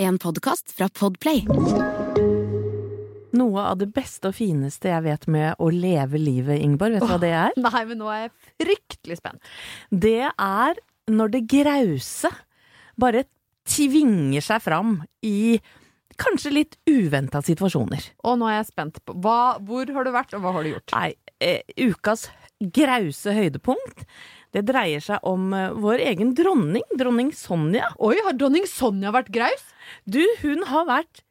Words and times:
En 0.00 0.18
podkast 0.18 0.70
fra 0.72 0.86
Podplay. 0.88 1.40
Noe 3.34 3.62
av 3.66 3.80
det 3.80 3.88
beste 3.90 4.30
og 4.30 4.36
fineste 4.38 4.92
jeg 4.92 5.04
vet 5.08 5.26
med 5.26 5.58
å 5.58 5.72
leve 5.74 6.20
livet, 6.22 6.60
Ingeborg, 6.62 6.94
vet 6.94 7.02
du 7.02 7.10
hva 7.10 7.18
det 7.18 7.32
er? 7.34 7.56
Nei, 7.58 7.82
men 7.88 7.98
nå 7.98 8.06
er 8.14 8.20
jeg 8.20 8.32
fryktelig 8.62 9.18
spent. 9.18 9.50
Det 9.90 10.30
er 10.30 10.78
når 11.10 11.34
det 11.34 11.42
grause 11.50 12.30
bare 12.94 13.24
tvinger 13.66 14.46
seg 14.46 14.62
fram 14.62 15.00
i 15.26 15.58
kanskje 16.18 16.54
litt 16.54 16.78
uventa 16.86 17.42
situasjoner. 17.42 18.12
Og 18.22 18.38
nå 18.38 18.46
er 18.52 18.60
jeg 18.60 18.70
spent 18.70 19.02
på 19.02 19.18
hva, 19.18 19.58
Hvor 19.66 19.90
har 19.98 20.06
du 20.06 20.14
vært, 20.14 20.38
og 20.38 20.46
hva 20.46 20.54
har 20.54 20.62
du 20.62 20.76
gjort? 20.76 20.94
Nei, 20.94 21.10
eh, 21.42 21.66
ukas 21.90 22.28
grause 22.58 23.34
høydepunkt, 23.34 24.06
det 24.56 24.64
dreier 24.68 25.02
seg 25.04 25.24
om 25.28 25.52
eh, 25.56 25.70
vår 25.76 26.02
egen 26.10 26.34
dronning, 26.38 26.84
dronning 26.98 27.32
Sonja. 27.36 27.90
Oi, 28.00 28.14
har 28.24 28.36
dronning 28.38 28.66
Sonja 28.68 29.12
vært 29.14 29.32
graus? 29.34 29.64
Du, 30.08 30.22
hun 30.42 30.64
har 30.70 30.86
vært 30.88 31.24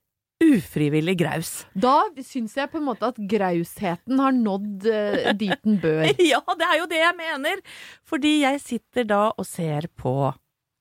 ufrivillig 0.44 1.16
graus. 1.18 1.52
Da 1.74 2.04
syns 2.22 2.54
jeg 2.60 2.70
på 2.70 2.78
en 2.78 2.86
måte 2.86 3.08
at 3.10 3.18
grausheten 3.18 4.20
har 4.22 4.36
nådd 4.36 4.86
eh, 4.92 5.32
dit 5.38 5.64
den 5.66 5.80
bør. 5.82 6.06
Ja, 6.32 6.44
det 6.60 6.68
er 6.68 6.78
jo 6.84 6.86
det 6.92 7.02
jeg 7.02 7.18
mener! 7.18 7.64
Fordi 8.06 8.36
jeg 8.44 8.62
sitter 8.62 9.08
da 9.10 9.24
og 9.34 9.48
ser 9.50 9.90
på 9.98 10.14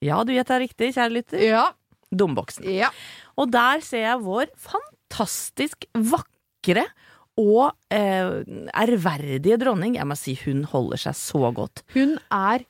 Ja, 0.05 0.21
du 0.28 0.34
gjetta 0.37 0.61
riktig, 0.61 0.93
kjære 0.99 1.15
lytter. 1.15 1.41
Ja. 1.41 1.65
Domboksen. 2.12 2.69
ja. 2.71 2.93
Og 3.37 3.49
der 3.53 3.81
ser 3.84 4.05
jeg 4.05 4.21
vår 4.25 4.53
fantastisk 4.61 5.88
vakre 5.97 6.84
og 7.37 7.75
eh, 7.93 8.43
dronning. 9.61 9.97
Jeg 9.99 10.09
må 10.09 10.17
si 10.19 10.37
hun 10.45 10.65
holder 10.71 11.07
seg 11.09 11.19
så 11.19 11.53
godt. 11.57 11.85
Hun 11.97 12.17
er 12.33 12.65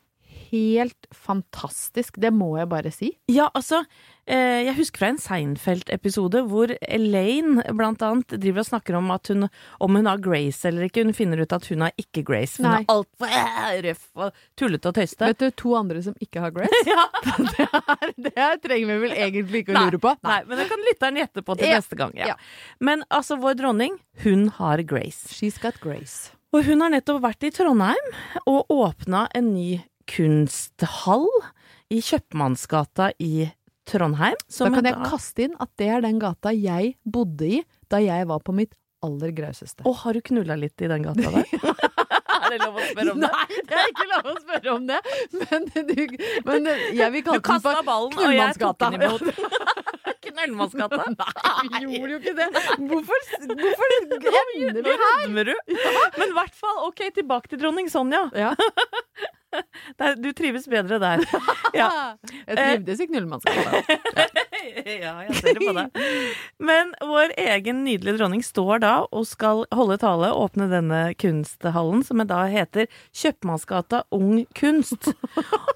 helt 0.51 1.07
fantastisk, 1.15 2.17
det 2.23 2.31
må 2.35 2.53
jeg 2.59 2.69
bare 2.71 2.91
si. 2.95 3.09
Ja, 3.33 3.49
altså, 3.57 3.83
eh, 4.27 4.63
jeg 4.67 4.75
husker 4.79 5.03
fra 5.03 5.09
en 5.13 5.19
Seinfeld-episode 5.23 6.43
hvor 6.51 6.73
Elaine 6.87 7.65
blant 7.77 8.03
annet 8.07 8.37
driver 8.41 8.63
og 8.63 8.69
snakker 8.69 8.99
om 8.99 9.11
at 9.15 9.31
hun, 9.33 9.49
om 9.83 9.99
hun 9.99 10.07
har 10.11 10.23
Grace 10.25 10.69
eller 10.69 10.87
ikke. 10.89 11.05
Hun 11.07 11.17
finner 11.17 11.43
ut 11.43 11.53
at 11.57 11.67
hun 11.71 11.85
har 11.87 11.93
ikke 12.01 12.25
Grace. 12.27 12.61
Hun 12.63 12.69
Nei. 12.71 12.83
er 12.85 12.95
altfor 12.95 13.35
eh, 13.41 13.81
røff 13.89 14.07
og 14.27 14.41
tullete 14.61 14.93
og 14.93 14.99
tøyste. 15.01 15.31
Vet 15.33 15.43
du 15.43 15.51
to 15.63 15.75
andre 15.79 16.05
som 16.07 16.17
ikke 16.23 16.45
har 16.47 16.55
Grace? 16.57 16.83
Ja. 16.87 17.09
det, 17.57 17.67
er, 17.67 18.13
det 18.23 18.33
her 18.37 18.57
trenger 18.63 18.87
vi 18.93 18.97
vel 19.09 19.17
egentlig 19.17 19.65
ikke 19.65 19.75
å 19.77 19.83
lure 19.89 19.99
på. 20.03 20.13
Nei, 20.27 20.39
men 20.47 20.61
det 20.63 20.69
kan 20.71 20.85
lytteren 20.87 21.19
gjette 21.21 21.43
på 21.45 21.57
til 21.59 21.71
Ja. 21.73 21.81
neste 21.81 21.99
gang. 21.99 22.15
Ja. 22.17 22.33
Ja. 22.35 22.37
Men 22.81 23.03
altså, 23.11 23.37
vår 23.43 23.59
dronning, 23.59 23.99
hun 24.23 24.49
har 24.61 24.83
Grace. 24.87 25.29
She's 25.35 25.59
got 25.63 25.81
Grace. 25.83 26.31
Og 26.55 26.63
hun 26.65 26.81
har 26.81 26.93
nettopp 26.95 27.19
vært 27.25 27.45
i 27.45 27.51
Trondheim 27.53 28.07
og 28.47 28.71
åpna 28.73 29.27
en 29.37 29.51
ny 29.53 29.81
kunsthall 30.11 31.29
i 31.93 32.01
Kjøpmannsgata 32.03 33.13
i 33.23 33.49
Trondheim. 33.87 34.39
Da 34.51 34.71
kan 34.75 34.87
jeg 34.87 34.97
jeg 34.97 35.11
kaste 35.13 35.47
inn 35.47 35.55
at 35.63 35.71
det 35.79 35.91
er 35.95 36.03
den 36.05 36.19
gata 36.23 36.53
jeg 36.55 36.97
bodde 37.05 37.47
i 37.47 37.63
da 37.93 38.03
jeg 38.03 38.27
var 38.31 38.43
på 38.43 38.55
mitt 38.57 38.75
aller 39.07 39.31
grauseste. 39.37 39.85
Å, 39.87 39.93
har 40.03 40.17
du 40.17 40.25
knulla 40.25 40.57
litt 40.59 40.83
i 40.83 40.91
den 40.91 41.07
gata 41.07 41.31
der? 41.31 41.47
er 42.47 42.55
det 42.55 42.59
lov 42.65 42.79
å 42.79 42.87
spørre 42.89 43.13
om 43.13 43.23
det? 43.23 43.31
Nei, 43.31 43.61
det 43.69 43.79
er 43.79 43.93
ikke 43.93 44.09
lov 44.11 44.31
å 44.31 44.35
spørre 44.41 44.75
om 44.75 44.89
det, 44.89 44.99
men, 45.37 45.69
du, 45.75 46.03
men 46.49 46.71
jeg 46.97 47.15
vil 47.15 47.27
kalle 47.27 47.43
den 47.47 47.65
for 47.67 47.87
ballen, 47.87 48.19
og 48.19 48.35
jeg 48.35 48.59
tok 48.63 48.83
Knullmannsgata. 48.87 48.91
den 48.91 49.07
imot. 49.07 49.23
Knullmannsgata? 50.27 51.05
Nei, 51.71 51.83
vi 51.87 52.01
gjorde 52.01 52.13
jo 52.13 52.19
ikke 52.21 52.35
det. 52.37 52.49
Hvorfor, 52.91 53.31
hvorfor 53.63 53.97
ender 54.01 54.83
vi 54.85 54.97
her? 55.05 55.55
Men 56.19 56.27
i 56.27 56.37
hvert 56.41 56.59
fall, 56.59 56.83
ok, 56.91 57.07
tilbake 57.21 57.53
til 57.53 57.63
dronning 57.63 57.91
Sonja. 57.93 58.27
Ja. 58.37 58.53
Der, 60.01 60.17
du 60.21 60.31
trives 60.37 60.67
bedre 60.71 60.99
der. 61.03 61.23
Ja. 61.77 61.89
Jeg 62.47 62.57
trivdes 62.57 63.01
i 63.03 63.07
Knullmannsgata. 63.11 63.81
ja, 65.03 65.13
jeg 65.27 65.35
ser 65.37 65.59
det 65.59 65.67
på 65.67 65.75
deg. 65.77 65.99
Men 66.63 66.93
vår 67.05 67.35
egen 67.43 67.83
nydelige 67.85 68.17
dronning 68.17 68.45
står 68.47 68.81
da 68.85 68.93
og 69.11 69.27
skal 69.29 69.65
holde 69.77 69.99
tale 70.01 70.31
og 70.33 70.47
åpne 70.47 70.71
denne 70.73 71.01
kunsthallen, 71.21 72.05
som 72.07 72.23
da 72.27 72.45
heter 72.49 72.89
Kjøpmannsgata 73.13 74.05
Ung 74.17 74.47
Kunst. 74.57 75.11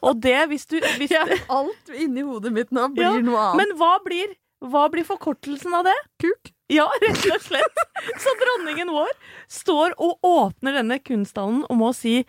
Og 0.00 0.22
det, 0.24 0.38
hvis 0.52 0.64
du 0.70 0.78
hvis 0.96 1.12
Ja, 1.12 1.26
alt 1.52 1.92
inni 1.92 2.24
hodet 2.24 2.54
mitt 2.56 2.72
nå 2.72 2.88
blir 2.94 3.10
Ja, 3.10 3.12
noe 3.26 3.42
annet. 3.50 3.60
Men 3.60 3.76
hva 3.82 3.92
blir, 4.06 4.32
hva 4.64 4.86
blir 4.92 5.04
forkortelsen 5.08 5.76
av 5.76 5.84
det? 5.90 5.98
Kuk. 6.22 6.54
Ja, 6.70 6.86
rett 7.02 7.24
og 7.34 7.42
slett. 7.42 7.80
Så 8.22 8.32
dronningen 8.38 8.92
vår 8.94 9.10
står 9.50 9.96
og 9.98 10.22
åpner 10.26 10.78
denne 10.80 11.00
kunsthallen 11.02 11.64
og 11.66 11.80
må 11.80 11.90
si 11.96 12.20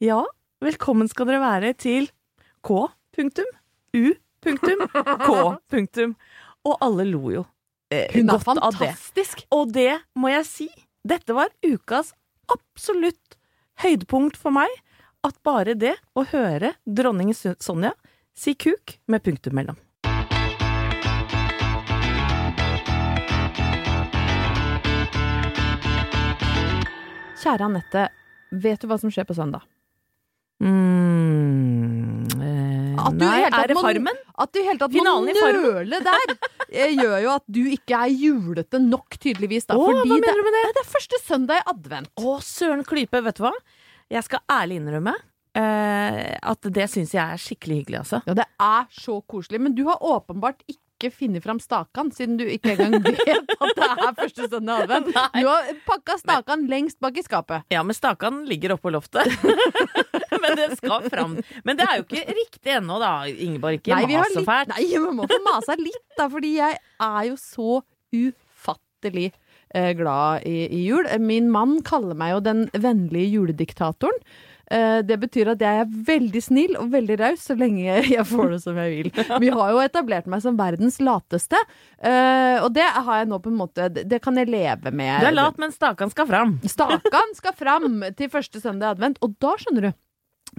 ja, 0.00 0.22
velkommen 0.64 1.08
skal 1.08 1.28
dere 1.28 1.40
være 1.42 1.72
til 1.80 2.10
K. 2.66 2.76
Punktum. 3.16 3.48
U. 3.96 4.12
Punktum. 4.44 4.84
K. 4.92 5.32
Punktum. 5.72 6.14
Og 6.68 6.76
alle 6.84 7.06
lo 7.08 7.30
jo 7.32 7.44
eh, 7.92 8.10
Hun 8.14 8.28
er 8.28 8.34
av 8.36 8.40
det. 8.40 8.46
fantastisk. 8.46 9.44
Og 9.50 9.72
det 9.72 9.92
må 10.14 10.32
jeg 10.32 10.46
si, 10.48 10.68
dette 11.04 11.34
var 11.36 11.52
ukas 11.64 12.12
absolutt 12.52 13.38
høydepunkt 13.80 14.36
for 14.40 14.54
meg. 14.54 14.70
At 15.24 15.36
bare 15.44 15.74
det 15.76 15.96
å 16.16 16.24
høre 16.30 16.74
dronning 16.86 17.34
Sonja 17.36 17.92
si 18.36 18.54
kuk 18.56 18.98
med 19.08 19.24
punktum 19.24 19.56
mellom. 19.56 19.76
Kjære 27.40 27.64
Anette, 27.64 28.08
vet 28.52 28.80
du 28.82 28.88
hva 28.88 28.98
som 29.00 29.12
skjer 29.12 29.24
på 29.28 29.36
søndag? 29.36 29.64
Mm, 30.60 32.26
eh, 32.36 33.00
At 33.00 33.14
du 33.16 33.22
nei, 33.24 33.38
er 33.48 33.70
det 33.70 33.76
Farmen? 33.78 34.18
At 34.40 34.52
du 34.52 34.60
i 34.60 34.66
hele 34.66 34.80
tatt 34.80 34.92
må 34.92 35.00
Finalen 35.00 35.38
nøle 35.40 36.00
der, 36.04 36.34
eh, 36.68 36.92
gjør 36.96 37.16
jo 37.24 37.30
at 37.38 37.46
du 37.48 37.62
ikke 37.72 38.02
er 38.04 38.12
julete 38.12 38.80
nok, 38.82 39.16
tydeligvis. 39.20 39.66
Da, 39.70 39.78
Åh, 39.80 39.88
hva 39.88 40.04
mener 40.04 40.36
du 40.36 40.44
med 40.46 40.56
det? 40.58 40.66
Det 40.76 40.84
er 40.84 40.90
første 40.92 41.22
søndag 41.24 41.62
i 41.62 41.66
advent. 41.72 42.12
Å, 42.20 42.36
søren 42.44 42.84
klype, 42.84 43.22
vet 43.24 43.40
du 43.40 43.46
hva? 43.46 43.54
Jeg 44.10 44.26
skal 44.26 44.44
ærlig 44.50 44.80
innrømme 44.82 45.14
eh, 45.56 46.36
at 46.42 46.70
det 46.76 46.86
syns 46.90 47.14
jeg 47.16 47.24
er 47.24 47.40
skikkelig 47.40 47.80
hyggelig, 47.82 48.04
altså. 48.04 48.22
Ja, 48.26 48.36
det 48.42 48.46
er 48.60 48.86
så 48.94 49.20
koselig. 49.30 49.60
Men 49.62 49.74
du 49.78 49.84
har 49.88 50.00
åpenbart 50.02 50.64
ikke 50.68 51.08
funnet 51.14 51.40
fram 51.44 51.56
stakan, 51.62 52.10
siden 52.12 52.36
du 52.36 52.44
ikke 52.44 52.74
engang 52.74 53.00
vet 53.06 53.54
at 53.56 53.70
det 53.78 53.86
er 53.94 54.12
første 54.18 54.48
søndag 54.52 54.84
advent. 54.84 55.08
Du 55.14 55.46
har 55.48 55.70
pakka 55.88 56.18
stakan 56.20 56.66
lengst 56.68 57.00
bak 57.00 57.16
i 57.16 57.24
skapet. 57.24 57.64
Ja, 57.72 57.80
men 57.86 57.96
stakan 57.96 58.42
ligger 58.50 58.76
oppå 58.76 58.92
loftet. 58.92 59.30
det 60.60 60.68
skal 60.78 61.06
fram. 61.12 61.36
Men 61.64 61.80
det 61.80 61.86
er 61.86 62.00
jo 62.00 62.06
ikke 62.08 62.36
riktig 62.40 62.74
ennå, 62.78 62.98
da, 63.02 63.12
Ingeborg. 63.30 63.80
Ikke 63.80 64.00
mas 64.00 64.34
så 64.36 64.44
fælt. 64.46 64.74
Nei, 64.74 64.86
vi 64.90 65.14
må 65.20 65.28
få 65.30 65.40
masa 65.46 65.78
litt, 65.80 66.04
da, 66.18 66.28
fordi 66.32 66.56
jeg 66.58 66.80
er 67.06 67.22
jo 67.30 67.38
så 67.40 67.80
ufattelig 68.10 69.30
eh, 69.74 69.92
glad 69.98 70.46
i, 70.48 70.64
i 70.68 70.84
jul. 70.86 71.08
Min 71.22 71.50
mann 71.52 71.80
kaller 71.86 72.18
meg 72.18 72.36
jo 72.36 72.46
den 72.50 72.64
vennlige 72.74 73.34
julediktatoren. 73.36 74.22
Eh, 74.70 75.00
det 75.02 75.16
betyr 75.18 75.48
at 75.50 75.62
jeg 75.64 75.82
er 75.82 75.94
veldig 76.06 76.40
snill 76.44 76.76
og 76.78 76.92
veldig 76.92 77.16
raus 77.18 77.48
så 77.48 77.56
lenge 77.58 77.96
jeg 78.06 78.26
får 78.30 78.52
det 78.54 78.60
som 78.62 78.76
jeg 78.78 78.92
vil. 78.92 79.08
Vi 79.42 79.50
har 79.50 79.72
jo 79.74 79.80
etablert 79.82 80.28
meg 80.30 80.44
som 80.44 80.58
verdens 80.58 81.00
lateste, 81.02 81.58
eh, 81.98 82.58
og 82.62 82.70
det 82.76 82.86
har 82.86 83.22
jeg 83.22 83.30
nå 83.32 83.40
på 83.42 83.50
en 83.50 83.58
måte 83.58 83.88
Det 83.90 84.06
det 84.10 84.20
kan 84.22 84.38
jeg 84.38 84.50
leve 84.50 84.92
med. 84.94 85.20
Du 85.22 85.26
er 85.30 85.34
lat, 85.34 85.58
men 85.58 85.74
stakan 85.74 86.12
skal 86.12 86.28
fram. 86.30 86.54
Stakan 86.70 87.34
skal 87.38 87.56
fram 87.58 88.04
til 88.18 88.30
første 88.30 88.62
søndag 88.62 88.92
i 88.92 88.94
advent, 88.94 89.18
og 89.24 89.34
da 89.42 89.56
skjønner 89.58 89.88
du. 89.88 89.92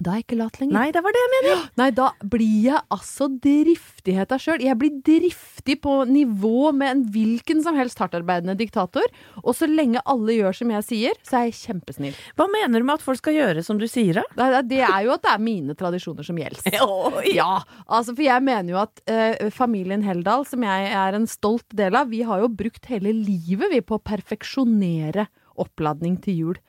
Da 0.00 0.14
er 0.14 0.20
jeg 0.20 0.26
ikke 0.26 0.38
lat 0.40 0.56
lenger. 0.60 0.74
Nei, 0.76 0.86
det 0.94 1.02
var 1.04 1.14
det 1.14 1.20
jeg 1.20 1.30
mener. 1.32 1.64
Nei, 1.80 1.88
da 1.96 2.06
blir 2.32 2.54
jeg 2.64 2.80
altså 2.94 3.28
driftigheta 3.44 4.38
sjøl. 4.40 4.64
Jeg 4.64 4.78
blir 4.80 4.94
driftig 5.04 5.76
på 5.84 5.96
nivå 6.08 6.70
med 6.76 6.94
en 6.94 7.02
hvilken 7.12 7.60
som 7.64 7.76
helst 7.76 8.00
hardtarbeidende 8.00 8.56
diktator. 8.58 9.04
Og 9.42 9.52
så 9.58 9.68
lenge 9.68 10.02
alle 10.08 10.38
gjør 10.38 10.56
som 10.62 10.72
jeg 10.72 10.86
sier, 10.88 11.20
så 11.28 11.40
er 11.40 11.50
jeg 11.50 11.58
kjempesnill. 11.60 12.16
Hva 12.38 12.48
mener 12.52 12.80
du 12.80 12.88
med 12.88 12.96
at 13.00 13.04
folk 13.04 13.20
skal 13.20 13.36
gjøre 13.36 13.66
som 13.66 13.80
du 13.80 13.86
sier, 13.90 14.22
da? 14.22 14.24
Det, 14.38 14.64
det 14.72 14.80
er 14.86 15.04
jo 15.06 15.14
at 15.16 15.24
det 15.26 15.34
er 15.34 15.44
mine 15.44 15.76
tradisjoner 15.78 16.26
som 16.26 16.40
gjelder. 16.40 16.72
Ja, 17.32 17.62
altså 17.86 18.12
for 18.12 18.22
jeg 18.24 18.44
mener 18.44 18.74
jo 18.74 18.80
at 18.82 19.00
uh, 19.08 19.48
familien 19.54 20.02
Heldal, 20.04 20.44
som 20.48 20.64
jeg 20.66 20.88
er 20.96 21.16
en 21.16 21.28
stolt 21.30 21.66
del 21.76 21.96
av, 21.96 22.10
vi 22.12 22.22
har 22.26 22.42
jo 22.42 22.50
brukt 22.52 22.88
hele 22.90 23.12
livet 23.14 23.72
vi 23.72 23.80
på 23.84 23.96
å 23.96 24.02
perfeksjonere 24.04 25.28
oppladning 25.62 26.18
til 26.24 26.38
jul. 26.38 26.60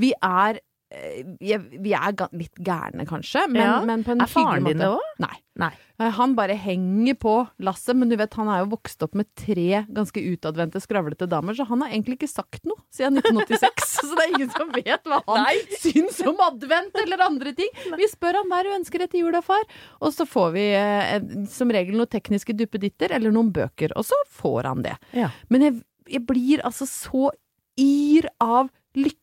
Vi 0.00 0.12
er 0.16 0.60
jeg- 0.90 1.80
vi 1.82 1.92
er 1.94 2.12
litt 2.32 2.54
gærne, 2.58 3.06
kanskje, 3.06 3.46
men, 3.48 3.62
Ja. 3.62 3.84
men 3.84 4.02
på 4.04 4.10
en 4.12 4.20
Er 4.22 4.26
faren 4.26 4.62
hyggelig 4.64 4.66
din 4.66 4.78
måte. 4.78 4.78
det 4.78 4.88
òg? 4.88 5.20
Nei. 5.20 5.36
Nei. 5.56 5.72
Eh, 6.00 6.10
Han 6.10 6.34
bare 6.34 6.56
henger 6.56 7.14
på 7.14 7.48
lasset, 7.60 7.94
men 7.96 8.08
du 8.08 8.16
vet, 8.16 8.32
han 8.34 8.48
er 8.48 8.64
jo 8.64 8.70
vokst 8.76 9.02
opp 9.02 9.14
med 9.14 9.26
tre 9.36 9.84
ganske 9.92 10.16
utadvendte, 10.16 10.80
skravlete 10.80 11.28
damer, 11.28 11.52
så 11.54 11.66
han 11.66 11.80
har 11.82 11.90
egentlig 11.90 12.18
ikke 12.18 12.28
sagt 12.28 12.64
noe 12.64 12.76
siden 12.90 13.18
1986. 13.18 14.00
så 14.00 14.16
det 14.16 14.24
er 14.24 14.34
ingen 14.38 14.50
som 14.50 14.70
vet 14.72 15.04
hva 15.04 15.22
han 15.28 15.44
Nei. 15.44 15.56
syns 15.78 16.20
om 16.26 16.36
advent 16.40 16.94
eller 17.02 17.20
andre 17.22 17.52
ting. 17.54 17.68
Vi 17.96 18.06
spør 18.08 18.34
han 18.40 18.48
hva 18.48 18.62
du 18.64 18.70
ønsker 18.70 19.00
etter 19.02 19.10
til 19.12 19.20
jul, 19.26 19.32
da, 19.32 19.40
far? 19.42 19.62
Og 20.00 20.12
så 20.12 20.26
får 20.26 20.52
vi 20.52 20.66
eh, 20.74 21.44
som 21.46 21.68
regel 21.70 21.94
noen 21.94 22.08
tekniske 22.08 22.56
duppeditter 22.56 23.10
eller 23.12 23.30
noen 23.30 23.52
bøker, 23.52 23.92
og 23.96 24.04
så 24.04 24.14
får 24.30 24.64
han 24.64 24.82
det. 24.82 24.96
Ja. 25.12 25.30
Men 25.50 25.60
jeg, 25.62 25.82
jeg 26.08 26.26
blir 26.26 26.62
altså 26.64 26.86
så 26.88 27.30
yr 27.78 28.26
av 28.40 28.70
lykke 28.96 29.16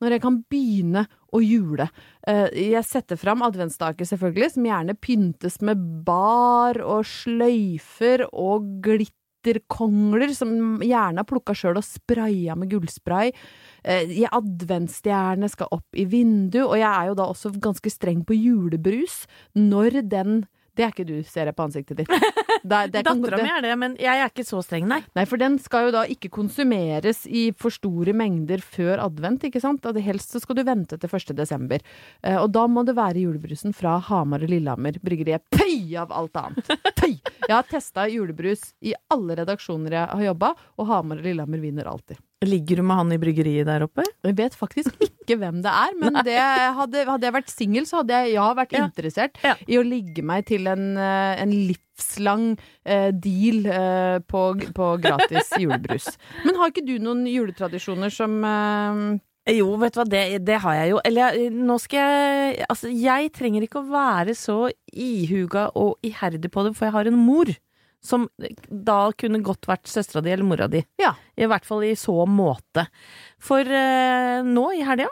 når 0.00 0.16
jeg 0.16 0.22
kan 0.24 0.40
begynne 0.50 1.04
å 1.34 1.40
jule. 1.44 1.86
Eh, 2.26 2.48
Jeg 2.72 2.84
setter 2.88 3.20
fram 3.20 3.44
adventsstaker, 3.46 4.08
selvfølgelig, 4.08 4.50
som 4.56 4.68
gjerne 4.68 4.96
pyntes 4.98 5.60
med 5.62 5.82
bar 6.06 6.80
og 6.82 7.04
sløyfer 7.06 8.26
og 8.32 8.82
glitterkongler, 8.82 10.34
som 10.34 10.80
gjerne 10.82 11.22
er 11.22 11.28
plukka 11.28 11.54
sjøl 11.54 11.80
og 11.80 11.86
spraya 11.86 12.56
med 12.58 12.70
gullspray. 12.72 13.32
Eh, 13.84 14.16
skal 15.52 15.70
opp 15.70 15.96
i 15.96 16.04
vinduet, 16.04 16.66
og 16.66 16.78
jeg 16.78 16.90
er 16.90 17.10
jo 17.12 17.18
da 17.20 17.28
også 17.30 17.54
ganske 17.60 17.90
streng 17.92 18.24
på 18.26 18.36
julebrus 18.38 19.26
når 19.54 20.02
den 20.08 20.42
Det 20.80 20.86
er 20.86 20.92
ikke 20.94 21.04
du, 21.04 21.18
ser 21.28 21.50
jeg 21.50 21.56
på 21.56 21.64
ansiktet 21.66 21.98
ditt. 22.00 22.12
Dattera 22.64 23.40
mi 23.40 23.50
er 23.50 23.64
det, 23.64 23.72
men 23.80 23.96
jeg 24.00 24.16
er 24.16 24.30
ikke 24.30 24.44
så 24.48 24.62
streng, 24.64 24.86
nei. 24.88 25.00
Nei, 25.16 25.26
for 25.28 25.40
den 25.40 25.58
skal 25.60 25.88
jo 25.88 25.92
da 25.92 26.06
ikke 26.08 26.30
konsumeres 26.32 27.26
i 27.28 27.50
for 27.56 27.74
store 27.74 28.14
mengder 28.16 28.62
før 28.64 29.02
advent, 29.04 29.44
ikke 29.48 29.60
sant? 29.60 29.84
Det 29.84 30.04
helst 30.06 30.32
så 30.32 30.40
skal 30.40 30.56
du 30.56 30.64
vente 30.64 30.96
til 31.00 31.12
1. 31.20 31.34
desember. 31.36 31.84
Eh, 32.24 32.38
og 32.40 32.48
da 32.56 32.64
må 32.70 32.86
det 32.88 32.96
være 32.96 33.26
julebrusen 33.26 33.76
fra 33.76 33.98
Hamar 34.08 34.46
og 34.46 34.52
Lillehammer 34.52 34.96
bryggeriet. 35.04 35.44
Pøy 35.52 35.98
av 36.00 36.16
alt 36.16 36.40
annet! 36.40 36.72
Pøy! 36.96 37.18
Jeg 37.20 37.52
har 37.52 37.68
testa 37.68 38.08
julebrus 38.08 38.70
i 38.80 38.96
alle 39.12 39.36
redaksjoner 39.42 40.00
jeg 40.00 40.08
har 40.16 40.26
jobba, 40.30 40.54
og 40.80 40.92
Hamar 40.94 41.20
og 41.20 41.28
Lillehammer 41.28 41.60
vinner 41.60 41.92
alltid. 41.92 42.20
Ligger 42.40 42.76
du 42.80 42.82
med 42.88 42.96
han 42.96 43.10
i 43.12 43.18
bryggeriet 43.20 43.66
der 43.68 43.82
oppe? 43.84 44.00
Jeg 44.24 44.32
vet 44.38 44.54
faktisk 44.56 44.94
ikke 45.04 45.36
hvem 45.42 45.58
det 45.60 45.68
er, 45.76 45.90
men 46.00 46.14
det 46.24 46.38
hadde, 46.40 47.02
hadde 47.04 47.26
jeg 47.28 47.34
vært 47.36 47.50
singel, 47.52 47.84
så 47.84 47.98
hadde 48.00 48.16
jeg 48.16 48.32
ja 48.38 48.46
vært 48.56 48.72
Ja. 48.78 48.86
interessert 48.88 49.36
Ja. 49.44 49.52
i 49.68 49.76
å 49.76 49.82
ligge 49.84 50.24
meg 50.24 50.46
til 50.48 50.64
en, 50.72 50.86
eh, 50.96 51.34
en 51.42 51.52
livslang 51.52 52.46
eh, 52.86 53.10
deal 53.12 53.66
eh, 53.68 54.18
på, 54.24 54.44
på 54.72 54.88
gratis 55.04 55.52
julebrus. 55.60 56.08
Men 56.46 56.56
har 56.56 56.72
ikke 56.72 56.86
du 56.88 56.94
noen 57.04 57.26
juletradisjoner 57.28 58.08
som 58.14 58.40
eh, 58.42 59.20
Jo, 59.60 59.74
vet 59.80 59.92
du 59.92 60.00
hva, 60.00 60.08
det, 60.08 60.24
det 60.48 60.58
har 60.64 60.74
jeg 60.80 60.94
jo. 60.94 61.00
Eller 61.04 61.36
jeg- 61.36 61.52
nå 61.60 61.76
skal 61.80 62.00
jeg 62.00 62.64
Altså, 62.70 62.88
jeg 62.88 63.32
trenger 63.36 63.68
ikke 63.68 63.84
å 63.84 63.88
være 63.92 64.32
så 64.38 64.62
ihuga 64.96 65.68
og 65.76 65.98
iherdig 66.08 66.48
på 66.56 66.64
det, 66.64 66.72
for 66.76 66.88
jeg 66.88 66.96
har 66.96 67.12
en 67.12 67.20
mor 67.20 67.52
som 68.00 68.26
da 68.68 69.10
kunne 69.20 69.42
godt 69.44 69.68
vært 69.68 69.90
søstera 69.90 70.22
di 70.24 70.32
eller 70.32 70.48
mora 70.48 70.68
di. 70.72 70.82
Ja. 71.00 71.14
I 71.36 71.48
hvert 71.50 71.66
fall 71.68 71.84
i 71.86 71.96
så 71.98 72.24
måte. 72.28 72.86
For 73.40 73.60
eh, 73.60 74.40
nå 74.46 74.66
i 74.76 74.84
helga, 74.86 75.10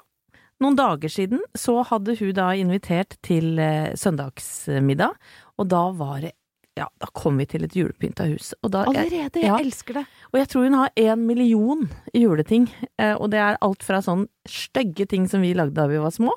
noen 0.63 0.79
dager 0.79 1.13
siden, 1.13 1.43
så 1.55 1.83
hadde 1.87 2.17
hun 2.19 2.35
da 2.37 2.51
invitert 2.59 3.19
til 3.25 3.61
eh, 3.63 3.95
søndagsmiddag, 3.99 5.15
og 5.59 5.71
da 5.71 5.85
var 5.95 6.23
det 6.25 6.35
ja, 6.79 6.87
da 7.03 7.09
kom 7.17 7.41
vi 7.41 7.47
til 7.51 7.65
et 7.67 7.75
julepynta 7.75 8.29
hus. 8.31 8.53
Og 8.63 8.71
da, 8.71 8.85
Allerede? 8.87 9.41
Jeg 9.41 9.51
ja. 9.51 9.59
elsker 9.59 9.99
det. 9.99 10.05
og 10.31 10.39
jeg 10.39 10.51
tror 10.53 10.67
hun 10.69 10.77
har 10.79 10.93
en 11.03 11.25
million 11.27 11.87
juleting, 12.15 12.69
eh, 13.01 13.15
og 13.17 13.33
det 13.35 13.41
er 13.43 13.59
alt 13.65 13.83
fra 13.87 13.99
sånn 14.05 14.29
stygge 14.49 15.09
ting 15.11 15.27
som 15.31 15.43
vi 15.43 15.57
lagde 15.59 15.75
da 15.79 15.89
vi 15.91 15.99
var 15.99 16.15
små, 16.15 16.37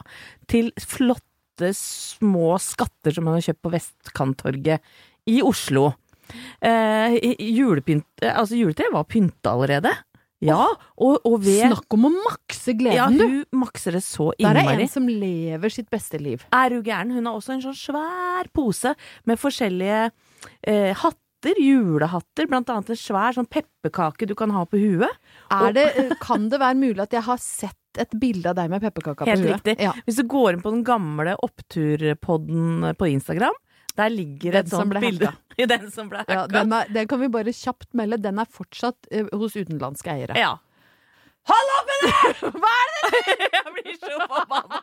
til 0.52 0.72
flotte 0.82 1.72
små 1.78 2.56
skatter 2.58 3.14
som 3.14 3.30
hun 3.30 3.38
har 3.38 3.46
kjøpt 3.52 3.62
på 3.62 3.74
Vestkanttorget 3.76 4.94
i 5.30 5.42
Oslo. 5.46 5.92
Eh, 6.62 7.18
julepynt, 7.52 8.08
eh, 8.22 8.34
altså 8.34 8.60
juletreet 8.60 8.94
var 8.94 9.08
pynta 9.10 9.56
allerede. 9.56 9.94
Ja, 10.42 10.64
og, 10.98 11.20
og 11.28 11.44
ved 11.44 11.68
Snakk 11.70 11.94
om 11.94 12.08
å 12.10 12.12
makse 12.16 12.74
Ja, 12.74 12.78
gleden, 12.80 13.18
du! 13.20 13.26
hun 13.54 13.62
makser 13.62 13.94
det 13.98 14.02
så 14.06 14.32
innmari. 14.34 14.64
Der 14.66 14.72
er 14.74 14.84
en 14.88 14.90
som 14.90 15.10
lever 15.10 15.74
sitt 15.74 15.92
beste 15.94 16.18
liv. 16.22 16.46
Er 16.50 16.74
du 16.74 16.80
gæren? 16.82 17.14
Hun 17.14 17.30
har 17.30 17.38
også 17.38 17.56
en 17.56 17.66
sånn 17.68 17.78
svær 17.78 18.50
pose 18.56 18.96
med 19.30 19.42
forskjellige 19.42 20.00
eh, 20.66 20.98
hatter, 20.98 21.62
julehatter, 21.62 22.50
blant 22.50 22.74
annet 22.74 22.90
en 22.94 23.02
svær 23.04 23.38
sånn 23.38 23.50
pepperkake 23.54 24.26
du 24.30 24.34
kan 24.38 24.54
ha 24.56 24.66
på 24.70 24.82
huet. 24.82 25.22
Det, 25.78 25.86
eh, 26.02 26.18
kan 26.22 26.50
det 26.50 26.62
være 26.62 26.80
mulig 26.80 27.06
at 27.06 27.14
jeg 27.20 27.28
har 27.30 27.42
sett 27.42 28.02
et 28.02 28.18
bilde 28.18 28.50
av 28.50 28.58
deg 28.58 28.72
med 28.72 28.82
pepperkaka 28.82 29.28
på 29.28 29.30
huet? 29.30 29.38
Helt 29.46 29.60
riktig. 29.60 29.78
Ja. 29.84 29.94
Hvis 30.08 30.18
du 30.18 30.26
går 30.32 30.56
inn 30.56 30.66
på 30.66 30.74
den 30.74 30.82
gamle 30.88 31.38
oppturpodden 31.46 32.96
på 32.98 33.14
Instagram, 33.14 33.62
der 33.98 34.12
ligger 34.14 34.58
Den 34.58 34.66
et 34.66 34.74
sånt 34.74 34.98
bilde. 35.04 35.32
i 35.62 35.68
den 35.70 35.88
som 35.94 36.10
ble 36.12 36.24
Ja, 36.30 36.46
den, 36.50 36.74
er, 36.74 36.90
den 36.92 37.08
kan 37.12 37.22
vi 37.22 37.32
bare 37.32 37.54
kjapt 37.56 37.92
melde. 37.98 38.22
Den 38.24 38.42
er 38.42 38.50
fortsatt 38.50 39.10
eh, 39.12 39.30
hos 39.34 39.58
utenlandske 39.58 40.14
eiere. 40.14 40.38
Ja. 40.40 40.58
Hold 41.50 41.72
opp 41.74 41.88
med 41.90 42.04
det! 42.06 42.52
Hva 42.62 42.72
er 42.78 42.92
det? 42.96 43.36
Jeg 43.56 43.74
blir 43.76 43.96
så 43.98 44.18
forbanna. 44.30 44.82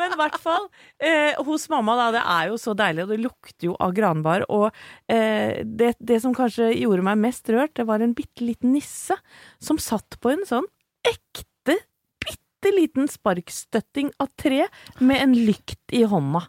Men 0.00 0.14
i 0.14 0.18
hvert 0.18 0.38
fall, 0.42 0.66
eh, 0.98 1.38
hos 1.46 1.68
mamma 1.70 1.94
da, 1.98 2.08
det 2.16 2.22
er 2.34 2.50
jo 2.50 2.58
så 2.58 2.74
deilig, 2.78 3.04
og 3.04 3.12
det 3.12 3.20
lukter 3.22 3.68
jo 3.68 3.76
av 3.82 3.94
granbar. 3.94 4.44
Og 4.50 4.66
eh, 5.12 5.62
det, 5.62 5.92
det 6.02 6.18
som 6.24 6.34
kanskje 6.36 6.72
gjorde 6.74 7.06
meg 7.06 7.22
mest 7.22 7.50
rørt, 7.54 7.76
det 7.78 7.86
var 7.86 8.02
en 8.02 8.16
bitte 8.18 8.46
liten 8.46 8.74
nisse 8.74 9.14
som 9.62 9.78
satt 9.78 10.18
på 10.22 10.34
en 10.34 10.42
sånn 10.48 10.66
ekte, 11.06 11.78
bitte 12.20 12.74
liten 12.74 13.06
sparkstøtting 13.10 14.10
av 14.20 14.32
tre 14.40 14.66
med 14.98 15.22
en 15.22 15.38
lykt 15.38 15.94
i 15.94 16.02
hånda. 16.08 16.48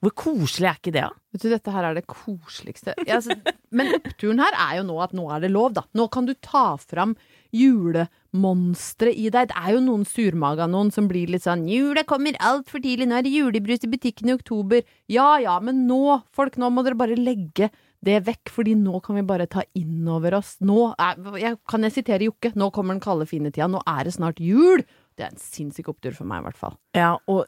Hvor 0.00 0.14
koselig 0.16 0.68
er 0.68 0.78
ikke 0.78 0.92
det, 0.94 1.02
da? 1.04 1.10
Vet 1.34 1.42
du, 1.44 1.48
dette 1.52 1.72
her 1.74 1.86
er 1.86 1.96
det 1.98 2.06
koseligste. 2.08 2.94
Altså, 3.04 3.36
men 3.76 3.92
oppturen 3.98 4.40
her 4.40 4.56
er 4.56 4.78
jo 4.78 4.86
nå 4.88 4.96
at 5.04 5.12
nå 5.16 5.26
er 5.34 5.42
det 5.44 5.50
lov, 5.52 5.74
da. 5.76 5.84
Nå 5.96 6.06
kan 6.12 6.24
du 6.28 6.32
ta 6.40 6.78
fram 6.80 7.12
julemonstre 7.54 9.12
i 9.12 9.28
deg. 9.28 9.50
Det 9.50 9.58
er 9.60 9.74
jo 9.76 9.82
noen 9.84 10.06
surmaga 10.08 10.68
noen 10.70 10.92
som 10.94 11.10
blir 11.10 11.28
litt 11.30 11.44
sånn 11.44 11.66
'Jula 11.68 12.06
kommer 12.08 12.38
altfor 12.40 12.80
tidlig, 12.80 13.10
nå 13.10 13.18
er 13.18 13.26
det 13.26 13.34
julebrus 13.34 13.84
i 13.84 13.92
butikken 13.92 14.32
i 14.32 14.36
oktober'. 14.38 14.88
Ja 15.12 15.36
ja, 15.42 15.58
men 15.60 15.86
nå, 15.90 16.22
folk, 16.32 16.56
nå 16.56 16.70
må 16.72 16.86
dere 16.86 16.98
bare 16.98 17.18
legge 17.18 17.70
det 18.00 18.22
vekk, 18.24 18.48
fordi 18.48 18.74
nå 18.80 19.02
kan 19.04 19.18
vi 19.18 19.26
bare 19.28 19.46
ta 19.50 19.62
inn 19.76 20.08
over 20.08 20.38
oss. 20.38 20.56
Nå 20.64 20.94
er, 20.96 21.20
jeg, 21.36 21.58
Kan 21.68 21.84
jeg 21.84 21.98
sitere 21.98 22.24
Jokke? 22.24 22.54
Nå 22.56 22.70
kommer 22.72 22.96
den 22.96 23.04
kalde, 23.04 23.28
fine 23.28 23.52
tida. 23.52 23.68
Nå 23.68 23.82
er 23.84 24.08
det 24.08 24.16
snart 24.16 24.40
jul! 24.40 24.80
Det 25.16 25.26
er 25.26 25.34
en 25.34 25.42
sinnssyk 25.42 25.90
opptur 25.92 26.14
for 26.16 26.24
meg, 26.24 26.40
i 26.40 26.48
hvert 26.48 26.56
fall. 26.56 26.78
Ja, 26.96 27.18
og 27.28 27.44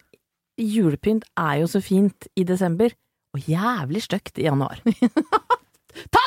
julepynt 0.59 1.25
er 1.39 1.63
jo 1.63 1.71
så 1.71 1.81
fint 1.85 2.29
i 2.37 2.45
desember, 2.49 2.93
og 3.33 3.49
jævlig 3.49 4.03
stygt 4.05 4.39
i 4.39 4.47
januar. 4.49 4.81
Ta 6.13 6.22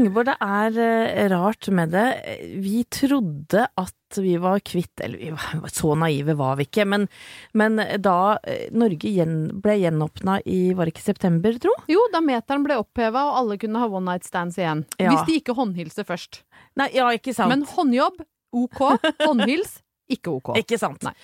Ingeborg, 0.00 0.30
det 0.30 0.36
er 0.40 0.78
eh, 0.82 1.26
rart 1.32 1.68
med 1.74 1.92
det. 1.94 2.06
Vi 2.64 2.82
trodde 2.88 3.66
at 3.68 4.18
vi 4.18 4.34
var 4.42 4.58
kvitt 4.66 5.00
Eller 5.04 5.20
vi 5.20 5.28
var, 5.30 5.68
så 5.72 5.94
naive 5.94 6.34
var 6.38 6.56
vi 6.58 6.66
ikke, 6.66 6.86
men, 6.88 7.06
men 7.54 7.78
da 8.02 8.38
eh, 8.42 8.70
Norge 8.74 9.12
gjen, 9.12 9.36
ble 9.62 9.76
gjenåpna 9.82 10.40
i 10.48 10.72
Var 10.74 10.88
det 10.88 10.96
ikke 10.96 11.04
september, 11.04 11.58
tro? 11.62 11.74
Jo, 11.90 12.02
da 12.14 12.22
meteren 12.24 12.64
ble 12.66 12.80
oppheva 12.80 13.28
og 13.28 13.42
alle 13.42 13.60
kunne 13.60 13.82
ha 13.82 13.90
one 13.90 14.08
night 14.08 14.26
stands 14.26 14.58
igjen. 14.58 14.86
Ja. 14.98 15.12
Hvis 15.12 15.28
de 15.28 15.38
ikke 15.42 15.56
håndhilser 15.58 16.08
først. 16.08 16.42
Nei, 16.80 16.90
ja, 16.96 17.10
ikke 17.14 17.34
sant. 17.36 17.52
Men 17.52 17.66
håndjobb, 17.68 18.24
ok. 18.56 18.82
Håndhils, 19.24 19.78
ikke 20.10 20.34
ok. 20.38 20.54
ikke 20.62 20.80
sant. 20.80 21.04
Nei. 21.06 21.14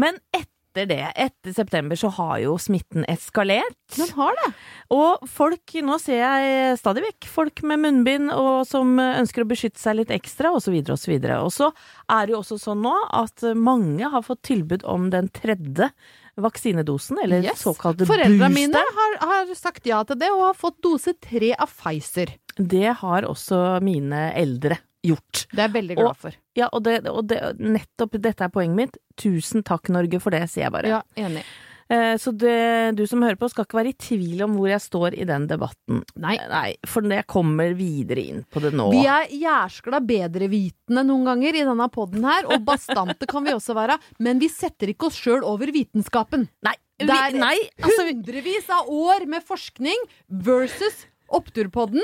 Men 0.00 0.20
etter 0.34 0.53
det, 0.74 0.98
etter 1.14 1.54
september, 1.54 1.96
så 1.96 2.08
har 2.16 2.38
jo 2.42 2.56
smitten 2.58 3.04
eskalert. 3.08 3.76
Den 3.94 4.10
har 4.16 4.34
det. 4.40 4.48
Og 4.94 5.22
folk, 5.30 5.74
nå 5.86 5.98
ser 6.02 6.18
jeg 6.20 6.78
stadig 6.80 7.04
vekk 7.06 7.28
folk 7.30 7.62
med 7.62 7.82
munnbind 7.84 8.32
og 8.34 8.66
som 8.66 8.96
ønsker 8.98 9.44
å 9.44 9.48
beskytte 9.50 9.78
seg 9.80 10.00
litt 10.00 10.10
ekstra, 10.10 10.50
så 10.60 10.74
videre 10.74 11.38
og 11.44 11.52
så 11.54 11.70
er 12.10 12.26
det 12.26 12.34
jo 12.34 12.40
også 12.42 12.58
sånn 12.60 12.82
nå 12.84 12.94
at 13.14 13.46
mange 13.54 14.10
har 14.10 14.22
fått 14.26 14.42
tilbud 14.50 14.84
om 14.84 15.10
den 15.14 15.28
tredje 15.34 15.90
vaksinedosen, 16.36 17.18
eller 17.22 17.44
Yes. 17.44 17.62
såkalte 17.62 18.06
Foreldrene 18.06 18.38
Foreldra 18.40 18.48
mine 18.50 18.80
har, 18.98 19.18
har 19.22 19.54
sagt 19.54 19.86
ja 19.86 20.02
til 20.04 20.18
det, 20.18 20.30
og 20.34 20.48
har 20.48 20.56
fått 20.58 20.80
dose 20.82 21.14
tre 21.22 21.52
av 21.54 21.70
Pfizer. 21.70 22.34
Det 22.58 22.96
har 23.00 23.22
også 23.28 23.80
mine 23.82 24.32
eldre 24.34 24.78
gjort. 25.04 25.46
Det 25.52 25.58
er 25.60 25.68
jeg 25.68 25.76
veldig 25.78 25.96
glad 26.00 26.16
for. 26.18 26.36
Ja, 26.58 26.68
og, 26.70 26.84
det, 26.86 27.00
og 27.10 27.26
det, 27.30 27.40
nettopp 27.58 28.18
dette 28.22 28.46
er 28.46 28.52
poenget 28.54 28.76
mitt. 28.78 28.98
Tusen 29.20 29.64
takk, 29.66 29.90
Norge, 29.94 30.20
for 30.22 30.34
det, 30.34 30.44
sier 30.50 30.68
jeg 30.68 30.74
bare. 30.74 30.90
Ja, 30.98 31.00
enig. 31.18 31.42
Eh, 31.88 32.16
Så 32.16 32.32
det, 32.32 32.96
du 32.96 33.04
som 33.06 33.22
hører 33.22 33.36
på, 33.40 33.48
skal 33.52 33.66
ikke 33.66 33.78
være 33.80 33.92
i 33.92 33.96
tvil 34.00 34.44
om 34.46 34.54
hvor 34.56 34.70
jeg 34.70 34.82
står 34.84 35.16
i 35.18 35.26
den 35.28 35.46
debatten. 35.50 36.02
Nei. 36.20 36.36
Nei, 36.50 36.68
for 36.88 37.04
jeg 37.10 37.26
kommer 37.30 37.74
videre 37.76 38.24
inn 38.24 38.44
på 38.50 38.62
det 38.64 38.72
nå. 38.76 38.88
Vi 38.94 39.04
er 39.10 39.28
jærskla 39.34 40.00
bedrevitende 40.04 41.04
noen 41.06 41.28
ganger 41.28 41.58
i 41.60 41.66
denne 41.66 41.88
poden 41.92 42.24
her, 42.26 42.48
og 42.48 42.64
bastante 42.66 43.28
kan 43.30 43.44
vi 43.46 43.56
også 43.56 43.76
være, 43.76 43.98
men 44.24 44.40
vi 44.42 44.48
setter 44.52 44.94
ikke 44.94 45.10
oss 45.10 45.20
sjøl 45.20 45.44
over 45.44 45.72
vitenskapen. 45.74 46.48
Nei, 46.64 46.76
Det 46.98 47.10
er 47.10 47.34
altså, 47.34 48.06
Hundrevis 48.06 48.70
av 48.70 48.88
år 48.88 49.26
med 49.26 49.42
forskning 49.44 50.06
versus 50.28 51.04
Oppturpodden. 51.34 52.02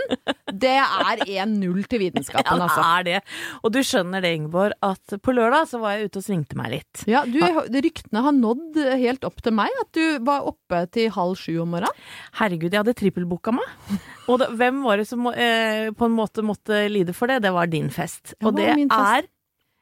Det 0.51 0.73
er 0.81 1.23
1-0 1.25 1.83
til 1.91 2.03
ja, 2.09 2.13
det 2.13 2.45
altså. 2.47 2.83
er 2.83 3.07
det. 3.07 3.19
Og 3.63 3.75
du 3.75 3.81
skjønner 3.85 4.25
det, 4.25 4.33
Ingeborg, 4.39 4.77
at 4.83 5.17
på 5.23 5.35
lørdag 5.37 5.69
så 5.71 5.81
var 5.83 5.97
jeg 5.97 6.11
ute 6.11 6.23
og 6.23 6.27
svingte 6.27 6.59
meg 6.59 6.73
litt. 6.75 7.03
Ja, 7.11 7.25
du, 7.29 7.39
ryktene 7.77 8.25
har 8.25 8.37
nådd 8.37 8.79
helt 9.01 9.27
opp 9.29 9.43
til 9.45 9.55
meg, 9.57 9.75
at 9.83 9.93
du 9.97 10.25
var 10.27 10.49
oppe 10.51 10.85
til 10.95 11.11
halv 11.15 11.37
sju 11.41 11.53
om 11.63 11.77
morgenen. 11.77 12.09
Herregud, 12.41 12.71
jeg 12.71 12.81
hadde 12.83 12.97
trippelbooka 12.99 13.55
meg. 13.57 13.99
Og 14.31 14.41
det, 14.43 14.51
hvem 14.61 14.81
var 14.87 15.01
det 15.01 15.09
som 15.11 15.29
eh, 15.33 15.91
på 15.95 16.09
en 16.09 16.17
måte 16.17 16.45
måtte 16.47 16.87
lide 16.91 17.15
for 17.17 17.31
det? 17.31 17.43
Det 17.45 17.53
var 17.55 17.71
din 17.71 17.93
fest. 17.93 18.35
Og 18.45 18.57
det 18.57 18.73
det 18.77 18.89
er 18.95 19.29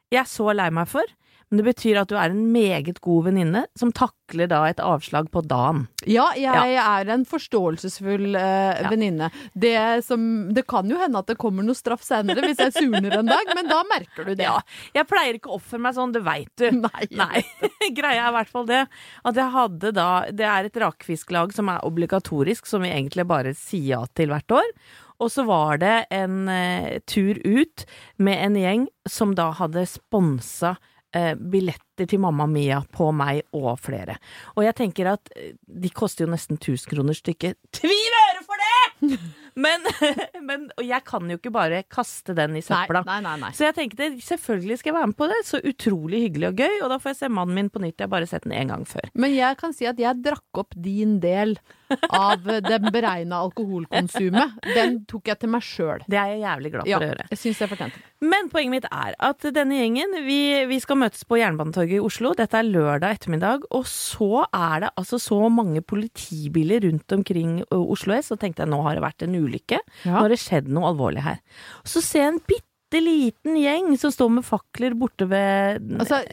jeg 0.09 0.25
så 0.29 0.53
lei 0.55 0.69
meg 0.73 0.89
for. 0.89 1.05
Men 1.49 1.57
det 1.63 1.65
betyr 1.65 1.97
at 2.01 2.09
du 2.11 2.15
er 2.15 2.29
en 2.29 2.43
meget 2.53 2.99
god 3.01 3.23
venninne 3.25 3.63
som 3.79 3.89
takler 3.95 4.45
da 4.51 4.59
et 4.69 4.77
avslag 4.85 5.31
på 5.33 5.41
dagen. 5.49 5.87
Ja, 6.05 6.27
jeg 6.37 6.75
er 6.77 7.09
en 7.09 7.23
forståelsesfull 7.25 8.35
eh, 8.37 8.81
Ja. 8.83 8.89
venninne. 8.91 9.31
Det, 9.57 10.03
som- 10.05 10.53
det 10.53 10.67
kan 10.69 10.87
jo 10.89 10.99
hende 11.01 11.17
at 11.17 11.25
det 11.27 11.37
kommer 11.41 11.63
noe 11.65 11.73
straff 11.75 12.03
senere 12.05 12.41
hvis 12.45 12.59
jeg 12.61 12.73
surner 12.77 13.17
en 13.17 13.25
dag, 13.25 13.49
men 13.55 13.67
da 13.67 13.81
merker 13.89 14.25
du 14.29 14.35
det. 14.35 14.45
Ja, 14.45 14.59
jeg 14.93 15.07
pleier 15.09 15.33
ikke 15.39 15.49
å 15.49 15.57
oppføre 15.57 15.81
meg 15.87 15.95
sånn, 15.97 16.13
det 16.13 16.21
veit 16.23 16.53
du. 16.61 16.69
Nei. 16.85 17.07
Nei. 17.17 17.43
Greia 17.97 18.27
er 18.27 18.29
i 18.29 18.37
hvert 18.37 18.53
fall 18.53 18.69
det 18.69 18.83
at 19.25 19.35
jeg 19.35 19.51
hadde 19.57 19.91
da 19.97 20.09
Det 20.31 20.45
er 20.45 20.65
et 20.69 20.77
rakfisklag 20.85 21.51
som 21.55 21.69
er 21.73 21.81
obligatorisk, 21.83 22.67
som 22.69 22.81
vi 22.85 22.93
egentlig 22.93 23.25
bare 23.27 23.55
sier 23.57 23.89
ja 23.89 24.03
til 24.13 24.29
hvert 24.29 24.51
år. 24.61 24.69
Og 25.19 25.27
så 25.33 25.43
var 25.49 25.81
det 25.81 26.05
en 26.15 26.45
eh, 26.47 26.99
tur 27.09 27.35
ut 27.43 27.85
med 28.21 28.37
en 28.45 28.55
gjeng 28.55 28.85
som 29.09 29.33
da 29.35 29.49
hadde 29.57 29.83
sponsa 29.89 30.77
eh, 31.15 31.33
billetter 31.35 32.07
til 32.09 32.21
Mamma 32.23 32.47
Mia 32.49 32.79
på 32.91 33.09
meg 33.15 33.43
og 33.57 33.79
flere. 33.81 34.17
Og 34.55 34.65
jeg 34.65 34.77
tenker 34.79 35.13
at 35.13 35.31
eh, 35.35 35.53
de 35.59 35.91
koster 35.93 36.25
jo 36.25 36.33
nesten 36.33 36.59
1000 36.59 36.89
kroner 36.93 37.17
stykket. 37.17 37.59
Tvil 37.75 38.17
øre 38.23 38.45
for 38.45 38.65
det! 38.65 39.19
Men, 39.59 39.83
men 40.49 40.67
jeg 40.85 41.03
kan 41.07 41.29
jo 41.31 41.37
ikke 41.39 41.51
bare 41.55 41.81
kaste 41.91 42.35
den 42.37 42.55
i 42.59 42.63
søpla. 42.65 43.03
nei, 43.07 43.19
nei, 43.25 43.35
nei. 43.43 43.51
Så 43.57 43.67
jeg 43.67 43.75
tenkte 43.79 44.09
selvfølgelig 44.25 44.79
skal 44.81 44.93
jeg 44.93 44.97
være 44.99 45.11
med 45.11 45.19
på 45.19 45.27
det. 45.31 45.39
Så 45.49 45.59
utrolig 45.67 46.23
hyggelig 46.27 46.51
og 46.53 46.61
gøy. 46.63 46.77
Og 46.85 46.93
da 46.93 46.99
får 47.03 47.13
jeg 47.13 47.19
se 47.23 47.31
mannen 47.39 47.57
min 47.59 47.71
på 47.73 47.81
nytt. 47.83 47.97
Jeg 47.99 48.07
har 48.07 48.13
bare 48.15 48.29
sett 48.29 48.47
den 48.47 48.55
én 48.55 48.71
gang 48.71 48.85
før. 48.89 49.09
Men 49.19 49.35
jeg 49.35 49.59
kan 49.59 49.75
si 49.75 49.87
at 49.89 49.99
jeg 49.99 50.23
drakk 50.25 50.63
opp 50.63 50.77
din 50.79 51.17
del 51.23 51.57
av 52.13 52.43
det 52.45 52.77
beregna 52.93 53.39
alkoholkonsumet. 53.47 54.59
Den 54.75 54.99
tok 55.09 55.31
jeg 55.31 55.39
til 55.41 55.49
meg 55.49 55.65
sjøl. 55.65 56.03
Det 56.09 56.19
er 56.21 56.35
jeg 56.35 56.43
jævlig 56.45 56.71
glad 56.75 56.85
for 56.85 56.91
Ja, 56.91 56.99
å 57.01 57.07
gjøre. 57.09 57.25
jeg 57.33 57.41
synes 57.41 57.61
jeg 57.63 57.71
fortjente. 57.71 58.03
Men 58.21 58.49
poenget 58.51 58.73
mitt 58.75 58.87
er 58.91 59.15
at 59.23 59.45
denne 59.55 59.77
gjengen, 59.79 60.17
vi, 60.27 60.39
vi 60.69 60.77
skal 60.83 60.99
møtes 60.99 61.23
på 61.25 61.37
Jernbanetorget 61.39 61.97
i 61.97 62.03
Oslo. 62.03 62.33
Dette 62.37 62.59
er 62.59 62.67
lørdag 62.67 63.15
ettermiddag. 63.17 63.65
Og 63.73 63.87
så 63.89 64.43
er 64.53 64.85
det 64.85 64.91
altså 64.99 65.17
så 65.23 65.39
mange 65.49 65.81
politibiler 65.81 66.83
rundt 66.85 67.15
omkring 67.15 67.61
Oslo 67.73 68.13
S, 68.19 68.29
og 68.35 68.41
tenkte 68.43 68.65
jeg 68.65 68.71
nå 68.73 68.81
har 68.85 68.99
det 68.99 69.05
vært 69.07 69.25
en 69.25 69.35
ulykke. 69.39 69.48
Ja. 70.05 70.13
Nå 70.13 70.17
har 70.21 70.29
det 70.33 70.39
skjedd 70.41 70.69
noe 70.71 70.91
alvorlig 70.93 71.25
her. 71.25 71.39
Så 71.87 72.03
ser 72.05 72.25
jeg 72.25 72.33
en 72.35 72.41
bitte 72.45 72.68
liten 72.97 73.57
gjeng 73.61 73.97
som 74.01 74.11
står 74.11 74.29
med 74.39 74.45
fakler 74.45 74.95
borte 74.97 75.27
ved 75.29 75.83
Altså, 76.01 76.23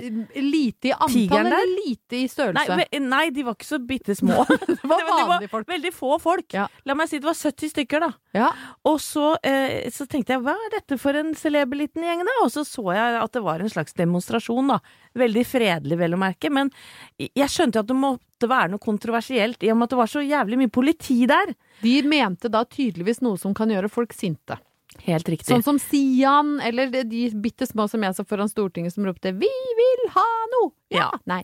lite 0.40 0.88
i 0.88 0.92
antall 0.94 1.46
eller 1.46 1.72
lite 1.84 2.16
i 2.22 2.28
størrelse? 2.32 2.78
Nei, 2.80 3.00
nei, 3.04 3.25
de 3.36 3.44
var 3.44 3.58
ikke 3.58 3.68
så 3.68 3.78
bitte 3.84 4.16
små. 4.16 4.46
det 4.66 4.78
var 4.88 5.04
vanlige 5.10 5.50
folk. 5.52 5.68
Veldig 5.68 5.92
få 5.92 6.16
folk. 6.22 6.48
Ja. 6.56 6.64
La 6.88 6.96
meg 6.96 7.10
si 7.10 7.20
det 7.20 7.28
var 7.28 7.36
70 7.36 7.72
stykker, 7.75 8.06
da. 8.06 8.10
Ja. 8.36 8.50
Og 8.88 8.96
så, 9.04 9.34
eh, 9.44 9.90
så 9.92 10.08
tenkte 10.08 10.32
jeg 10.36 10.44
hva 10.46 10.56
er 10.56 10.72
dette 10.78 10.98
for 11.02 11.18
en 11.20 11.34
celeber 11.36 11.82
liten 11.82 12.06
gjeng, 12.06 12.25
da? 12.25 12.38
Og 12.44 12.52
så 12.54 12.64
så 12.64 12.86
jeg 12.96 13.20
at 13.20 13.36
det 13.36 13.44
var 13.44 13.60
en 13.60 13.72
slags 13.72 13.96
demonstrasjon, 14.00 14.72
da. 14.72 14.80
Veldig 15.16 15.44
fredelig, 15.48 16.00
vel 16.00 16.16
å 16.16 16.20
merke. 16.20 16.52
Men 16.52 16.72
jeg 17.20 17.52
skjønte 17.52 17.84
at 17.84 17.90
det 17.90 17.98
måtte 18.00 18.48
være 18.48 18.72
noe 18.72 18.82
kontroversielt, 18.82 19.60
i 19.60 19.72
og 19.72 19.80
med 19.80 19.88
at 19.90 19.96
det 19.96 20.00
var 20.00 20.12
så 20.12 20.25
jævlig 20.25 20.60
mye 20.64 20.72
politi 20.72 21.22
der. 21.28 21.52
De 21.82 21.98
mente 22.08 22.48
da 22.52 22.64
tydeligvis 22.64 23.22
noe 23.25 23.40
som 23.40 23.54
kan 23.56 23.72
gjøre 23.72 23.92
folk 23.92 24.16
sinte. 24.16 24.58
Helt 25.05 25.29
riktig. 25.29 25.50
Sånn 25.50 25.65
som 25.67 25.79
Sian, 25.83 26.57
eller 26.65 26.91
de, 27.05 27.26
bitte 27.43 27.69
små 27.69 27.88
som 27.91 28.03
jeg 28.07 28.17
så 28.17 28.25
foran 28.26 28.50
Stortinget 28.50 28.95
som 28.95 29.05
ropte 29.07 29.33
'Vi 29.33 29.53
vil 29.81 30.11
ha 30.17 30.29
noe'! 30.55 30.73
Ja. 30.88 31.11
Ja. 31.11 31.19
Nei. 31.26 31.41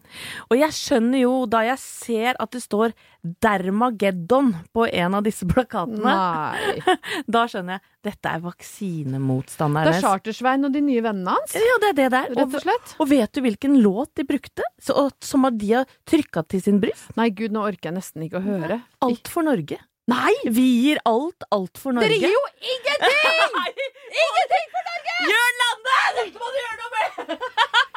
Og 0.51 0.57
jeg 0.59 0.71
skjønner 0.77 1.19
jo, 1.25 1.33
da 1.51 1.65
jeg 1.67 1.81
ser 1.83 2.39
at 2.39 2.53
det 2.55 2.63
står 2.63 2.93
Dermageddon 3.43 4.53
på 4.75 4.87
en 4.87 5.17
av 5.19 5.25
disse 5.27 5.47
plakatene, 5.51 5.99
Nei. 5.99 6.97
da 7.35 7.43
skjønner 7.51 7.79
jeg 7.79 7.83
dette 8.03 8.31
er 8.31 8.41
Det 8.43 9.95
er 9.97 10.01
Chartersvein 10.03 10.67
og 10.67 10.73
de 10.75 10.83
nye 10.83 11.03
vennene 11.03 11.35
hans, 11.35 11.55
Ja, 11.55 11.79
det 11.83 11.91
er 11.93 11.99
det 11.99 12.09
der. 12.15 12.31
rett 12.35 12.55
og 12.55 12.63
slett. 12.65 12.95
Og 12.99 13.11
vet 13.11 13.33
du 13.35 13.43
hvilken 13.43 13.79
låt 13.83 14.15
de 14.19 14.27
brukte? 14.27 14.67
Så, 14.83 15.11
som 15.23 15.47
de 15.59 15.73
har 15.73 15.87
trykka 16.07 16.47
til 16.47 16.63
sin 16.63 16.81
bryst? 16.83 17.11
Nei, 17.19 17.31
gud, 17.31 17.55
nå 17.55 17.63
orker 17.67 17.91
jeg 17.91 17.99
nesten 17.99 18.27
ikke 18.27 18.43
å 18.43 18.47
høre. 18.47 18.83
Alt 19.03 19.31
for 19.31 19.47
Norge. 19.47 19.79
Nei! 20.11 20.33
Vi 20.51 20.65
gir 20.83 20.99
alt, 21.07 21.45
alt 21.55 21.79
for 21.79 21.95
Norge. 21.95 22.09
Dere 22.11 22.19
gir 22.19 22.33
jo 22.35 22.43
ingenting! 22.59 23.21
Ingenting 24.23 24.67
for 24.73 24.89
Norge! 24.89 25.15
Gjør 25.31 25.53
Lande! 25.61 25.99
Dette 26.17 26.43
må 26.43 26.49
du 26.51 26.59
gjøre 26.59 26.81
noe 26.81 26.91
med! 26.97 27.47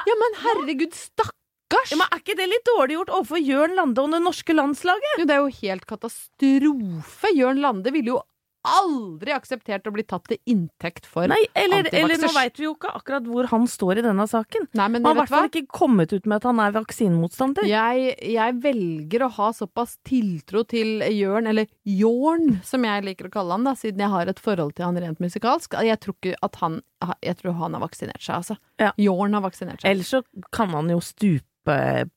Ja, 0.05 0.17
men 0.21 0.37
herregud, 0.43 0.93
stakkars! 0.93 1.89
Ja, 1.89 1.97
men 1.97 2.05
Er 2.13 2.21
ikke 2.21 2.37
det 2.37 2.45
litt 2.51 2.67
dårlig 2.69 2.99
gjort 2.99 3.11
overfor 3.17 3.41
Jørn 3.41 3.73
Lande 3.79 4.03
og 4.05 4.13
det 4.13 4.21
norske 4.21 4.53
landslaget? 4.55 5.17
Jo, 5.17 5.25
det 5.25 5.35
er 5.35 5.41
jo 5.41 5.57
helt 5.63 5.87
katastrofe. 5.89 7.33
Jørn 7.35 7.61
Lande 7.63 7.93
ville 7.95 8.13
jo 8.13 8.21
aldri 8.65 9.33
akseptert 9.35 9.87
å 9.87 9.93
bli 9.95 10.05
tatt 10.07 10.25
til 10.29 10.39
inntekt 10.51 11.07
for 11.09 11.29
Nei, 11.31 11.41
eller, 11.57 11.87
eller 11.95 12.19
nå 12.21 12.31
veit 12.35 12.59
vi 12.59 12.67
jo 12.67 12.73
ikke 12.75 12.91
akkurat 12.97 13.27
hvor 13.29 13.49
han 13.51 13.67
står 13.69 14.01
i 14.01 14.05
denne 14.05 14.25
saken. 14.29 14.67
Nei, 14.77 14.87
men 14.93 15.05
Han 15.05 15.11
har 15.11 15.15
i 15.15 15.21
hvert 15.23 15.33
fall 15.33 15.49
ikke 15.51 15.77
kommet 15.79 16.13
ut 16.15 16.25
med 16.25 16.37
at 16.39 16.47
han 16.49 16.61
er 16.63 16.75
vaksinemotstander. 16.75 17.69
Jeg, 17.69 18.15
jeg 18.35 18.57
velger 18.63 19.25
å 19.27 19.31
ha 19.37 19.49
såpass 19.55 19.97
tiltro 20.07 20.65
til 20.69 21.05
Jørn, 21.13 21.49
eller 21.51 21.69
Jorn, 21.87 22.59
som 22.65 22.85
jeg 22.87 23.07
liker 23.07 23.29
å 23.29 23.33
kalle 23.37 23.57
han, 23.57 23.67
da, 23.67 23.75
siden 23.79 24.05
jeg 24.05 24.13
har 24.13 24.31
et 24.31 24.41
forhold 24.41 24.75
til 24.77 24.87
han 24.87 24.99
rent 25.01 25.23
musikalsk. 25.23 25.77
Jeg 25.85 26.01
tror 26.03 26.17
ikke 26.19 26.37
at 26.45 26.61
han 26.63 26.81
Jeg 27.21 27.37
tror 27.37 27.57
han 27.59 27.75
har 27.75 27.83
vaksinert 27.83 28.23
seg, 28.23 28.39
altså. 28.39 28.55
Ja. 28.81 28.93
Jorn 28.97 29.35
har 29.37 29.43
vaksinert 29.45 29.83
seg. 29.83 29.91
Ellers 29.91 30.09
så 30.13 30.23
kan 30.55 30.71
han 30.73 30.89
jo 30.89 31.01
stupe 31.03 31.43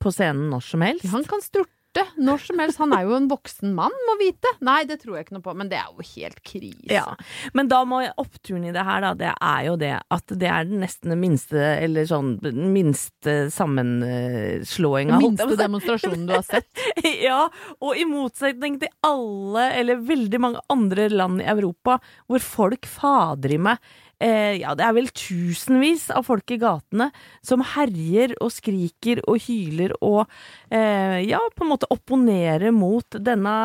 på 0.00 0.12
scenen 0.12 0.48
når 0.52 0.64
som 0.64 0.84
helst. 0.84 1.08
Han 1.12 1.26
kan 1.28 1.42
styrte 1.88 2.04
når 2.20 2.38
som 2.38 2.58
helst. 2.58 2.78
Han 2.78 2.92
er 2.92 3.04
jo 3.06 3.16
en 3.16 3.28
voksen 3.28 3.74
mann, 3.74 3.92
må 4.06 4.16
vite. 4.20 4.48
Nei, 4.60 4.84
det 4.84 5.00
tror 5.02 5.16
jeg 5.16 5.26
ikke 5.26 5.36
noe 5.36 5.44
på, 5.44 5.54
men 5.56 5.68
det 5.68 5.78
er 5.78 5.88
jo 5.90 6.04
helt 6.14 6.40
krise. 6.42 6.90
Ja, 6.90 7.16
men 7.54 7.68
da 7.68 7.84
må 7.84 8.02
oppturen 8.16 8.64
i 8.64 8.72
det 8.72 8.84
her, 8.84 9.02
da, 9.02 9.14
det 9.14 9.32
er 9.34 9.62
jo 9.66 9.76
det 9.80 9.94
at 9.98 10.34
det 10.38 10.48
er 10.48 10.68
den 10.68 10.82
nesten 10.82 11.12
den 11.12 11.20
minste, 11.22 11.58
eller 11.58 12.08
sånn, 12.08 12.36
minste 12.72 13.50
sammenslåinga. 13.54 15.18
Den 15.18 15.24
minste 15.24 15.58
demonstrasjonen 15.58 16.26
du 16.28 16.36
har 16.38 16.46
sett. 16.46 16.68
Ja, 17.18 17.48
og 17.82 17.98
i 17.98 18.04
motsetning 18.06 18.76
til 18.80 18.90
alle, 19.06 19.68
eller 19.78 20.00
veldig 20.06 20.38
mange 20.40 20.60
andre 20.70 21.08
land 21.10 21.42
i 21.42 21.48
Europa, 21.50 21.98
hvor 22.30 22.42
folk 22.42 22.86
fader 22.88 23.54
i 23.54 23.58
meg 23.68 23.80
eh, 24.22 24.58
ja, 24.60 24.74
det 24.78 24.84
er 24.86 24.94
vel 24.96 25.08
tusenvis 25.14 26.08
av 26.14 26.26
folk 26.26 26.50
i 26.54 26.58
gatene 26.60 27.10
som 27.44 27.62
herjer 27.74 28.34
og 28.42 28.52
skriker 28.54 29.22
og 29.26 29.40
hyler 29.46 29.94
og 30.04 30.24
eh, 30.70 31.20
ja, 31.26 31.40
på 31.54 31.66
en 31.66 31.72
måte 31.72 31.90
opponerer 31.94 32.72
mot 32.74 33.18
denne 33.18 33.56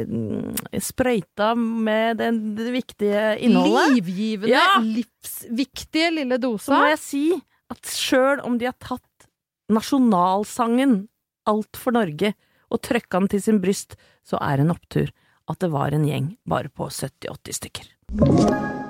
eh, 0.00 0.80
sprøyta 0.84 1.52
med 1.58 2.20
det, 2.20 2.32
det 2.58 2.72
viktige 2.74 3.24
innholdet. 3.46 3.96
Livgivende, 3.98 4.52
Ja. 4.52 4.66
livsviktige 4.84 6.10
lille 6.20 6.40
Så 6.40 6.74
må 6.74 6.90
jeg 6.92 7.02
si 7.02 7.24
at 7.70 7.86
sjøl 7.86 8.42
om 8.44 8.58
de 8.58 8.66
har 8.70 8.78
tatt 8.78 9.28
nasjonalsangen 9.70 11.06
Alt 11.48 11.78
for 11.80 11.96
Norge 11.96 12.34
og 12.70 12.82
trøkka 12.84 13.18
den 13.18 13.30
til 13.32 13.42
sin 13.42 13.58
bryst, 13.62 13.96
så 14.22 14.38
er 14.44 14.60
det 14.60 14.66
en 14.68 14.74
opptur 14.76 15.08
at 15.50 15.58
det 15.64 15.72
var 15.72 15.96
en 15.96 16.06
gjeng 16.06 16.36
bare 16.46 16.70
på 16.70 16.86
70-80 16.92 17.58
stykker. 17.58 18.89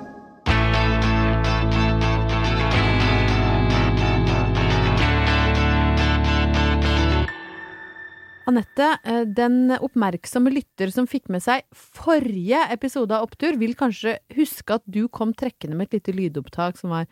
Anette, 8.49 8.97
eh, 9.03 9.23
den 9.25 9.73
oppmerksomme 9.77 10.51
lytter 10.53 10.91
som 10.93 11.07
fikk 11.09 11.29
med 11.33 11.43
seg 11.43 11.65
forrige 11.75 12.63
episode 12.73 13.15
av 13.15 13.27
Opptur, 13.27 13.57
vil 13.61 13.75
kanskje 13.77 14.17
huske 14.37 14.79
at 14.79 14.85
du 14.85 15.07
kom 15.07 15.33
trekkende 15.37 15.77
med 15.77 15.89
et 15.91 15.99
lite 15.99 16.15
lydopptak 16.17 16.79
som 16.79 16.93
var 16.93 17.09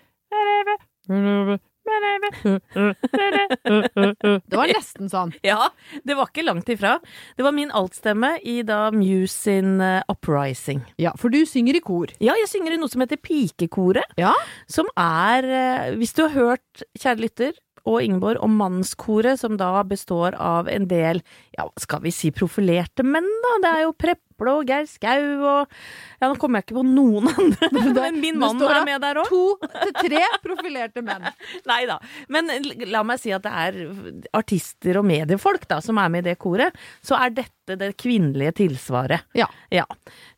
Det 4.50 4.58
var 4.58 4.70
nesten 4.70 5.10
sånn. 5.12 5.34
Ja, 5.50 5.70
det 6.06 6.18
var 6.18 6.30
ikke 6.30 6.46
langt 6.46 6.70
ifra. 6.72 6.98
Det 7.38 7.46
var 7.46 7.56
min 7.56 7.72
altstemme 7.76 8.36
i 8.46 8.60
da 8.68 8.90
Muse 8.94 9.34
sin 9.34 9.80
eh, 9.84 10.02
Uprising. 10.12 10.84
Ja, 11.02 11.14
for 11.20 11.34
du 11.34 11.42
synger 11.50 11.80
i 11.80 11.84
kor. 11.86 12.12
Ja, 12.22 12.36
jeg 12.40 12.50
synger 12.52 12.76
i 12.76 12.80
noe 12.82 12.92
som 12.92 13.02
heter 13.04 13.20
Pikekoret. 13.22 14.18
Ja. 14.20 14.34
Som 14.70 14.90
er 15.00 15.48
eh, 15.48 15.96
Hvis 16.00 16.14
du 16.18 16.26
har 16.28 16.36
hørt, 16.36 16.84
kjære 17.00 17.24
lytter, 17.24 17.58
og 17.88 18.02
Ingeborg, 18.04 18.42
om 18.44 18.56
Mannskoret, 18.60 19.40
som 19.42 19.58
da 19.60 19.84
består 19.88 20.36
av 20.40 20.70
en 20.72 20.88
del, 20.90 21.22
ja, 21.58 21.68
skal 21.80 22.04
vi 22.04 22.14
si 22.16 22.32
profilerte 22.36 23.06
menn, 23.06 23.28
da? 23.46 23.54
Det 23.64 23.72
er 23.76 23.86
jo 23.86 23.94
Preple 24.00 24.54
og 24.56 24.70
Geir 24.70 24.86
Skau 24.88 25.24
og 25.44 25.74
Ja, 26.20 26.28
nå 26.30 26.36
kommer 26.40 26.60
jeg 26.60 26.68
ikke 26.70 26.78
på 26.80 26.84
noen 26.88 27.28
andre, 27.34 27.70
men 27.96 28.20
min 28.20 28.40
mann 28.40 28.62
er 28.64 28.82
med 28.88 29.04
der 29.04 29.20
òg. 29.22 29.30
To 29.32 29.70
til 30.00 30.10
tre 30.10 30.24
profilerte 30.44 31.04
menn. 31.06 31.28
Nei 31.70 31.82
da. 31.90 32.00
Men 32.32 32.52
la 32.92 33.04
meg 33.08 33.22
si 33.22 33.34
at 33.36 33.44
det 33.46 33.54
er 33.66 33.80
artister 34.36 35.00
og 35.00 35.08
mediefolk 35.08 35.68
da, 35.70 35.80
som 35.84 36.00
er 36.02 36.12
med 36.12 36.26
i 36.26 36.32
det 36.32 36.40
koret. 36.42 36.76
Så 37.06 37.16
er 37.20 37.36
dette 37.36 37.78
det 37.80 37.94
kvinnelige 38.00 38.56
tilsvaret. 38.64 39.28
Ja. 39.38 39.86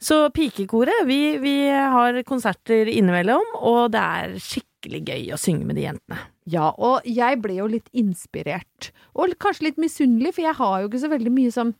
Så 0.01 0.24
Pikekoret, 0.36 1.05
vi, 1.10 1.38
vi 1.41 1.55
har 1.69 2.21
konserter 2.27 2.89
innimellom, 2.91 3.55
og 3.62 3.91
det 3.93 4.01
er 4.01 4.38
skikkelig 4.41 5.01
gøy 5.07 5.33
å 5.33 5.41
synge 5.41 5.69
med 5.69 5.77
de 5.79 5.88
jentene. 5.89 6.21
Ja, 6.50 6.71
og 6.74 7.05
jeg 7.05 7.41
ble 7.43 7.60
jo 7.60 7.67
litt 7.69 7.89
inspirert. 7.93 8.91
Og 9.13 9.36
kanskje 9.41 9.69
litt 9.69 9.81
misunnelig, 9.81 10.36
for 10.38 10.48
jeg 10.48 10.57
har 10.57 10.79
jo 10.81 10.89
ikke 10.89 11.03
så 11.03 11.12
veldig 11.12 11.33
mye 11.36 11.53
sånn 11.53 11.75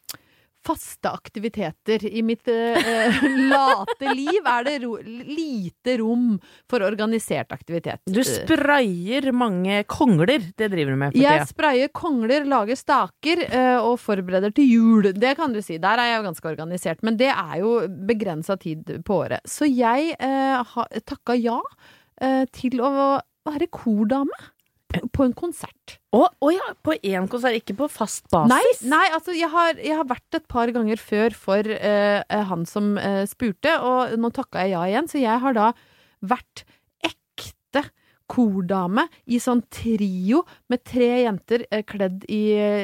faste 0.62 1.10
aktiviteter. 1.10 2.06
I 2.06 2.22
mitt 2.22 2.48
eh, 2.48 3.24
late 3.52 4.14
liv 4.14 4.46
er 4.46 4.68
det 4.68 4.76
ro 4.84 4.92
lite 5.02 5.96
rom 6.02 6.36
for 6.70 6.86
organisert 6.86 7.54
aktivitet. 7.56 8.04
Du 8.06 8.22
sprayer 8.26 9.32
mange 9.34 9.82
kongler, 9.90 10.52
det 10.58 10.70
driver 10.74 10.94
du 10.94 11.00
med 11.02 11.16
for 11.16 11.24
Jeg 11.24 11.48
sprayer 11.50 11.94
kongler, 11.98 12.46
lager 12.50 12.78
staker 12.78 13.46
eh, 13.48 13.80
og 13.80 13.98
forbereder 14.04 14.54
til 14.54 14.70
jul. 14.70 15.10
Det 15.18 15.34
kan 15.40 15.56
du 15.56 15.62
si. 15.66 15.80
Der 15.82 16.02
er 16.02 16.12
jeg 16.12 16.22
jo 16.22 16.28
ganske 16.30 16.54
organisert. 16.54 17.02
Men 17.06 17.18
det 17.18 17.32
er 17.34 17.58
jo 17.64 17.74
begrensa 18.12 18.60
tid 18.62 19.00
på 19.08 19.24
året. 19.24 19.42
Så 19.50 19.70
jeg 19.70 20.14
eh, 20.20 20.62
ha, 20.76 20.88
takka 21.10 21.38
ja 21.40 21.58
eh, 22.22 22.46
til 22.54 22.82
å 22.86 22.94
være 23.48 23.70
kordame 23.74 24.38
på 25.14 25.26
en 25.26 25.34
konsert. 25.38 25.96
Å 26.16 26.26
å 26.28 26.52
ja, 26.52 26.72
på 26.84 26.96
én 26.98 27.28
konsert, 27.32 27.56
ikke 27.62 27.78
på 27.80 27.88
fast 27.92 28.28
basis? 28.32 28.52
Nei, 28.84 28.92
nei 28.92 29.06
altså 29.16 29.36
jeg 29.36 29.50
har, 29.52 29.80
jeg 29.80 29.96
har 29.98 30.10
vært 30.10 30.40
et 30.42 30.48
par 30.52 30.72
ganger 30.76 31.00
før 31.00 31.38
for 31.38 31.72
uh, 31.72 32.44
han 32.52 32.68
som 32.70 32.94
uh, 33.00 33.24
spurte, 33.30 33.78
og 33.80 34.18
nå 34.20 34.32
takka 34.36 34.66
jeg 34.66 34.76
ja 34.76 34.84
igjen, 34.90 35.10
så 35.12 35.22
jeg 35.22 35.44
har 35.46 35.58
da 35.58 35.72
vært 36.22 36.66
ekte 37.08 37.86
kordame 38.32 39.08
i 39.28 39.42
sånn 39.44 39.64
trio 39.74 40.44
med 40.72 40.84
tre 40.88 41.10
jenter 41.24 41.66
uh, 41.72 41.82
kledd 41.88 42.28
i 42.32 42.44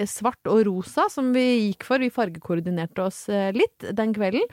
svart 0.10 0.52
og 0.52 0.64
rosa, 0.70 1.08
som 1.12 1.34
vi 1.36 1.46
gikk 1.68 1.88
for. 1.88 2.04
Vi 2.04 2.14
fargekoordinerte 2.14 3.04
oss 3.04 3.26
litt 3.56 3.92
den 3.96 4.16
kvelden, 4.16 4.48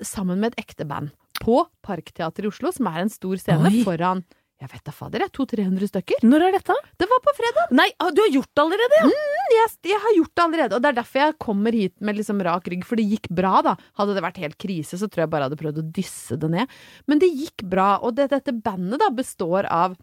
sammen 0.00 0.40
med 0.40 0.54
et 0.54 0.66
ekte 0.66 0.88
band. 0.88 1.12
På 1.38 1.60
Parkteatret 1.86 2.46
i 2.46 2.50
Oslo, 2.50 2.72
som 2.74 2.88
er 2.90 3.04
en 3.04 3.12
stor 3.12 3.38
scene 3.38 3.70
Oi. 3.70 3.82
foran 3.86 4.24
jeg 4.58 4.70
vet 4.72 4.88
da 4.88 4.92
fader, 4.94 5.22
jeg. 5.22 5.30
200-300 5.36 5.88
stykker. 5.92 6.24
Når 6.26 6.44
er 6.48 6.56
dette? 6.56 6.74
Det 6.98 7.06
var 7.06 7.20
på 7.22 7.34
fredag. 7.36 7.74
Nei, 7.78 7.86
ah, 8.02 8.10
du 8.10 8.18
har 8.24 8.32
gjort 8.34 8.50
det 8.50 8.64
allerede, 8.64 9.02
ja! 9.04 9.10
jeg, 9.54 9.70
jeg 9.92 10.00
har 10.02 10.16
gjort 10.16 10.32
det 10.32 10.44
allerede, 10.44 10.74
og 10.74 10.82
det 10.82 10.90
er 10.90 10.96
derfor 10.98 11.22
jeg 11.22 11.36
kommer 11.44 11.78
hit 11.78 11.94
med 12.02 12.18
liksom 12.18 12.42
rak 12.42 12.66
rygg, 12.72 12.82
for 12.88 12.98
det 12.98 13.06
gikk 13.06 13.30
bra, 13.38 13.54
da. 13.62 13.76
Hadde 14.00 14.16
det 14.18 14.24
vært 14.26 14.42
helt 14.42 14.58
krise, 14.58 14.98
så 14.98 15.06
tror 15.06 15.24
jeg 15.24 15.32
bare 15.32 15.46
jeg 15.46 15.52
hadde 15.52 15.60
prøvd 15.62 15.80
å 15.84 15.86
dysse 16.00 16.40
det 16.42 16.50
ned. 16.56 16.76
Men 17.06 17.22
det 17.22 17.30
gikk 17.30 17.64
bra, 17.70 17.88
og 18.02 18.18
det, 18.18 18.30
dette 18.34 18.56
bandet 18.56 18.98
da 19.04 19.12
består 19.14 19.70
av 19.70 19.94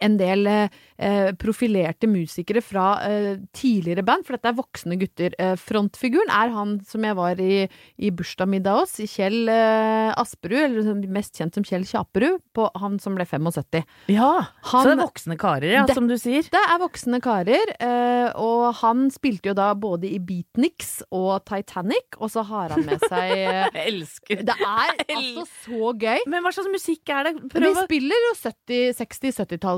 en 0.00 0.16
del 0.20 0.46
eh, 0.46 1.30
profilerte 1.40 2.06
musikere 2.10 2.60
fra 2.64 2.86
eh, 3.08 3.36
tidligere 3.56 4.04
band, 4.04 4.26
for 4.26 4.36
dette 4.36 4.50
er 4.52 4.56
voksne 4.58 4.98
gutter. 5.00 5.32
Eh, 5.40 5.54
frontfiguren 5.56 6.28
er 6.34 6.52
han 6.54 6.74
som 6.88 7.04
jeg 7.06 7.16
var 7.18 7.40
i, 7.40 7.62
i 7.98 8.10
bursdagsmiddag 8.14 8.82
hos, 8.82 8.96
Kjell 9.08 9.48
eh, 9.48 10.12
Asperud, 10.20 10.58
eller 10.66 10.84
sånn 10.86 11.00
mest 11.14 11.38
kjent 11.40 11.56
som 11.56 11.64
Kjell 11.64 11.86
Kjaperud, 11.88 12.40
på 12.56 12.68
han 12.82 12.98
som 13.00 13.16
ble 13.16 13.24
75. 13.28 13.84
Ja, 14.12 14.28
Han- 14.68 14.84
Så 14.84 14.90
det 14.92 14.98
er 14.98 15.04
voksne 15.06 15.36
karer, 15.40 15.70
ja, 15.72 15.86
Det- 15.86 15.94
som 15.96 16.06
du 16.08 16.16
sier. 16.18 16.42
Det 16.42 16.60
er 16.60 16.78
voksne 16.82 17.20
karer, 17.24 17.72
eh, 17.80 18.32
og 18.36 18.74
han 18.82 19.08
spilte 19.10 19.48
jo 19.50 19.54
da 19.54 19.72
både 19.74 20.04
i 20.12 20.18
Beatniks 20.18 21.02
og 21.10 21.44
Titanic, 21.48 22.18
og 22.20 22.28
så 22.30 22.44
har 22.44 22.68
han 22.76 22.84
med 22.84 23.00
seg 23.08 23.32
eh, 23.38 23.68
Jeg 23.72 23.94
elsker 23.94 24.44
Det 24.44 24.54
er 24.58 24.92
altså 25.16 25.46
så 25.64 25.92
gøy. 25.96 26.18
Men 26.26 26.42
hva 26.44 26.52
slags 26.52 26.68
musikk 26.72 27.08
er 27.08 27.24
det? 27.30 27.34
Vi 27.42 27.48
Prøv 27.56 27.72
å 27.72 27.84
spiller 27.86 28.16
jo 28.28 28.34
70-, 28.36 28.94
60-70-talls 28.98 29.76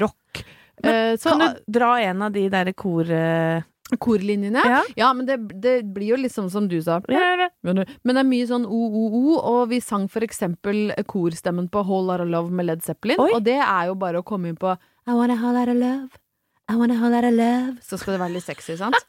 rock. 0.00 0.44
Eh, 0.82 1.16
så 1.20 1.34
Kan 1.34 1.38
du 1.40 1.60
dra 1.78 2.00
en 2.00 2.22
av 2.22 2.32
de 2.32 2.48
der 2.48 2.72
kor... 2.72 3.04
eh, 3.10 3.62
korlinjene 3.98 4.62
Ja. 4.64 4.82
Ja, 4.96 5.12
men 5.12 5.26
det, 5.26 5.36
det 5.60 5.82
blir 5.94 6.12
jo 6.14 6.16
liksom 6.16 6.48
som 6.50 6.68
du 6.68 6.76
sa. 6.82 7.00
Men 7.08 7.82
det 7.82 8.20
er 8.22 8.28
mye 8.28 8.46
sånn 8.46 8.64
o-o-o, 8.66 9.34
og 9.40 9.68
vi 9.72 9.80
sang 9.82 10.06
for 10.08 10.22
eksempel 10.22 10.92
korstemmen 11.10 11.68
på 11.68 11.82
Whole 11.84 12.06
Lotta 12.12 12.24
Love 12.24 12.50
med 12.54 12.66
Led 12.70 12.84
Zeppelin, 12.86 13.18
Oi. 13.20 13.32
og 13.34 13.42
det 13.44 13.58
er 13.58 13.90
jo 13.90 13.96
bare 13.98 14.22
å 14.22 14.26
komme 14.26 14.48
inn 14.52 14.56
på 14.60 14.76
I 15.08 15.12
wanna 15.16 15.34
hold 15.36 15.56
out 15.58 15.68
of 15.68 15.76
love, 15.80 16.08
I 16.70 16.76
wanna 16.78 16.96
hold 17.00 17.14
out 17.14 17.26
of 17.26 17.34
love 17.34 17.80
Så 17.82 17.98
skal 17.98 18.14
det 18.14 18.20
være 18.22 18.36
litt 18.38 18.46
sexy, 18.46 18.78
sant? 18.80 18.98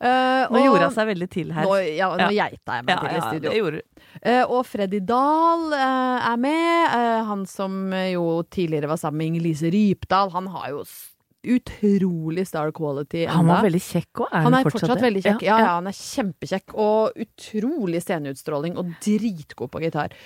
Eh, 0.00 0.44
Nå 0.48 0.60
gjorde 0.62 0.86
hun 0.86 0.94
seg 0.94 1.08
veldig 1.10 1.26
til 1.28 1.48
her. 1.52 1.66
Nå, 1.66 1.74
ja, 1.82 2.06
nå 2.14 2.28
Ja. 2.30 2.46
geita 2.46 2.76
jeg 2.78 2.84
meg 2.86 2.92
ja, 2.94 3.00
til 3.00 3.10
i 3.10 3.16
ja, 3.18 3.24
studio. 3.26 3.70
det 3.74 3.80
uh. 3.82 4.04
Eh, 4.22 4.42
og 4.46 4.62
Freddy 4.64 5.00
Dahl 5.04 5.64
uh, 5.74 6.28
er 6.30 6.38
med. 6.40 6.94
Han 7.26 7.42
som 7.50 7.90
jo 7.92 8.22
tidligere 8.48 8.88
var 8.88 9.00
sammen 9.02 9.18
med 9.18 9.32
Inger-Lise 9.32 9.72
Rypdal. 9.74 10.30
Han 10.36 10.46
har 10.54 10.70
jo 10.70 10.84
utrolig 11.56 12.46
star 12.48 12.72
quality 12.76 13.26
Han 13.28 13.50
var 13.50 13.66
veldig 13.66 13.82
kjekk 13.82 14.22
òg. 14.22 14.28
Er 14.30 14.36
Han 14.36 14.46
han 14.46 14.58
er 14.60 14.68
fortsatt, 14.68 14.86
fortsatt 14.86 15.04
veldig 15.04 15.24
kjekk. 15.26 15.44
Ja, 15.48 15.58
ja, 15.58 15.74
han 15.78 15.90
er 15.90 15.98
kjempekjekk. 15.98 16.76
Og 16.86 17.20
utrolig 17.26 18.02
sceneutstråling, 18.04 18.78
og 18.80 18.94
dritgod 19.04 19.72
på 19.74 19.84
gitar. 19.84 20.16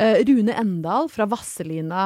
Eh, 0.00 0.22
Rune 0.26 0.54
Endal 0.56 1.10
fra 1.12 1.26
Vasselina 1.28 2.04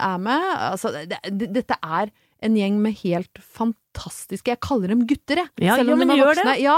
er 0.00 0.20
med. 0.22 0.46
Altså, 0.72 0.94
det, 0.96 1.18
det, 1.28 1.52
dette 1.60 1.76
er 1.82 2.12
en 2.42 2.58
gjeng 2.58 2.76
med 2.82 2.98
helt 3.02 3.40
fantastiske 3.40 4.52
Jeg 4.54 4.60
kaller 4.64 4.92
dem 4.92 5.06
gutter, 5.08 5.42
jeg. 5.44 5.50
Ja, 5.62 5.76
Selv 5.80 5.92
ja, 5.92 5.94
om 5.96 6.00
de 6.02 6.06
men 6.06 6.14
er 6.18 6.24
voksne. 6.26 6.44
det. 6.52 6.60
Ja, 6.64 6.76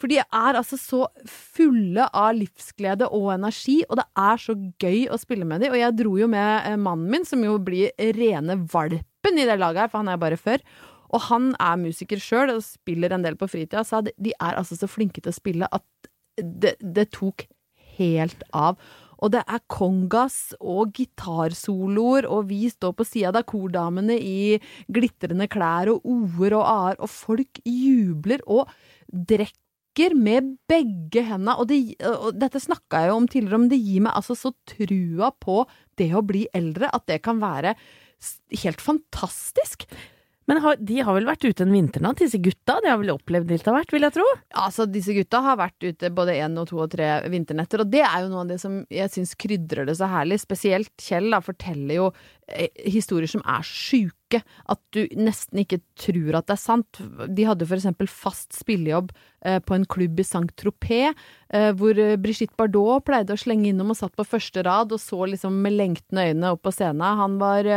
for 0.00 0.10
de 0.10 0.18
er 0.20 0.58
altså 0.58 0.76
så 0.80 1.04
fulle 1.30 2.08
av 2.10 2.32
livsglede 2.36 3.06
og 3.14 3.28
energi, 3.36 3.78
og 3.88 4.00
det 4.00 4.06
er 4.18 4.40
så 4.42 4.56
gøy 4.82 5.04
å 5.14 5.18
spille 5.22 5.46
med 5.48 5.62
dem. 5.62 5.72
Og 5.72 5.78
jeg 5.80 5.96
dro 6.00 6.16
jo 6.18 6.26
med 6.30 6.66
eh, 6.66 6.76
mannen 6.80 7.12
min, 7.12 7.24
som 7.28 7.44
jo 7.46 7.54
blir 7.62 7.94
rene 8.18 8.58
valpen 8.72 9.38
i 9.38 9.46
det 9.46 9.56
laget 9.60 9.84
her, 9.84 9.92
for 9.92 10.02
han 10.02 10.10
er 10.12 10.20
bare 10.20 10.40
før. 10.40 10.64
Og 11.14 11.22
han 11.28 11.52
er 11.62 11.78
musiker 11.78 12.18
sjøl 12.18 12.56
og 12.56 12.64
spiller 12.66 13.14
en 13.14 13.22
del 13.22 13.36
på 13.38 13.46
fritida, 13.48 13.84
de 14.02 14.12
de 14.18 14.34
er 14.34 14.58
altså 14.58 14.76
så 14.76 14.90
flinke 14.90 15.22
til 15.22 15.30
å 15.30 15.36
spille 15.38 15.68
at 15.70 15.86
det, 16.34 16.74
det 16.82 17.12
tok 17.14 17.46
helt 17.94 18.42
av. 18.52 18.74
Og 19.22 19.32
det 19.34 19.42
er 19.46 19.64
kongas 19.70 20.54
og 20.60 20.94
gitarsoloer, 20.96 22.28
og 22.30 22.48
vi 22.50 22.68
står 22.72 22.94
på 22.98 23.06
sida 23.08 23.32
av 23.34 23.46
kordamene 23.48 24.16
i 24.18 24.58
glitrende 24.92 25.48
klær 25.50 25.92
og 25.92 26.06
o-er 26.08 26.56
og 26.58 26.64
a-er, 26.64 27.02
og 27.02 27.12
folk 27.12 27.60
jubler 27.64 28.44
og 28.46 28.70
drikker 29.08 30.16
med 30.18 30.56
begge 30.66 31.22
hendene, 31.22 31.54
Og, 31.54 31.68
det, 31.70 31.94
og 32.02 32.34
dette 32.34 32.58
snakka 32.58 33.04
jeg 33.04 33.12
jo 33.12 33.18
om 33.20 33.28
tidligere, 33.30 33.60
men 33.62 33.70
det 33.70 33.78
gir 33.78 34.02
meg 34.02 34.16
altså 34.18 34.34
så 34.34 34.50
trua 34.66 35.30
på 35.38 35.62
det 35.98 36.10
å 36.14 36.24
bli 36.26 36.48
eldre, 36.52 36.90
at 36.90 37.06
det 37.06 37.22
kan 37.22 37.38
være 37.38 37.76
helt 38.64 38.82
fantastisk. 38.82 39.86
Men 40.50 40.60
har, 40.60 40.76
de 40.76 40.98
har 41.00 41.16
vel 41.16 41.28
vært 41.28 41.46
ute 41.46 41.64
en 41.64 41.72
vinternatt, 41.72 42.20
disse 42.20 42.40
gutta? 42.42 42.76
De 42.84 42.90
har 42.90 42.98
vel 43.00 43.14
opplevd 43.14 43.52
litt 43.52 43.68
av 43.70 43.78
hvert, 43.78 43.94
vil 43.94 44.04
jeg 44.04 44.16
tro? 44.16 44.26
Altså, 44.60 44.86
disse 44.90 45.14
gutta 45.16 45.40
har 45.44 45.56
vært 45.60 45.86
ute 45.86 46.10
både 46.14 46.36
én 46.36 46.58
og 46.60 46.68
to 46.68 46.82
og 46.84 46.90
tre 46.92 47.08
vinternetter, 47.32 47.84
og 47.84 47.92
det 47.92 48.02
er 48.04 48.24
jo 48.24 48.32
noe 48.32 48.44
av 48.44 48.52
det 48.52 48.60
som 48.62 48.82
jeg 48.92 49.12
syns 49.14 49.32
krydrer 49.40 49.88
det 49.88 49.96
så 50.00 50.10
herlig. 50.12 50.42
Spesielt 50.42 50.92
Kjell 51.00 51.30
da, 51.32 51.40
forteller 51.44 52.00
jo 52.00 52.10
eh, 52.48 52.68
historier 52.84 53.30
som 53.30 53.44
er 53.48 53.64
sjuke, 53.64 54.12
at 54.42 54.80
du 54.94 55.04
nesten 55.18 55.62
ikke 55.62 55.80
tror 56.00 56.38
at 56.38 56.48
det 56.48 56.56
er 56.56 56.62
sant. 56.62 57.00
De 57.28 57.46
hadde 57.46 57.66
for 57.68 57.78
eksempel 57.78 58.08
fast 58.10 58.54
spillejobb 58.56 59.12
eh, 59.44 59.60
på 59.64 59.76
en 59.76 59.86
klubb 59.88 60.20
i 60.20 60.26
Saint-Tropez, 60.26 61.14
eh, 61.54 61.70
hvor 61.78 61.98
eh, 62.00 62.16
Brigitte 62.20 62.56
Bardot 62.58 63.04
pleide 63.06 63.36
å 63.36 63.40
slenge 63.40 63.70
innom 63.70 63.92
og 63.94 64.00
satt 64.00 64.16
på 64.18 64.26
første 64.28 64.64
rad 64.66 64.94
og 64.94 65.02
så 65.02 65.24
liksom 65.30 65.60
med 65.64 65.76
lengtende 65.78 66.28
øyne 66.30 66.54
opp 66.54 66.64
på 66.66 66.74
scenen. 66.74 67.04
Han 67.20 67.36
var 67.42 67.68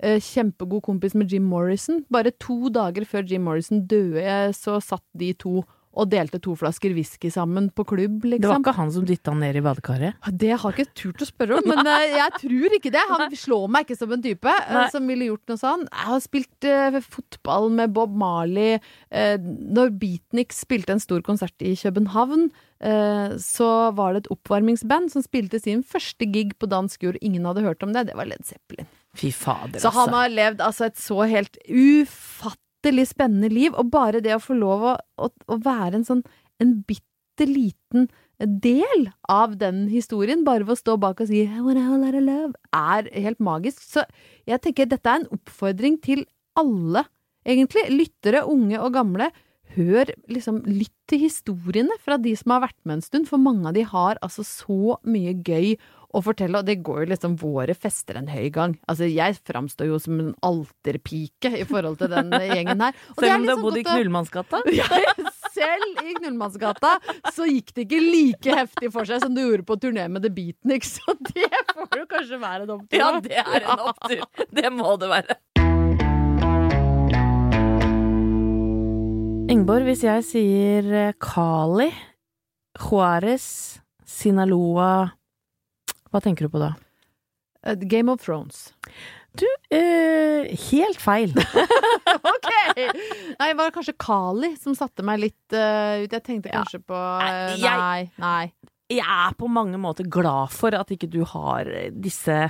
kjempegod 0.00 0.80
kompis 0.86 1.12
med 1.18 1.28
Jim 1.28 1.44
Morrison. 1.50 2.00
Bare 2.08 2.32
to 2.40 2.70
dager 2.72 3.04
før 3.04 3.26
Jim 3.28 3.44
Morrison 3.44 3.82
døde, 3.90 4.54
så 4.56 4.78
satt 4.80 5.04
de 5.12 5.34
to 5.36 5.60
og 5.90 6.06
delte 6.10 6.38
to 6.42 6.52
flasker 6.58 6.92
whisky 6.94 7.32
sammen 7.34 7.66
på 7.74 7.84
klubb, 7.88 8.22
liksom. 8.22 8.44
Det 8.44 8.50
var 8.50 8.60
ikke 8.62 8.74
han 8.76 8.92
som 8.94 9.06
dytta 9.08 9.32
han 9.32 9.40
ned 9.42 9.58
i 9.58 9.62
badekaret? 9.64 10.28
Det 10.30 10.52
har 10.52 10.76
jeg 10.76 10.86
ikke 10.86 10.98
turt 11.00 11.24
å 11.24 11.28
spørre 11.28 11.58
om, 11.58 11.66
men 11.66 11.90
eh, 11.90 12.14
jeg 12.14 12.34
tror 12.36 12.76
ikke 12.78 12.92
det. 12.94 13.02
Han 13.10 13.34
slår 13.42 13.66
meg 13.74 13.88
ikke 13.88 13.98
som 13.98 14.14
en 14.14 14.22
type 14.22 14.54
eh, 14.54 14.70
Nei. 14.76 14.86
som 14.94 15.10
ville 15.10 15.30
gjort 15.32 15.50
noe 15.50 15.60
sånn. 15.60 15.84
Jeg 15.90 16.08
har 16.12 16.22
spilt 16.22 16.68
uh, 16.70 17.00
fotball 17.02 17.68
med 17.74 17.96
Bob 17.96 18.14
Marley. 18.22 18.78
Uh, 19.10 19.34
når 19.40 19.92
Beatniks 19.98 20.62
spilte 20.62 20.94
en 20.94 21.02
stor 21.02 21.26
konsert 21.26 21.66
i 21.66 21.74
København, 21.80 22.48
uh, 22.86 23.34
så 23.42 23.72
var 23.98 24.14
det 24.14 24.24
et 24.24 24.32
oppvarmingsband 24.36 25.10
som 25.10 25.26
spilte 25.26 25.58
sin 25.58 25.82
første 25.82 26.30
gig 26.30 26.54
på 26.62 26.70
dansk 26.70 27.02
jord. 27.08 27.18
Ingen 27.18 27.50
hadde 27.50 27.66
hørt 27.66 27.82
om 27.82 27.96
det. 27.96 28.06
Det 28.12 28.18
var 28.18 28.30
Led 28.30 28.46
Zeppelin. 28.46 28.86
Fy 29.18 29.34
fader, 29.34 29.82
Så 29.82 29.90
han 29.90 30.06
altså. 30.06 30.18
har 30.22 30.34
levd 30.38 30.60
altså 30.62 30.86
et 30.86 31.00
så 31.02 31.24
helt 31.26 31.56
ufattelig 31.66 32.69
spennende 33.06 33.48
liv, 33.52 33.74
og 33.74 33.90
bare 33.90 34.20
det 34.20 34.34
å 34.34 34.42
få 34.42 34.54
lov 34.54 34.82
å, 34.82 34.96
å, 35.16 35.28
å 35.28 35.56
være 35.60 36.00
en 36.00 36.04
sånn 36.04 36.22
en 36.60 36.82
bitte 36.86 37.46
liten 37.48 38.08
del 38.40 39.10
av 39.28 39.58
den 39.60 39.88
historien, 39.88 40.44
bare 40.44 40.64
ved 40.64 40.76
å 40.76 40.80
stå 40.80 40.96
bak 41.00 41.20
og 41.20 41.28
si 41.28 41.44
love, 41.44 42.52
er 42.72 43.10
helt 43.12 43.40
magisk. 43.40 43.82
Så 43.82 44.04
jeg 44.48 44.60
tenker 44.60 44.88
dette 44.88 45.08
er 45.08 45.20
en 45.20 45.30
oppfordring 45.36 46.00
til 46.00 46.24
alle, 46.56 47.04
egentlig. 47.44 47.88
Lyttere, 47.92 48.44
unge 48.48 48.80
og 48.80 48.94
gamle. 48.94 49.30
Hør, 49.76 50.08
liksom, 50.26 50.64
lytt 50.66 50.96
til 51.06 51.20
historiene 51.22 51.94
fra 52.02 52.16
de 52.18 52.32
som 52.34 52.56
har 52.56 52.64
vært 52.64 52.78
med 52.84 52.98
en 52.98 53.04
stund, 53.06 53.28
for 53.28 53.38
mange 53.38 53.68
av 53.68 53.76
de 53.76 53.84
har 53.86 54.18
altså 54.20 54.42
så 54.42 54.96
mye 55.06 55.36
gøy 55.46 55.76
å 56.10 56.22
fortelle, 56.24 56.58
og 56.58 56.66
det 56.66 56.80
går 56.86 57.04
jo 57.04 57.08
liksom 57.12 57.36
våre 57.40 57.74
fester 57.78 58.18
en 58.18 58.30
høy 58.30 58.48
gang. 58.54 58.74
Altså, 58.90 59.06
jeg 59.06 59.36
framstår 59.46 59.90
jo 59.90 59.98
som 60.02 60.18
en 60.18 60.32
alterpike 60.46 61.52
i 61.60 61.66
forhold 61.68 62.00
til 62.00 62.10
den 62.12 62.32
gjengen 62.34 62.82
her. 62.82 62.96
Og 63.14 63.22
Selv 63.22 63.36
om 63.36 63.44
du 63.46 63.52
har 63.52 63.54
liksom 63.54 63.66
bodd 63.66 63.78
i 63.80 63.84
Knullmannsgata? 63.86 64.62
Ja, 64.80 64.88
selv 65.50 66.02
i 66.06 66.14
Knullmannsgata 66.16 66.92
så 67.34 67.46
gikk 67.48 67.72
det 67.76 67.84
ikke 67.86 68.00
like 68.00 68.54
heftig 68.56 68.90
for 68.94 69.08
seg 69.08 69.22
som 69.24 69.34
du 69.34 69.42
gjorde 69.42 69.66
på 69.66 69.76
turné 69.82 70.06
med 70.10 70.24
The 70.24 70.32
Beatniks, 70.34 70.94
så 70.98 71.14
det 71.30 71.48
får 71.74 72.02
jo 72.02 72.08
kanskje 72.10 72.40
være 72.42 72.66
en 72.66 72.74
opptur. 72.78 72.98
Ja, 73.00 73.12
det 73.22 73.42
er 73.44 73.66
en 73.66 73.86
opptur. 73.92 74.26
Det 74.50 74.74
må 74.74 74.96
det 75.00 75.10
være. 75.14 75.38
Ingeborg, 79.50 79.82
hvis 79.88 80.04
jeg 80.06 80.26
sier 80.28 80.92
eh, 80.94 81.14
Kali, 81.18 81.88
Juárez, 82.78 83.80
Sinaloa 84.06 85.10
Hva 86.10 86.20
tenker 86.24 86.46
du 86.46 86.52
på 86.52 86.60
da? 86.62 86.72
Uh, 87.66 87.76
Game 87.86 88.12
of 88.12 88.22
Thrones. 88.24 88.70
Du, 89.38 89.46
eh, 89.70 90.50
helt 90.70 91.00
feil. 91.00 91.34
Ok! 92.10 92.48
Nei, 92.80 93.46
det 93.52 93.56
var 93.58 93.70
kanskje 93.70 93.94
Kali 94.00 94.48
som 94.58 94.74
satte 94.74 95.04
meg 95.06 95.20
litt 95.22 95.54
uh, 95.54 96.00
ut. 96.02 96.10
Jeg 96.10 96.24
tenkte 96.26 96.50
Ja. 96.50 96.64
kanskje 96.64 96.80
på 96.82 96.96
uh, 96.96 97.52
Nei, 97.62 98.08
Nei. 98.18 98.50
Jeg 98.90 99.04
er 99.06 99.36
på 99.38 99.46
mange 99.46 99.78
måter 99.78 100.08
glad 100.10 100.50
for 100.50 100.74
at 100.74 100.90
ikke 100.90 101.06
du 101.12 101.20
har 101.28 101.70
disse 101.94 102.48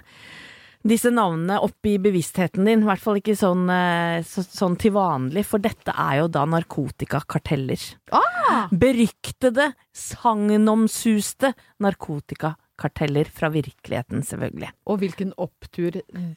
disse 0.80 1.10
navnene 1.12 1.58
opp 1.60 1.84
i 1.84 1.98
bevisstheten 2.00 2.64
din, 2.64 2.80
i 2.80 2.88
hvert 2.88 3.02
fall 3.04 3.18
ikke 3.20 3.34
sånn, 3.36 3.66
eh, 3.68 4.22
så, 4.24 4.40
sånn 4.40 4.78
til 4.80 4.94
vanlig, 4.94 5.42
for 5.44 5.60
dette 5.60 5.92
er 5.92 6.22
jo 6.22 6.30
da 6.32 6.46
narkotikakarteller. 6.48 7.82
Ah! 8.16 8.64
Beryktede, 8.72 9.74
sagnomsuste 9.92 11.52
narkotikakarteller 11.84 12.56
fra 12.80 13.48
virkeligheten, 13.52 14.22
selvfølgelig. 14.22 14.70
Og 14.86 14.98
hvilken 14.98 15.32
opptur 15.36 15.90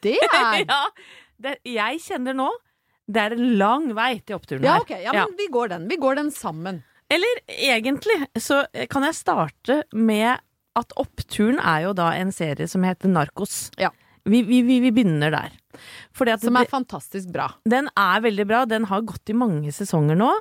det 0.04 0.18
er! 0.34 0.66
ja, 0.68 0.82
det, 1.40 1.58
jeg 1.66 2.00
kjenner 2.04 2.34
nå 2.38 2.50
det 3.08 3.20
er 3.20 3.34
en 3.36 3.58
lang 3.60 3.90
vei 3.98 4.22
til 4.24 4.38
oppturen 4.38 4.64
Ja, 4.64 4.78
her. 4.78 4.82
ok. 4.86 4.92
Ja, 5.04 5.12
men 5.28 5.34
vi 5.36 5.48
går 5.52 5.68
den. 5.74 5.88
Vi 5.90 5.98
går 6.00 6.16
den 6.16 6.30
sammen. 6.32 6.84
Eller 7.12 7.42
egentlig 7.52 8.16
så 8.40 8.62
kan 8.90 9.04
jeg 9.04 9.16
starte 9.18 9.82
med 9.92 10.40
at 10.80 10.94
Oppturen 10.98 11.60
er 11.60 11.84
jo 11.84 11.92
da 11.94 12.14
en 12.16 12.32
serie 12.32 12.66
som 12.72 12.82
heter 12.88 13.12
Narkos. 13.12 13.70
Ja. 13.78 13.90
Vi, 14.26 14.40
vi, 14.48 14.62
vi, 14.64 14.80
vi 14.80 14.92
begynner 14.96 15.36
der. 15.36 15.52
Fordi 16.16 16.32
at 16.32 16.42
Som 16.48 16.56
er 16.56 16.64
det, 16.64 16.72
fantastisk 16.72 17.28
bra. 17.36 17.50
den 17.68 17.90
er 17.92 18.24
veldig 18.24 18.46
bra. 18.48 18.64
Den 18.72 18.86
har 18.90 19.02
gått 19.04 19.30
i 19.30 19.36
mange 19.36 19.70
sesonger 19.76 20.16
nå. 20.16 20.32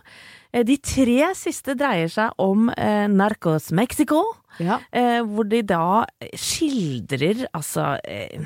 Eh, 0.52 0.64
De 0.68 0.76
tre 0.78 1.32
siste 1.38 1.74
dreier 1.78 2.10
seg 2.12 2.32
om 2.42 2.68
eh, 2.76 3.06
Narcos 3.10 3.70
Mexico. 3.72 4.22
Ja. 4.60 4.76
Eh, 4.92 5.22
hvor 5.24 5.46
de 5.48 5.62
da 5.64 6.04
skildrer 6.36 7.46
altså 7.56 7.94
eh, 8.04 8.36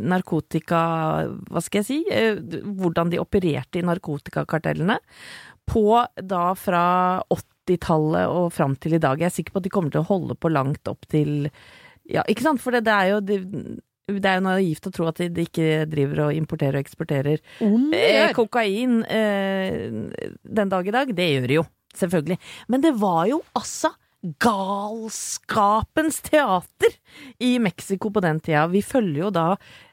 narkotika 0.00 0.78
Hva 1.52 1.60
skal 1.60 1.82
jeg 1.82 1.88
si? 1.90 1.98
Eh, 2.08 2.40
hvordan 2.80 3.12
de 3.12 3.20
opererte 3.20 3.80
i 3.82 3.84
narkotikakartellene. 3.84 4.96
På 5.68 6.00
da 6.16 6.46
fra 6.58 6.84
80-tallet 7.30 8.32
og 8.32 8.48
fram 8.56 8.74
til 8.80 8.96
i 8.96 9.02
dag. 9.02 9.20
Jeg 9.20 9.28
er 9.28 9.36
sikker 9.36 9.54
på 9.54 9.60
at 9.60 9.68
de 9.68 9.74
kommer 9.76 9.92
til 9.94 10.02
å 10.02 10.08
holde 10.08 10.34
på 10.40 10.50
langt 10.50 10.88
opp 10.90 11.04
til 11.12 11.50
Ja, 12.10 12.24
ikke 12.26 12.42
sant? 12.48 12.62
For 12.64 12.74
det, 12.74 12.86
det 12.88 12.96
er 12.96 13.12
jo 13.12 13.20
det, 13.22 13.36
det 14.18 14.30
er 14.30 14.40
jo 14.40 14.46
naivt 14.48 14.88
å 14.88 14.92
tro 14.94 15.08
at 15.10 15.22
de, 15.22 15.46
ikke 15.46 15.84
driver 15.90 16.26
og 16.26 16.36
importerer 16.36 16.78
og 16.78 16.84
eksporterer 16.84 17.40
Om 17.64 17.94
eh, 17.96 18.30
kokain 18.36 19.00
eh, 19.06 19.88
den 20.42 20.72
dag 20.72 20.88
i 20.88 20.94
dag. 20.94 21.14
Det 21.16 21.30
gjør 21.30 21.50
de 21.50 21.58
jo, 21.60 21.66
selvfølgelig. 21.96 22.38
Men 22.72 22.84
det 22.84 22.94
var 22.98 23.26
jo 23.30 23.42
altså 23.56 23.94
galskapens 24.20 26.18
teater 26.26 26.96
i 27.40 27.54
Mexico 27.62 28.10
på 28.12 28.20
den 28.20 28.40
tida. 28.44 28.66
Vi 28.68 28.82
følger 28.84 29.24
jo 29.24 29.30
da 29.32 29.46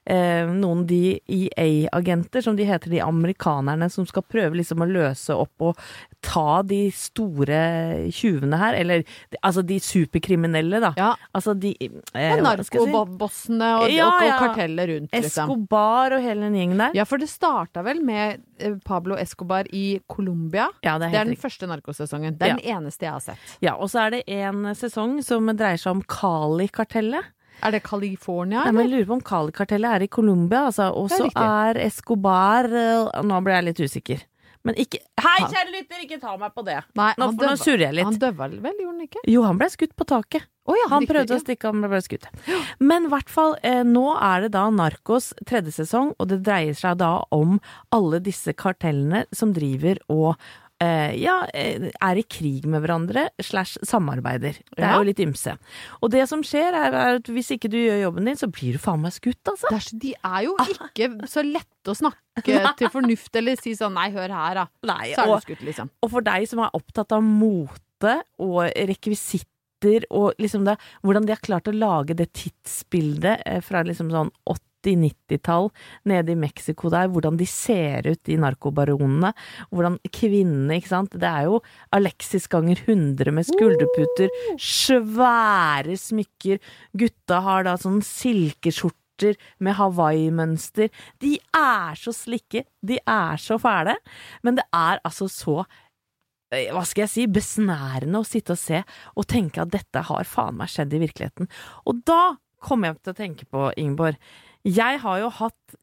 eh, 0.08 0.48
noen 0.50 0.86
DEA-agenter, 0.88 2.42
som 2.42 2.56
de 2.58 2.66
heter, 2.68 2.92
de 2.92 3.02
amerikanerne 3.04 3.90
som 3.92 4.08
skal 4.08 4.24
prøve 4.28 4.60
liksom 4.60 4.84
å 4.84 4.88
løse 4.90 5.36
opp 5.36 5.68
og 5.70 5.82
ta 6.26 6.62
de 6.68 6.88
store 6.96 7.60
tjuvene 8.16 8.60
her. 8.60 8.78
Eller 8.80 9.04
altså 9.42 9.64
de 9.68 9.80
superkriminelle, 9.84 10.82
da. 10.84 10.94
Ja. 11.00 11.12
Altså 11.38 11.56
de 11.58 11.74
eh, 11.82 12.00
jeg 12.16 12.40
si? 12.40 12.46
narkobossene 12.48 13.72
og, 13.82 13.88
Ja, 13.94 14.10
og, 14.10 14.24
og 14.24 14.44
kartellet 14.46 14.92
rundt, 14.94 15.14
liksom. 15.14 15.52
Escobar 15.52 16.18
og 16.18 16.26
hele 16.26 16.48
den 16.48 16.60
gjengen 16.62 16.86
der. 16.86 16.98
Ja, 16.98 17.08
for 17.10 17.22
det 17.22 17.30
starta 17.32 17.84
vel 17.86 18.02
med 18.06 18.44
eh, 18.60 18.78
Pablo 18.88 19.18
Escobar 19.20 19.70
i 19.76 20.00
Colombia. 20.08 20.70
Ja, 20.86 20.98
det 21.02 21.12
Det 21.12 21.22
er 21.22 21.32
den 21.34 21.40
første 21.40 21.70
narkosesongen. 21.70 22.38
Det 22.38 22.52
er 22.52 22.58
den 22.58 22.78
eneste 22.78 23.08
jeg 23.10 23.16
har 23.16 23.26
sett. 23.32 23.58
Ja, 23.64 23.76
og 23.76 23.92
så 23.92 24.08
er 24.08 24.18
det 24.18 24.24
en 24.40 24.72
sesong 24.78 25.20
som 25.26 25.50
dreier 25.58 25.80
seg 25.82 25.98
om 25.98 26.06
Cali-kartellet. 26.08 27.34
Er 27.64 27.74
det 27.74 27.84
California, 27.88 28.64
Nei, 28.66 28.72
men? 28.76 28.86
Jeg 28.86 28.94
lurer 28.94 29.08
på 29.10 29.18
om 29.18 29.22
Cali-kartellet 29.26 29.98
er 29.98 30.06
i 30.06 30.10
Colombia, 30.14 30.66
altså. 30.70 30.92
Og 30.94 31.10
så 31.10 31.30
er 31.34 31.80
Escobar 31.88 32.70
eh, 32.70 33.22
Nå 33.26 33.40
ble 33.46 33.56
jeg 33.58 33.68
litt 33.72 33.82
usikker. 33.88 34.26
Men 34.68 34.76
ikke 34.82 35.00
Hei, 35.24 35.38
kjære 35.48 35.72
lytter, 35.72 36.04
ikke 36.04 36.20
ta 36.20 36.34
meg 36.40 36.52
på 36.56 36.64
det! 36.68 36.82
Nei, 37.00 37.12
Nå, 37.22 37.30
nå 37.40 37.54
surrer 37.60 37.88
jeg 37.88 37.98
litt. 38.00 38.08
Han 38.10 38.20
døva 38.20 38.50
vel, 38.52 38.60
gjorde 38.82 38.92
han 38.92 39.06
ikke? 39.06 39.24
Jo, 39.32 39.44
han 39.48 39.60
ble 39.62 39.70
skutt 39.72 39.94
på 39.98 40.08
taket. 40.10 40.48
Oh, 40.68 40.76
ja, 40.76 40.90
Han 40.92 41.06
riktig, 41.06 41.14
prøvde 41.14 41.36
å 41.38 41.40
stikke, 41.40 41.72
han 41.72 41.86
ble 41.94 42.02
skutt. 42.04 42.26
Men 42.84 43.08
i 43.08 43.12
hvert 43.14 43.32
fall, 43.32 43.56
eh, 43.64 43.80
nå 43.88 44.04
er 44.20 44.44
det 44.44 44.52
da 44.58 44.66
Narkos 44.76 45.30
tredje 45.48 45.72
sesong, 45.78 46.12
og 46.20 46.28
det 46.34 46.42
dreier 46.44 46.76
seg 46.76 46.98
da 47.00 47.14
om 47.32 47.62
alle 47.96 48.20
disse 48.20 48.52
kartellene 48.52 49.24
som 49.32 49.56
driver 49.56 50.02
og 50.12 50.36
ja, 51.18 51.40
eh, 51.58 51.88
er 51.90 52.20
i 52.20 52.24
krig 52.30 52.68
med 52.70 52.84
hverandre, 52.84 53.28
slash 53.42 53.82
samarbeider. 53.88 54.60
Det 54.78 54.86
er 54.86 54.94
jo 54.94 55.08
litt 55.08 55.22
ymse. 55.24 55.56
Og 56.06 56.12
det 56.14 56.28
som 56.30 56.44
skjer, 56.46 56.76
er, 56.78 56.98
at 57.18 57.32
hvis 57.34 57.50
ikke 57.56 57.72
du 57.74 57.80
gjør 57.80 58.04
jobben 58.06 58.30
din, 58.30 58.38
så 58.38 58.50
blir 58.52 58.78
du 58.78 58.82
faen 58.82 59.02
meg 59.02 59.16
skutt, 59.16 59.42
altså. 59.50 59.72
De 59.98 60.14
er 60.14 60.46
jo 60.46 60.54
ikke 60.62 61.10
så 61.30 61.42
lette 61.46 61.94
å 61.94 61.98
snakke 61.98 62.62
til 62.80 62.94
fornuft 62.94 63.42
eller 63.42 63.58
si 63.60 63.74
sånn 63.78 63.98
nei, 63.98 64.12
hør 64.14 64.34
her, 64.38 64.62
da. 64.62 64.68
Nei, 64.92 65.14
Så 65.16 65.26
er 65.26 65.34
og, 65.34 65.42
du 65.42 65.50
skutt, 65.50 65.66
liksom. 65.66 65.92
og 66.04 66.14
for 66.14 66.30
deg 66.30 66.48
som 66.50 66.62
er 66.66 66.78
opptatt 66.78 67.18
av 67.18 67.26
mote 67.26 68.16
og 68.44 68.62
rekvisitter 68.70 70.06
og 70.14 70.38
liksom 70.42 70.66
det, 70.66 70.78
hvordan 71.06 71.26
de 71.26 71.34
har 71.34 71.42
klart 71.42 71.70
å 71.70 71.74
lage 71.74 72.18
det 72.18 72.32
tidsbildet 72.38 73.46
eh, 73.46 73.62
fra 73.66 73.84
liksom 73.86 74.10
sånn 74.14 74.32
80-90-tall 74.84 75.70
nede 76.10 76.34
i 76.34 76.40
Mexico 76.40 76.92
der, 76.94 77.10
hvordan 77.12 77.38
de 77.40 77.48
ser 77.50 78.08
ut, 78.08 78.22
de 78.28 78.38
narkobaronene. 78.42 79.34
Hvordan 79.72 79.98
kvinnene, 80.14 80.78
ikke 80.78 80.92
sant. 80.92 81.18
Det 81.18 81.30
er 81.30 81.48
jo 81.50 81.62
Alexis 81.96 82.48
ganger 82.52 82.80
100 82.86 83.34
med 83.36 83.48
skulderputer, 83.48 84.32
svære 84.62 85.98
smykker. 86.00 86.62
Gutta 86.98 87.42
har 87.46 87.68
da 87.68 87.76
sånn 87.82 88.00
silkeskjorte 88.06 89.34
med 89.66 89.78
Hawaii-mønster. 89.80 90.92
De 91.22 91.36
er 91.56 91.98
så 91.98 92.14
slikke, 92.14 92.68
de 92.86 93.00
er 93.02 93.42
så 93.42 93.58
fæle, 93.62 93.98
men 94.46 94.60
det 94.60 94.68
er 94.76 95.02
altså 95.02 95.26
så 95.32 95.64
eh, 96.54 96.70
hva 96.70 96.84
skal 96.86 97.08
jeg 97.08 97.14
si, 97.16 97.26
besnærende 97.26 98.22
å 98.22 98.28
sitte 98.28 98.54
og 98.54 98.62
se 98.62 98.84
og 99.16 99.26
tenke 99.30 99.64
at 99.64 99.74
dette 99.74 100.06
har 100.12 100.30
faen 100.30 100.60
meg 100.60 100.70
skjedd 100.70 100.94
i 100.94 101.02
virkeligheten. 101.08 101.50
Og 101.90 102.04
da 102.06 102.38
kom 102.64 102.86
jeg 102.86 102.98
til 103.02 103.14
å 103.14 103.18
tenke 103.18 103.50
på, 103.50 103.72
Ingeborg, 103.78 104.22
jeg 104.66 105.00
har 105.04 105.20
jo 105.26 105.30
hatt 105.42 105.78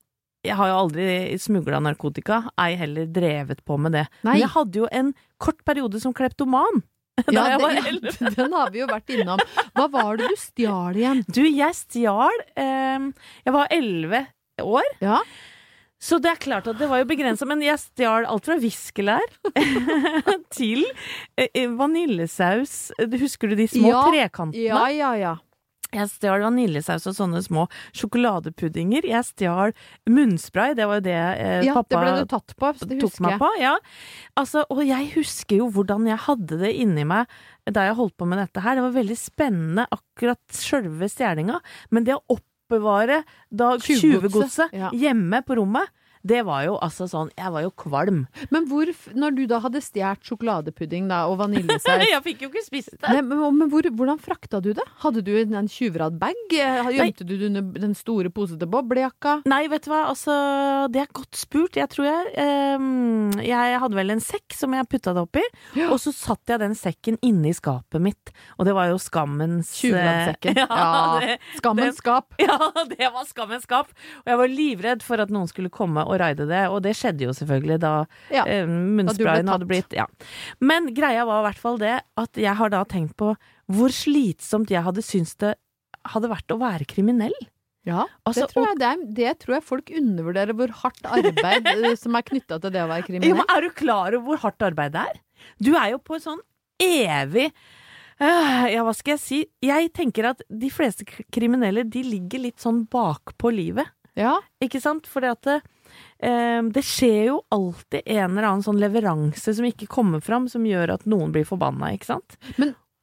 jeg 0.45 0.59
har 0.59 0.69
jo 0.69 0.75
aldri 0.83 1.05
smugla 1.41 1.79
narkotika, 1.81 2.43
ei 2.61 2.75
heller 2.77 3.07
drevet 3.09 3.63
på 3.65 3.79
med 3.81 3.95
det. 3.97 4.03
Nei. 4.27 4.35
Men 4.35 4.41
jeg 4.43 4.51
hadde 4.53 4.77
jo 4.83 4.89
en 4.93 5.15
kort 5.41 5.63
periode 5.65 6.01
som 6.03 6.13
kleptoman. 6.13 6.83
Ja, 7.33 7.57
det- 7.57 8.19
den 8.37 8.53
har 8.53 8.71
vi 8.75 8.81
jo 8.83 8.87
vært 8.91 9.09
innom. 9.15 9.39
Hva 9.79 9.87
var 9.89 10.17
det 10.19 10.29
du 10.33 10.37
stjal 10.37 10.97
igjen? 10.99 11.23
Du, 11.31 11.41
jeg 11.47 11.73
stjal 11.79 12.35
eh, 12.59 13.05
Jeg 13.47 13.55
var 13.55 13.71
elleve 13.71 14.25
år, 14.61 14.89
Ja, 15.01 15.21
så 16.05 16.19
det 16.21 16.29
er 16.35 16.41
klart 16.43 16.67
at 16.69 16.77
det 16.77 16.89
var 16.91 16.99
jo 17.01 17.07
begrensa. 17.09 17.47
Men 17.49 17.63
jeg 17.65 17.79
stjal 17.81 18.27
alt 18.29 18.45
fra 18.45 18.59
viskelær 18.61 19.25
til 20.59 20.83
eh, 21.41 21.71
vaniljesaus. 21.79 22.91
Husker 23.15 23.49
du 23.49 23.57
de 23.63 23.69
små 23.71 23.89
Ja, 23.95 24.03
trekantene? 24.11 24.67
ja, 24.69 24.85
ja. 24.93 25.13
ja. 25.17 25.35
Jeg 25.95 26.11
stjal 26.13 26.45
vaniljesaus 26.45 27.07
og 27.11 27.17
sånne 27.17 27.43
små 27.45 27.67
sjokoladepuddinger. 27.97 29.07
Jeg 29.09 29.29
stjal 29.29 29.75
munnspray, 30.11 30.75
det 30.79 30.89
var 30.91 31.01
jo 31.01 31.07
det 31.07 31.17
eh, 31.17 31.65
Ja, 31.67 31.75
det 31.75 31.77
pappa 31.79 32.03
ble 32.03 32.15
du 32.21 32.31
tatt 32.31 32.57
på, 32.59 32.73
det 32.85 33.01
tok 33.03 33.21
meg 33.25 33.39
på. 33.43 33.51
Ja. 33.63 33.75
Altså, 34.41 34.65
og 34.71 34.83
jeg 34.87 35.11
husker 35.15 35.63
jo 35.63 35.69
hvordan 35.75 36.09
jeg 36.11 36.21
hadde 36.27 36.61
det 36.63 36.75
inni 36.85 37.07
meg 37.09 37.31
da 37.71 37.87
jeg 37.89 37.97
holdt 37.97 38.17
på 38.21 38.29
med 38.29 38.43
dette 38.43 38.65
her. 38.65 38.77
Det 38.77 38.87
var 38.87 38.97
veldig 38.99 39.19
spennende, 39.19 39.87
akkurat 39.95 40.59
sjølve 40.59 41.09
stjelinga. 41.11 41.61
Men 41.95 42.09
det 42.09 42.19
å 42.19 42.25
oppbevare 42.37 43.23
da 43.49 43.75
godset 43.77 44.03
tjuvgodset 44.03 44.75
ja. 44.77 44.91
hjemme 44.93 45.41
på 45.47 45.57
rommet, 45.61 45.93
det 46.25 46.41
var 46.49 46.65
jo 46.65 46.77
altså 46.83 47.07
sånn 47.11 47.29
Jeg 47.37 47.53
var 47.53 47.65
jo 47.67 47.71
kvalm. 47.77 48.23
Men 48.55 48.67
hvor, 48.71 48.89
når 49.15 49.35
du 49.37 49.43
da 49.51 49.59
hadde 49.65 49.83
stjålet 49.85 50.25
sjokoladepudding 50.25 51.07
da, 51.11 51.25
og 51.31 51.39
vaniljesaus 51.43 52.05
jeg 52.15 52.23
fikk 52.25 52.45
jo 52.47 52.51
ikke 52.51 52.63
spist 52.65 52.95
det. 52.97 53.11
Nei, 53.13 53.21
men, 53.27 53.43
men 53.59 53.71
hvor, 53.73 53.87
hvordan 53.93 54.21
frakta 54.23 54.61
du 54.65 54.71
det? 54.77 54.85
Hadde 55.05 55.23
du 55.27 55.33
en, 55.39 55.69
tjuvradd-bag? 55.71 56.55
Eh, 56.57 56.91
Gjemte 56.97 57.27
du 57.29 57.35
det 57.37 57.49
under 57.51 57.83
den 57.85 57.95
store 57.99 58.33
posete 58.35 58.69
boblejakka? 58.71 59.39
Nei, 59.51 59.63
vet 59.73 59.87
du 59.87 59.91
hva, 59.93 60.05
altså 60.13 60.35
Det 60.93 61.03
er 61.05 61.11
godt 61.15 61.39
spurt. 61.39 61.79
Jeg 61.79 61.91
tror 61.93 62.09
jeg 62.09 62.33
ehm, 62.41 63.35
Jeg 63.45 63.79
hadde 63.83 63.99
vel 63.99 64.15
en 64.15 64.23
sekk 64.25 64.57
som 64.57 64.75
jeg 64.77 64.89
putta 64.91 65.15
det 65.17 65.25
oppi, 65.25 65.45
Ja. 65.79 65.91
og 65.93 66.01
så 66.03 66.13
satt 66.15 66.51
jeg 66.51 66.63
den 66.63 66.77
sekken 66.79 67.19
inne 67.25 67.51
i 67.51 67.57
skapet 67.57 68.03
mitt. 68.03 68.33
Og 68.59 68.69
det 68.69 68.75
var 68.77 68.91
jo 68.93 68.99
skammens 69.03 69.71
eh, 69.77 69.81
Tjuvraddsekken. 69.85 70.59
Ja, 70.65 70.69
Ja, 70.75 71.37
Skammens 71.59 71.99
skap. 72.01 72.35
ja, 72.43 72.57
det 72.91 73.09
var 73.13 73.27
skammens 73.29 73.65
skap. 73.69 73.91
Og 74.25 74.31
jeg 74.33 74.41
var 74.41 74.51
livredd 74.53 75.05
for 75.05 75.23
at 75.23 75.33
noen 75.35 75.49
skulle 75.51 75.73
komme 75.73 76.05
og 76.05 76.14
raide 76.21 76.47
det, 76.51 76.63
og 76.71 76.83
det 76.85 76.93
skjedde 76.99 77.27
jo 77.27 77.33
selvfølgelig 77.37 77.79
da 77.83 77.93
Ja. 78.33 78.45
eh, 78.47 78.67
munnsprayen 78.67 79.49
hadde 79.51 79.67
blitt 79.71 79.93
Ja. 79.97 80.07
Men 80.61 80.93
greia 80.95 81.25
var 81.27 81.43
i 81.43 81.47
hvert 81.51 81.61
fall 81.63 81.79
det 81.79 82.01
at 82.17 82.33
jeg 82.41 82.55
har 82.57 82.71
da 82.71 82.85
tenkt 82.85 83.17
på 83.17 83.35
hvor 83.73 83.89
slitsomt 83.95 84.71
jeg 84.71 84.83
hadde 84.85 85.03
syntes 85.03 85.35
det 85.41 85.55
hadde 86.05 86.29
vært 86.29 86.53
å 86.53 86.59
være 86.61 86.85
kriminell. 86.87 87.33
Ja, 87.87 88.07
Altså, 88.27 88.47
det, 88.47 88.55
tror 88.55 88.67
jeg, 88.71 88.79
det, 88.81 88.87
er, 88.89 89.01
det 89.17 89.39
tror 89.43 89.55
jeg 89.59 89.65
folk 89.65 89.91
undervurderer, 89.93 90.55
hvor 90.57 90.71
hardt 90.83 91.05
arbeid 91.05 91.67
eh, 91.69 91.95
som 92.01 92.15
er 92.17 92.23
knytta 92.25 92.57
til 92.61 92.73
det 92.73 92.81
å 92.81 92.89
være 92.89 93.03
Jo, 93.03 93.07
kriminell. 93.11 93.35
men 93.43 93.45
er 93.57 93.61
du 93.61 93.71
klar 93.77 94.15
over 94.17 94.25
hvor 94.25 94.41
hardt 94.47 94.63
arbeid 94.65 94.93
det 94.97 95.03
er? 95.05 95.19
Du 95.61 95.75
er 95.77 95.91
jo 95.93 95.99
på 96.01 96.17
en 96.17 96.25
sånn 96.25 96.41
evig 96.81 97.51
øh, 98.21 98.65
Ja, 98.73 98.83
hva 98.87 98.95
skal 98.97 99.17
jeg 99.17 99.21
si? 99.25 99.41
Jeg 99.65 99.93
tenker 99.97 100.31
at 100.33 100.41
de 100.49 100.71
fleste 100.73 101.05
kriminelle, 101.35 101.85
de 101.85 102.03
ligger 102.07 102.45
litt 102.47 102.61
sånn 102.63 102.85
bakpå 102.89 103.53
livet. 103.53 103.89
Ja, 104.17 104.37
Ikke 104.63 104.81
sant? 104.81 105.09
Fordi 105.11 105.33
at 105.33 105.49
det, 106.21 106.31
eh, 106.31 106.63
det 106.75 106.85
skjer 106.87 107.21
jo 107.33 107.41
alltid 107.55 108.03
en 108.05 108.31
eller 108.31 108.49
annen 108.51 108.65
sånn 108.67 108.81
leveranse 108.81 109.55
som 109.57 109.69
ikke 109.69 109.91
kommer 109.91 110.25
fram, 110.25 110.49
som 110.49 110.65
gjør 110.67 110.97
at 110.99 111.07
noen 111.11 111.35
blir 111.35 111.47
forbanna, 111.49 111.93
ikke 111.97 112.15
sant? 112.15 112.39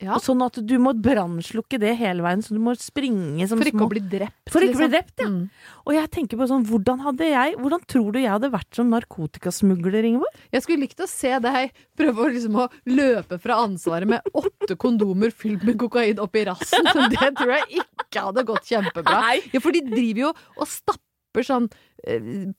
ja. 0.02 0.16
Og 0.16 0.24
sånn 0.24 0.42
at 0.44 0.58
du 0.66 0.74
må 0.82 0.94
brannslukke 0.98 1.78
det 1.82 1.94
hele 2.00 2.24
veien, 2.26 2.42
så 2.44 2.56
du 2.56 2.62
må 2.64 2.74
springe 2.80 3.46
som 3.50 3.62
For 3.62 3.70
ikke 3.70 3.78
små 3.78 3.88
å 3.88 3.92
bli 3.94 4.02
drept. 4.14 4.40
For 4.52 4.66
ikke 4.66 4.80
å 4.80 4.80
bli 4.80 4.88
liksom. 4.88 4.94
drept, 4.96 5.22
ja. 5.22 5.30
Mm. 5.30 5.76
Og 5.86 5.94
jeg 5.98 6.12
tenker 6.16 6.40
på 6.40 6.48
sånn, 6.50 6.66
hvordan 6.70 7.04
hadde 7.06 7.28
jeg 7.30 7.60
Hvordan 7.62 7.86
tror 7.94 8.10
du 8.16 8.20
jeg 8.22 8.32
hadde 8.32 8.52
vært 8.54 8.80
som 8.80 8.90
narkotikasmugler, 8.94 10.08
Ingeborg? 10.10 10.42
Jeg 10.56 10.66
skulle 10.66 10.86
likt 10.86 11.04
å 11.04 11.10
se 11.10 11.34
deg 11.46 11.78
prøve 12.00 12.26
å, 12.26 12.32
liksom, 12.34 12.58
å 12.64 12.68
løpe 12.90 13.38
fra 13.44 13.60
ansvaret 13.68 14.10
med 14.10 14.42
åtte 14.42 14.78
kondomer 14.82 15.34
fylt 15.36 15.66
med 15.68 15.78
kokain 15.82 16.22
oppi 16.24 16.44
i 16.44 16.50
rassen. 16.50 16.90
Det 17.12 17.32
tror 17.38 17.56
jeg 17.60 17.84
ikke 17.84 18.26
hadde 18.30 18.48
gått 18.48 18.70
kjempebra. 18.72 19.22
Ja, 19.52 19.62
for 19.62 19.76
de 19.76 19.84
driver 19.86 20.26
jo 20.26 20.32
og 20.58 20.70
stapper 20.70 21.46
sånn 21.46 21.68
eh, 22.08 22.50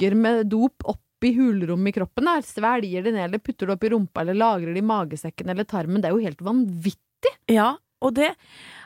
pakker 0.00 0.14
med 0.16 0.46
dop 0.48 0.82
opp 0.88 1.24
i 1.24 1.34
hulrom 1.36 1.86
i 1.86 1.92
kroppen. 1.92 2.24
Der. 2.24 2.42
Svelger 2.42 3.02
det 3.04 3.12
ned, 3.12 3.24
eller 3.28 3.38
putter 3.38 3.66
det 3.68 3.74
opp 3.74 3.84
i 3.84 3.90
rumpa, 3.92 4.20
eller 4.22 4.34
lagrer 4.34 4.72
det 4.74 4.80
i 4.80 4.86
magesekken 4.86 5.48
eller 5.52 5.64
tarmen. 5.68 6.00
Det 6.00 6.08
er 6.08 6.14
jo 6.16 6.24
helt 6.24 6.40
vanvittig. 6.40 7.34
Ja, 7.52 7.74
og 8.00 8.14
det 8.16 8.34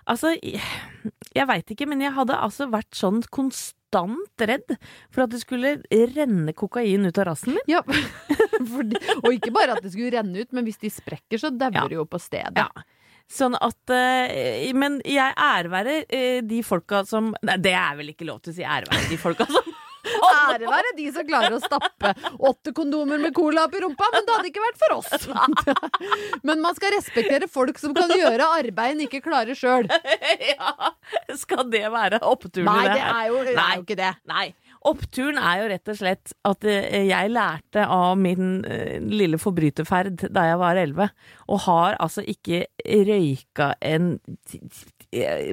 Altså, 0.06 0.34
jeg, 0.42 1.46
veit 1.48 1.70
ikke, 1.72 1.86
men 1.88 2.02
jeg 2.02 2.12
hadde 2.12 2.34
altså 2.36 2.66
vært 2.68 2.92
sånn 2.92 3.22
konstant 3.32 4.36
redd 4.44 4.74
for 5.10 5.22
at 5.24 5.30
det 5.32 5.38
skulle 5.40 5.78
renne 6.12 6.52
kokain 6.52 7.06
ut 7.06 7.18
av 7.22 7.24
rassen 7.30 7.54
min. 7.54 7.64
Ja, 7.70 7.80
fordi, 8.74 8.98
og 9.22 9.30
ikke 9.32 9.54
bare 9.54 9.78
at 9.78 9.82
det 9.86 9.94
skulle 9.94 10.12
renne 10.12 10.42
ut, 10.44 10.52
men 10.52 10.66
hvis 10.66 10.76
de 10.82 10.90
sprekker, 10.92 11.38
så 11.40 11.48
dauer 11.54 11.78
Ja. 11.78 11.86
de 11.88 11.94
jo 11.96 12.04
på 12.04 12.20
stedet. 12.20 12.58
Ja. 12.58 12.68
Sånn 13.32 13.54
at 13.56 13.88
eh, 13.88 14.68
Men 14.76 14.98
jeg 15.08 15.32
ærværer 15.40 16.04
eh, 16.12 16.42
de 16.44 16.58
folka 16.60 17.06
som 17.08 17.30
Nei, 17.40 17.54
det 17.56 17.72
er 17.72 17.94
vel 17.96 18.10
ikke 18.12 18.26
lov 18.28 18.42
til 18.44 18.52
å 18.52 18.56
si 18.58 18.66
ærvære 18.68 19.06
de 19.08 19.16
folka 19.16 19.46
som 19.48 19.70
Ære 20.28 20.68
være 20.70 20.92
de 20.98 21.06
som 21.14 21.26
klarer 21.28 21.56
å 21.56 21.60
stappe 21.62 22.12
åtte 22.50 22.72
kondomer 22.76 23.20
med 23.22 23.34
cola 23.36 23.66
opp 23.68 23.76
i 23.78 23.82
rumpa, 23.84 24.08
men 24.14 24.26
det 24.28 24.36
hadde 24.36 24.50
ikke 24.52 24.64
vært 24.64 24.82
for 24.82 24.96
oss. 24.98 25.10
Men 26.48 26.60
man 26.64 26.76
skal 26.76 26.92
respektere 26.96 27.48
folk 27.50 27.78
som 27.80 27.94
kan 27.96 28.10
gjøre 28.12 28.44
arbeid 28.58 28.94
en 28.96 29.04
ikke 29.06 29.22
klarer 29.24 29.56
sjøl. 29.56 29.86
Ja, 30.50 30.90
skal 31.38 31.68
det 31.72 31.84
være 31.92 32.20
oppturen 32.26 32.68
Nei, 32.68 32.84
det 32.90 33.00
er 33.04 33.30
jo, 33.30 33.40
det 33.46 33.54
er 33.56 33.78
jo 33.78 33.84
ikke 33.86 33.96
det. 33.98 34.10
Nei. 34.30 34.46
Oppturen 34.84 35.38
er 35.40 35.62
jo 35.62 35.68
rett 35.72 35.88
og 35.88 35.96
slett 35.96 36.34
at 36.44 36.66
eh, 36.68 37.06
jeg 37.08 37.30
lærte 37.32 37.86
av 37.88 38.18
min 38.20 38.58
eh, 38.68 38.98
lille 39.00 39.38
forbryterferd 39.40 40.26
da 40.34 40.44
jeg 40.50 40.58
var 40.60 40.80
elleve, 40.82 41.06
og 41.48 41.62
har 41.64 41.96
altså 42.04 42.24
ikke 42.28 42.66
røyka 42.84 43.70
en 43.80 44.18
t- 44.50 44.60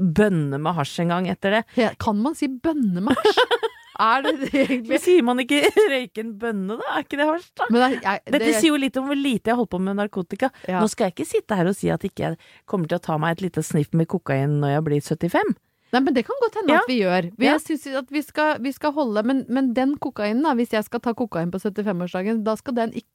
bønne 0.02 0.58
med 0.60 0.74
hasj 0.76 1.04
engang 1.06 1.30
etter 1.32 1.60
det. 1.60 1.64
Ja, 1.80 1.92
Kan 2.02 2.20
man 2.26 2.36
si 2.36 2.50
bønnemasj? 2.52 3.32
Er 4.02 4.24
det 4.26 4.34
det 4.42 4.52
egentlig? 4.66 5.00
Sier 5.06 5.26
man 5.28 5.42
ikke 5.44 5.62
røyke 5.94 6.24
en 6.24 6.32
bønne, 6.42 6.78
da? 6.80 6.88
Er 6.98 7.06
ikke 7.06 7.20
det 7.22 7.28
hasj, 7.30 7.50
da? 7.62 7.68
Men 7.70 7.84
jeg, 7.86 8.00
jeg, 8.06 8.24
Dette 8.36 8.54
sier 8.58 8.70
jo 8.72 8.80
litt 8.82 8.98
om 9.02 9.10
hvor 9.12 9.20
lite 9.20 9.52
jeg 9.54 9.60
holdt 9.60 9.72
på 9.76 9.82
med 9.86 10.00
narkotika. 10.02 10.50
Ja. 10.68 10.80
Nå 10.82 10.90
skal 10.92 11.10
jeg 11.10 11.16
ikke 11.18 11.30
sitte 11.32 11.58
her 11.60 11.70
og 11.70 11.78
si 11.78 11.92
at 11.94 12.06
ikke 12.08 12.26
jeg 12.32 12.40
kommer 12.66 12.90
til 12.92 12.98
å 12.98 13.04
ta 13.06 13.20
meg 13.22 13.38
et 13.38 13.46
lite 13.50 13.64
sniff 13.66 13.94
med 13.94 14.10
kokain 14.12 14.58
når 14.64 14.76
jeg 14.78 14.86
blir 14.90 15.06
75. 15.06 15.54
Nei, 15.92 16.00
men 16.00 16.16
det 16.16 16.24
kan 16.24 16.38
godt 16.40 16.56
hende 16.56 16.72
Ja. 16.78 16.82
at 16.82 16.88
vi 16.90 17.00
gjør. 17.02 17.26
Vi, 17.36 17.46
Ja. 17.46 17.56
Jeg 17.58 17.62
synes 17.68 17.88
at 18.00 18.12
vi 18.16 18.22
skal, 18.24 18.60
vi 18.64 18.72
skal 18.72 18.94
holde 18.96 19.24
men, 19.28 19.46
men 19.52 19.74
den 19.76 19.98
kokainen, 20.00 20.42
da, 20.48 20.54
hvis 20.56 20.72
jeg 20.74 20.86
skal 20.88 21.02
ta 21.04 21.12
kokain 21.14 21.52
på 21.52 21.60
75-årsdagen, 21.60 22.44
da 22.48 22.56
skal 22.56 22.78
den 22.78 22.94
ikke 22.96 23.10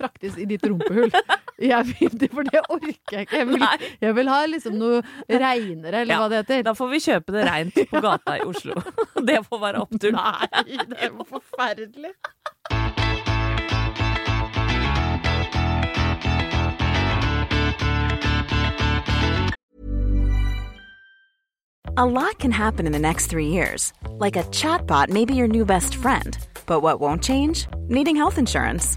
fraktes 0.00 0.38
i 0.40 0.46
ditt 0.48 0.64
rumpehull. 0.66 1.12
Jeg 1.62 1.86
vil, 1.92 2.28
for 2.32 2.42
det 2.48 2.62
orker 2.68 3.16
jeg 3.18 3.26
ikke. 3.28 3.36
Jeg 3.42 3.46
vil, 3.52 3.64
jeg 4.02 4.16
vil 4.16 4.28
ha 4.32 4.40
liksom 4.50 4.78
noe 4.80 5.02
reinere, 5.28 6.00
eller 6.02 6.14
Ja. 6.14 6.20
hva 6.24 6.28
det 6.32 6.40
heter. 6.42 6.62
Da 6.66 6.72
får 6.74 6.90
vi 6.90 7.02
kjøpe 7.04 7.36
det 7.36 7.44
reint 7.46 7.78
på 7.92 8.00
gata 8.02 8.38
i 8.40 8.46
Oslo. 8.48 8.74
Det 9.28 9.38
får 9.46 9.60
være 9.62 9.84
oppturen. 9.84 10.18
Nei, 10.18 10.74
det 10.90 10.98
er 10.98 11.12
jo 11.12 11.28
forferdelig. 11.28 12.14
A 21.96 22.06
lot 22.06 22.38
can 22.38 22.50
happen 22.52 22.86
in 22.86 22.92
the 22.92 22.98
next 22.98 23.26
three 23.26 23.48
years. 23.48 23.92
Like 24.18 24.36
a 24.36 24.44
chatbot 24.44 25.08
may 25.10 25.24
be 25.24 25.34
your 25.34 25.48
new 25.48 25.64
best 25.64 25.94
friend. 25.94 26.38
But 26.66 26.80
what 26.80 27.00
won't 27.00 27.22
change? 27.22 27.66
Needing 27.88 28.16
health 28.16 28.38
insurance. 28.38 28.96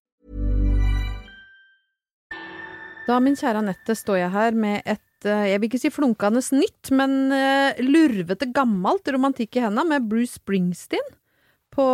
Da, 3.07 3.17
min 3.23 3.35
kjære 3.35 3.61
Anette, 3.63 3.95
står 3.97 4.19
jeg 4.21 4.31
her 4.33 4.55
med 4.57 4.81
et 4.85 5.25
eh, 5.27 5.47
jeg 5.51 5.59
vil 5.61 5.69
ikke 5.71 5.81
si 5.81 5.89
flunkende 5.93 6.41
nytt, 6.55 6.91
men 6.95 7.15
eh, 7.35 7.81
lurvete 7.83 8.47
gammelt 8.55 9.09
romantikk 9.11 9.57
i 9.57 9.63
henda 9.65 9.83
med 9.87 10.05
Bruce 10.09 10.37
Springsteen 10.39 11.09
på, 11.73 11.85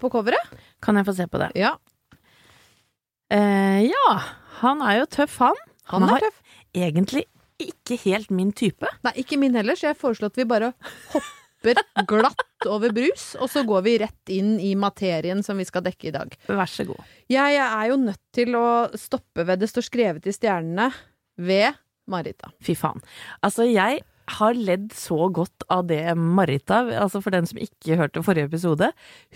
på 0.00 0.10
coveret. 0.12 0.54
Kan 0.84 0.96
jeg 1.00 1.08
få 1.08 1.14
se 1.20 1.28
på 1.30 1.42
det? 1.44 1.52
Ja, 1.58 1.74
Eh, 3.28 3.82
ja, 3.84 4.12
han 4.62 4.78
er 4.80 5.02
jo 5.02 5.08
tøff, 5.12 5.34
han. 5.42 5.58
han 5.92 6.06
er 6.06 6.14
har 6.14 6.22
tøff. 6.24 6.38
egentlig 6.72 7.26
ikke 7.60 7.98
helt 8.06 8.30
min 8.32 8.54
type. 8.56 8.88
Nei, 9.04 9.12
ikke 9.20 9.36
min 9.36 9.52
heller, 9.58 9.76
så 9.76 9.90
jeg 9.90 9.98
foreslår 10.00 10.30
at 10.32 10.38
vi 10.40 10.46
bare 10.48 10.70
hopper 11.12 11.34
glatt 12.08 12.66
over 12.68 12.92
brus, 12.94 13.30
og 13.40 13.50
så 13.50 13.64
går 13.66 13.82
vi 13.86 13.96
rett 14.02 14.32
inn 14.34 14.56
i 14.62 14.74
materien 14.78 15.42
som 15.46 15.58
vi 15.58 15.66
skal 15.68 15.84
dekke 15.86 16.10
i 16.10 16.14
dag. 16.14 16.34
Vær 16.48 16.70
så 16.70 16.86
god. 16.88 17.00
Jeg 17.30 17.58
er 17.60 17.88
jo 17.90 17.98
nødt 18.00 18.22
til 18.34 18.54
å 18.58 18.66
stoppe 18.98 19.44
ved 19.48 19.60
det 19.62 19.70
står 19.70 19.86
skrevet 19.88 20.28
i 20.30 20.34
stjernene 20.34 20.90
ved 21.38 21.76
Marita. 22.08 22.52
Fy 22.64 22.76
faen. 22.78 23.02
Altså, 23.44 23.66
jeg 23.68 24.02
har 24.38 24.54
ledd 24.58 24.90
så 24.96 25.30
godt 25.32 25.64
av 25.72 25.86
det 25.88 26.02
Marita, 26.16 26.82
altså 27.00 27.22
for 27.24 27.32
den 27.32 27.46
som 27.48 27.60
ikke 27.62 27.96
hørte 28.00 28.22
forrige 28.24 28.50
episode. 28.50 28.90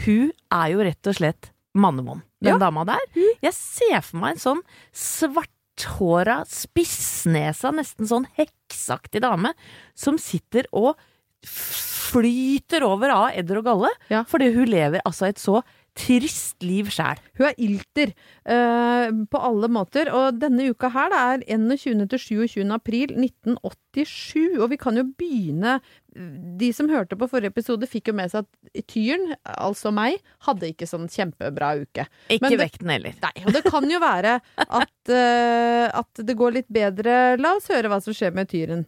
Hun 0.04 0.30
er 0.52 0.74
jo 0.74 0.84
rett 0.84 1.08
og 1.08 1.16
slett 1.16 1.50
mannemånd, 1.72 2.20
den 2.44 2.54
Ja. 2.54 2.58
dama 2.60 2.84
der. 2.84 3.00
Jeg 3.40 3.54
ser 3.56 4.00
for 4.04 4.18
meg 4.20 4.36
en 4.36 4.42
sånn 4.46 4.62
svart 4.92 5.48
svarthåra, 5.72 6.44
spissnesa, 6.46 7.70
nesten 7.72 8.06
sånn 8.06 8.26
heksaktig 8.36 9.22
dame, 9.24 9.54
som 9.96 10.18
sitter 10.20 10.66
og 10.70 10.98
flyter 12.12 12.84
over 12.86 13.08
av 13.14 13.30
edder 13.36 13.62
og 13.62 13.64
galle, 13.70 13.92
Ja. 14.12 14.24
fordi 14.28 14.52
hun 14.54 14.68
lever 14.68 15.00
altså 15.08 15.28
et 15.30 15.40
så 15.42 15.62
trist 15.92 16.62
liv 16.64 16.86
sjæl. 16.88 17.18
Hun 17.36 17.46
er 17.50 17.58
ilter 17.60 18.12
uh, 18.48 19.10
på 19.28 19.40
alle 19.44 19.68
måter, 19.68 20.08
og 20.08 20.38
denne 20.40 20.70
uka 20.72 20.88
her 20.94 21.10
det 21.12 21.18
er 21.20 21.42
21. 21.58 22.06
til 22.08 22.22
27. 22.22 22.62
april 22.72 23.12
1987, 23.20 24.56
og 24.62 24.70
vi 24.72 24.78
kan 24.80 24.96
jo 24.96 25.04
begynne 25.20 25.74
De 26.12 26.68
som 26.76 26.88
hørte 26.92 27.16
på 27.16 27.28
forrige 27.28 27.52
episode, 27.52 27.86
fikk 27.88 28.08
jo 28.10 28.14
med 28.16 28.32
seg 28.32 28.44
at 28.44 28.86
Tyren, 28.88 29.34
altså 29.48 29.92
meg, 29.96 30.18
hadde 30.44 30.68
ikke 30.72 30.88
sånn 30.88 31.06
kjempebra 31.12 31.70
uke. 31.80 32.04
Ikke 32.28 32.42
Men 32.44 32.52
det- 32.56 32.60
vekten 32.60 32.90
heller. 32.92 33.14
Nei, 33.22 33.32
og 33.46 33.52
det 33.56 33.62
kan 33.64 33.88
jo 33.90 34.00
være 34.00 34.34
at, 34.56 34.96
uh, 35.08 35.86
at 36.00 36.24
det 36.24 36.36
går 36.36 36.52
litt 36.52 36.68
bedre. 36.72 37.36
La 37.40 37.54
oss 37.56 37.68
høre 37.72 37.88
hva 37.88 38.00
som 38.04 38.12
skjer 38.16 38.32
med 38.36 38.48
Tyren. 38.52 38.84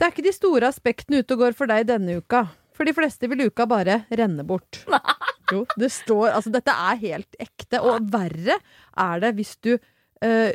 Det 0.00 0.06
er 0.06 0.14
ikke 0.14 0.24
de 0.24 0.32
store 0.32 0.68
aspektene 0.72 1.20
ute 1.20 1.36
og 1.36 1.42
går 1.44 1.56
for 1.58 1.68
deg 1.68 1.84
denne 1.90 2.14
uka. 2.22 2.46
For 2.72 2.88
de 2.88 2.94
fleste 2.96 3.28
vil 3.28 3.50
uka 3.50 3.66
bare 3.68 4.04
renne 4.08 4.46
bort. 4.48 4.80
Jo, 5.50 5.64
det 5.74 5.88
står 5.90 6.28
Altså, 6.30 6.52
dette 6.54 6.70
er 6.70 6.98
helt 7.00 7.36
ekte. 7.42 7.80
Og 7.82 8.04
verre 8.12 8.60
er 9.02 9.22
det 9.24 9.32
hvis 9.34 9.56
du 9.66 9.72
uh, 9.74 10.52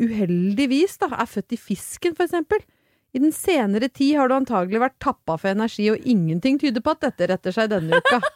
uheldigvis 0.00 0.96
da, 1.02 1.10
er 1.20 1.28
født 1.28 1.52
i 1.52 1.58
fisken, 1.60 2.16
for 2.16 2.24
eksempel. 2.24 2.64
I 3.12 3.20
den 3.20 3.34
senere 3.36 3.90
tid 3.92 4.16
har 4.16 4.32
du 4.32 4.38
antagelig 4.38 4.80
vært 4.80 4.96
tappa 5.04 5.36
for 5.36 5.52
energi, 5.52 5.90
og 5.92 6.00
ingenting 6.08 6.56
tyder 6.62 6.80
på 6.80 6.96
at 6.96 7.04
dette 7.04 7.28
retter 7.28 7.54
seg 7.54 7.70
denne 7.74 8.00
uka. 8.00 8.22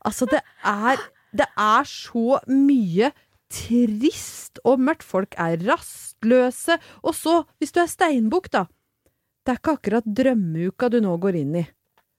Altså, 0.00 0.24
det 0.24 0.40
er, 0.64 0.96
det 1.36 1.44
er 1.60 1.84
så 1.84 2.38
mye 2.48 3.10
trist 3.52 4.56
og 4.64 4.80
mørkt. 4.80 5.04
Folk 5.04 5.36
er 5.36 5.60
rastløse. 5.68 6.78
Og 7.04 7.12
så, 7.18 7.42
hvis 7.60 7.76
du 7.76 7.82
er 7.82 7.90
steinbukk, 7.92 8.48
da. 8.54 8.64
Det 9.50 9.56
er 9.56 9.62
ikke 9.64 9.72
akkurat 9.80 10.04
drømmeuka 10.06 10.86
du 10.94 11.00
nå 11.02 11.16
går 11.18 11.40
inn 11.40 11.56
i. 11.58 11.66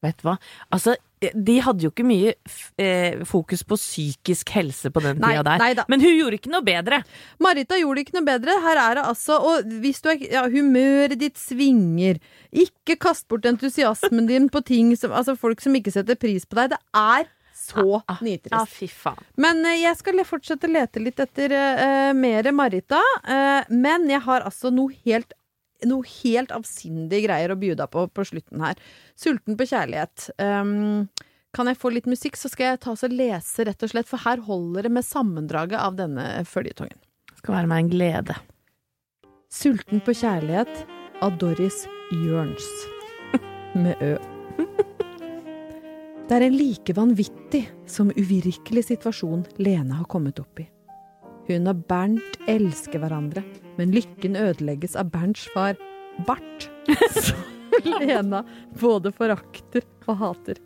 Vet 0.04 0.18
du 0.20 0.26
hva? 0.26 0.34
Altså, 0.74 0.98
de 1.22 1.56
hadde 1.62 1.86
jo 1.86 1.92
ikke 1.94 2.04
mye 2.04 2.34
eh, 2.82 3.22
fokus 3.30 3.62
på 3.64 3.78
psykisk 3.78 4.52
helse 4.58 4.90
på 4.92 5.04
den 5.06 5.22
Nei, 5.22 5.36
tida 5.38 5.44
der. 5.46 5.62
nei. 5.62 5.86
Men 5.94 6.04
hun 6.04 6.16
gjorde 6.18 6.40
ikke 6.42 6.52
noe 6.52 6.66
bedre. 6.66 7.00
Marita 7.40 7.78
gjorde 7.80 8.04
ikke 8.04 8.18
noe 8.18 8.28
bedre. 8.28 8.58
Her 8.66 8.82
er 8.82 8.98
det 8.98 9.04
altså 9.14 9.38
Og 9.46 9.76
hvis 9.84 10.02
du 10.04 10.10
er 10.12 10.24
ja, 10.26 10.44
humøret 10.52 11.16
ditt 11.22 11.40
svinger, 11.40 12.18
ikke 12.52 12.98
kast 13.00 13.30
bort 13.32 13.46
entusiasmen 13.48 14.28
din 14.28 14.50
på 14.52 14.64
ting 14.66 14.92
som 15.00 15.14
Altså 15.16 15.38
folk 15.40 15.62
som 15.64 15.78
ikke 15.78 15.94
setter 15.94 16.20
pris 16.20 16.50
på 16.50 16.58
deg. 16.60 16.74
Det 16.74 16.82
er 16.98 17.30
så 17.62 18.02
nitrist. 18.26 18.74
fy 18.74 18.90
faen. 18.90 19.22
Men 19.40 19.62
eh, 19.70 19.84
jeg 19.84 20.02
skal 20.02 20.26
fortsette 20.26 20.68
å 20.68 20.74
lete 20.74 21.04
litt 21.04 21.22
etter 21.22 21.54
uh, 21.54 22.10
mer 22.18 22.50
Marita. 22.58 23.00
eh, 23.22 23.70
men 23.70 24.10
jeg 24.10 24.26
har 24.26 24.50
altså 24.50 24.74
noe 24.74 24.98
helt 25.06 25.38
noe 25.90 26.08
helt 26.22 26.54
avsindige 26.56 27.26
greier 27.28 27.54
å 27.54 27.60
by 27.60 27.74
deg 27.80 27.92
på 27.94 28.06
på 28.14 28.26
slutten 28.28 28.64
her. 28.64 28.80
Sulten 29.20 29.58
på 29.60 29.68
kjærlighet. 29.72 30.30
Um, 30.42 31.10
kan 31.56 31.68
jeg 31.68 31.80
få 31.82 31.92
litt 31.92 32.08
musikk, 32.08 32.38
så 32.40 32.52
skal 32.52 32.72
jeg 32.72 32.82
ta 32.86 32.94
og 32.96 33.14
lese, 33.16 33.66
rett 33.68 33.84
og 33.84 33.92
slett, 33.92 34.08
for 34.08 34.24
her 34.24 34.44
holder 34.46 34.88
det 34.88 34.94
med 34.96 35.08
sammendraget 35.08 35.80
av 35.82 35.98
denne 36.00 36.26
føljetongen. 36.48 37.00
Skal 37.42 37.58
være 37.58 37.72
meg 37.72 37.84
en 37.84 37.92
glede. 37.92 38.38
Sulten 39.52 40.04
på 40.06 40.16
kjærlighet 40.16 40.86
av 41.26 41.36
Doris 41.42 41.84
Jørns. 42.24 42.70
Med 43.76 44.00
Ø. 44.04 44.16
Det 46.28 46.38
er 46.38 46.46
en 46.46 46.56
like 46.56 46.94
vanvittig 46.96 47.66
som 47.92 48.14
uvirkelig 48.16 48.86
situasjon 48.88 49.44
Lene 49.60 49.98
har 49.98 50.08
kommet 50.08 50.40
opp 50.40 50.62
i. 50.64 50.70
Hun 51.48 51.70
og 51.72 51.86
Bernt 51.90 52.38
elsker 52.52 53.02
hverandre, 53.02 53.44
men 53.78 53.96
lykken 53.96 54.38
ødelegges 54.40 54.98
av 55.00 55.10
Bernts 55.14 55.48
far, 55.56 55.80
Bart, 56.28 56.68
som 57.24 57.40
Lena 57.88 58.44
både 58.82 59.14
forakter 59.16 59.86
og 60.10 60.18
hater. 60.20 60.60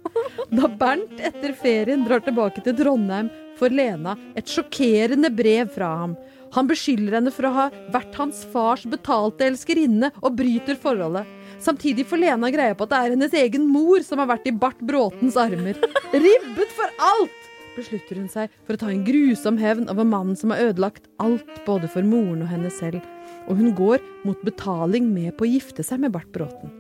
Da 0.51 0.69
Bernt 0.79 1.21
etter 1.21 1.53
ferien 1.57 2.05
drar 2.07 2.23
tilbake 2.25 2.63
til 2.65 2.75
Trondheim, 2.79 3.29
får 3.59 3.71
Lena 3.71 4.15
et 4.35 4.49
sjokkerende 4.51 5.31
brev 5.31 5.69
fra 5.71 5.91
ham. 6.01 6.17
Han 6.55 6.67
beskylder 6.67 7.17
henne 7.19 7.31
for 7.35 7.47
å 7.47 7.53
ha 7.55 7.65
vært 7.93 8.15
hans 8.19 8.43
fars 8.51 8.85
betalte 8.88 9.47
elskerinne 9.47 10.11
og 10.21 10.38
bryter 10.39 10.77
forholdet. 10.79 11.27
Samtidig 11.63 12.05
får 12.09 12.21
Lena 12.21 12.51
greie 12.51 12.75
på 12.75 12.85
at 12.88 12.93
det 12.93 12.99
er 12.99 13.15
hennes 13.15 13.39
egen 13.45 13.67
mor 13.71 14.03
som 14.05 14.21
har 14.21 14.29
vært 14.35 14.47
i 14.49 14.55
Bart 14.55 14.79
Bråtens 14.83 15.39
armer. 15.39 15.79
Ribbet 16.11 16.75
for 16.75 17.03
alt! 17.13 17.44
Beslutter 17.75 18.19
hun 18.19 18.31
seg 18.31 18.53
for 18.65 18.75
å 18.75 18.81
ta 18.81 18.89
en 18.91 19.03
grusom 19.07 19.59
hevn 19.61 19.89
over 19.91 20.07
mannen 20.07 20.38
som 20.39 20.53
har 20.53 20.71
ødelagt 20.71 21.09
alt 21.23 21.61
både 21.67 21.89
for 21.91 22.07
moren 22.07 22.45
og 22.45 22.51
henne 22.51 22.71
selv, 22.73 23.03
og 23.45 23.59
hun 23.59 23.75
går 23.77 24.03
mot 24.25 24.41
betaling 24.47 25.11
med 25.13 25.35
på 25.38 25.45
å 25.45 25.51
gifte 25.51 25.85
seg 25.85 26.01
med 26.03 26.15
Bart 26.15 26.31
Bråten. 26.35 26.73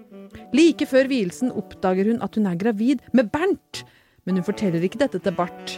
Like 0.55 0.87
før 0.89 1.09
vielsen 1.11 1.53
oppdager 1.55 2.09
hun 2.11 2.23
at 2.25 2.35
hun 2.37 2.47
er 2.49 2.59
gravid 2.59 3.03
med 3.15 3.31
Bernt, 3.33 3.83
men 4.25 4.39
hun 4.39 4.47
forteller 4.47 4.83
ikke 4.85 5.01
dette 5.01 5.21
til 5.21 5.35
Bart. 5.37 5.77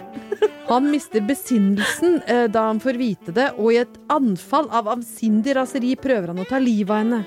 Han 0.68 0.90
mister 0.92 1.24
besinnelsen 1.24 2.22
eh, 2.28 2.46
da 2.52 2.66
han 2.68 2.80
får 2.84 3.00
vite 3.00 3.32
det, 3.36 3.54
og 3.56 3.72
i 3.72 3.82
et 3.84 4.00
anfall 4.12 4.68
av 4.76 4.90
avsindig 4.92 5.56
raseri 5.56 5.94
prøver 6.00 6.34
han 6.34 6.44
å 6.44 6.48
ta 6.48 6.60
livet 6.60 6.92
av 6.92 7.04
henne. 7.04 7.22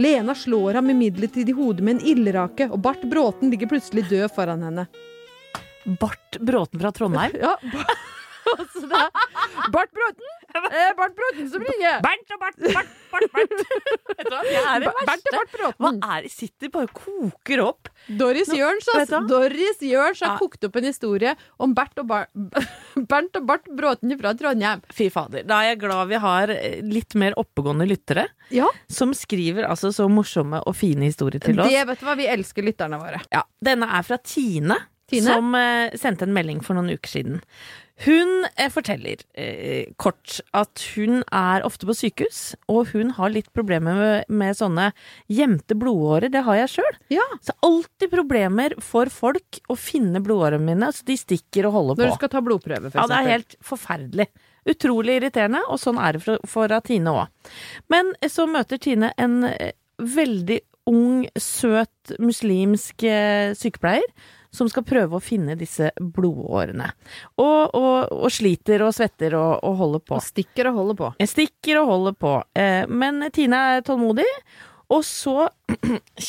Lena 0.00 0.34
slår 0.36 0.78
ham 0.80 0.90
imidlertid 0.92 1.48
i 1.48 1.56
hodet 1.56 1.84
med 1.84 1.96
en 1.96 2.08
ildrake, 2.12 2.68
og 2.72 2.80
Bart 2.84 3.04
Bråten 3.08 3.52
ligger 3.52 3.68
plutselig 3.70 4.06
død 4.10 4.32
foran 4.32 4.64
henne. 4.64 4.86
Bart 6.00 6.38
Bråten 6.42 6.82
fra 6.82 6.92
Trondheim. 6.96 7.36
Ja, 7.40 7.56
det 7.62 7.82
er 7.86 8.04
Bart 9.74 9.90
Bråten! 9.90 10.28
Eh, 10.54 10.92
Bart 10.96 11.16
Bråten 11.18 11.48
som 11.50 11.62
ringer! 11.66 11.96
Bernt 12.04 12.30
og 12.30 12.38
Bart, 12.40 12.60
Bart, 12.62 12.92
Bart, 13.10 13.24
Bart. 13.32 13.50
Det 14.46 14.60
er 14.60 14.84
det 14.84 14.92
verste. 15.06 15.40
Hva 15.82 15.90
er 16.14 16.22
det? 16.26 16.30
Sitter 16.32 16.70
bare 16.72 16.86
og 16.86 16.94
koker 17.00 17.62
opp. 17.64 17.90
Doris 18.20 18.48
Jørns, 18.54 18.86
hva? 19.10 19.20
Doris 19.28 19.82
Jørns 19.82 20.22
har 20.22 20.38
kokt 20.40 20.64
opp 20.68 20.78
en 20.78 20.86
historie 20.86 21.34
om 21.62 21.74
Bert 21.76 21.98
og, 22.02 22.06
Bar 22.10 22.28
Bernt 23.10 23.38
og 23.40 23.46
Bart 23.50 23.66
Bråten 23.76 24.14
fra 24.20 24.34
Trondheim. 24.38 24.82
Fy 24.94 25.08
fader. 25.12 25.42
Da 25.48 25.60
er 25.64 25.72
jeg 25.72 25.82
glad 25.84 26.12
vi 26.14 26.22
har 26.22 26.54
eh, 26.54 26.78
litt 26.86 27.18
mer 27.18 27.36
oppegående 27.42 27.86
lyttere 27.90 28.28
Ja, 28.54 28.68
som 28.86 29.14
skriver 29.16 29.66
altså 29.66 29.90
så 29.94 30.06
morsomme 30.12 30.62
og 30.62 30.76
fine 30.78 31.10
historier 31.10 31.42
til 31.42 31.58
oss. 31.58 31.70
det 31.72 31.82
vet 31.90 32.02
du 32.02 32.06
hva, 32.06 32.14
vi 32.18 32.30
elsker 32.30 32.66
lytterne 32.66 33.00
våre. 33.02 33.24
Ja, 33.34 33.42
denne 33.58 33.90
er 33.98 34.06
fra 34.06 34.20
Tine, 34.22 34.78
Tine? 35.10 35.26
som 35.26 35.54
eh, 35.54 35.96
sendte 35.98 36.26
en 36.26 36.34
melding 36.34 36.62
for 36.66 36.78
noen 36.78 36.96
uker 36.96 37.12
siden. 37.12 37.42
Hun 38.04 38.44
eh, 38.56 38.68
forteller 38.68 39.22
eh, 39.40 39.92
kort 39.96 40.40
at 40.56 40.82
hun 40.96 41.22
er 41.32 41.64
ofte 41.64 41.88
på 41.88 41.94
sykehus, 41.96 42.40
og 42.68 42.90
hun 42.92 43.14
har 43.16 43.32
litt 43.32 43.48
problemer 43.56 43.96
med, 43.96 44.26
med 44.28 44.58
sånne 44.58 44.90
gjemte 45.32 45.78
blodårer. 45.80 46.28
Det 46.32 46.42
har 46.44 46.60
jeg 46.60 46.74
sjøl. 46.74 46.98
Ja. 47.14 47.24
Så 47.40 47.56
alltid 47.64 48.12
problemer 48.12 48.76
for 48.84 49.08
folk 49.12 49.62
å 49.72 49.78
finne 49.80 50.20
blodårene 50.20 50.68
mine. 50.68 50.92
Så 50.92 51.08
de 51.08 51.16
stikker 51.16 51.70
og 51.70 51.78
holder 51.78 51.96
på. 51.96 52.04
Når 52.04 52.12
du 52.12 52.20
skal 52.20 52.34
ta 52.36 52.44
blodprøve, 52.44 52.92
for 52.92 53.00
Ja, 53.00 53.08
det 53.08 53.22
er 53.22 53.34
helt 53.38 53.58
forferdelig. 53.64 54.28
Utrolig 54.66 55.20
irriterende, 55.20 55.64
og 55.70 55.80
sånn 55.80 56.00
er 56.02 56.18
det 56.18 56.24
for, 56.26 56.48
for 56.50 56.78
Tine 56.84 57.16
òg. 57.16 57.52
Men 57.92 58.12
så 58.28 58.44
møter 58.50 58.82
Tine 58.82 59.14
en 59.16 59.44
eh, 59.48 59.72
veldig 60.02 60.60
ung, 60.92 61.24
søt 61.40 62.18
muslimsk 62.22 63.08
eh, 63.08 63.54
sykepleier 63.56 64.04
som 64.56 64.70
skal 64.72 64.86
prøve 64.88 65.18
å 65.18 65.22
finne 65.22 65.54
disse 65.60 65.90
blodårene. 66.00 66.88
Og, 67.38 67.74
og, 67.76 68.14
og 68.16 68.30
sliter 68.32 68.82
og 68.86 68.94
svetter 68.96 69.36
og, 69.38 69.58
og 69.66 69.76
holder 69.82 70.04
på. 70.08 70.16
Og 70.18 70.24
stikker 70.24 70.70
og 70.72 70.80
holder 70.80 71.00
på. 71.02 71.10
Jeg 71.22 71.32
stikker 71.34 71.82
og 71.82 71.92
holder 71.92 72.16
på. 72.24 72.32
Eh, 72.56 72.86
Men 72.88 73.28
Tine 73.36 73.60
er 73.76 73.84
tålmodig. 73.86 74.26
Og 74.94 75.00
så 75.02 75.48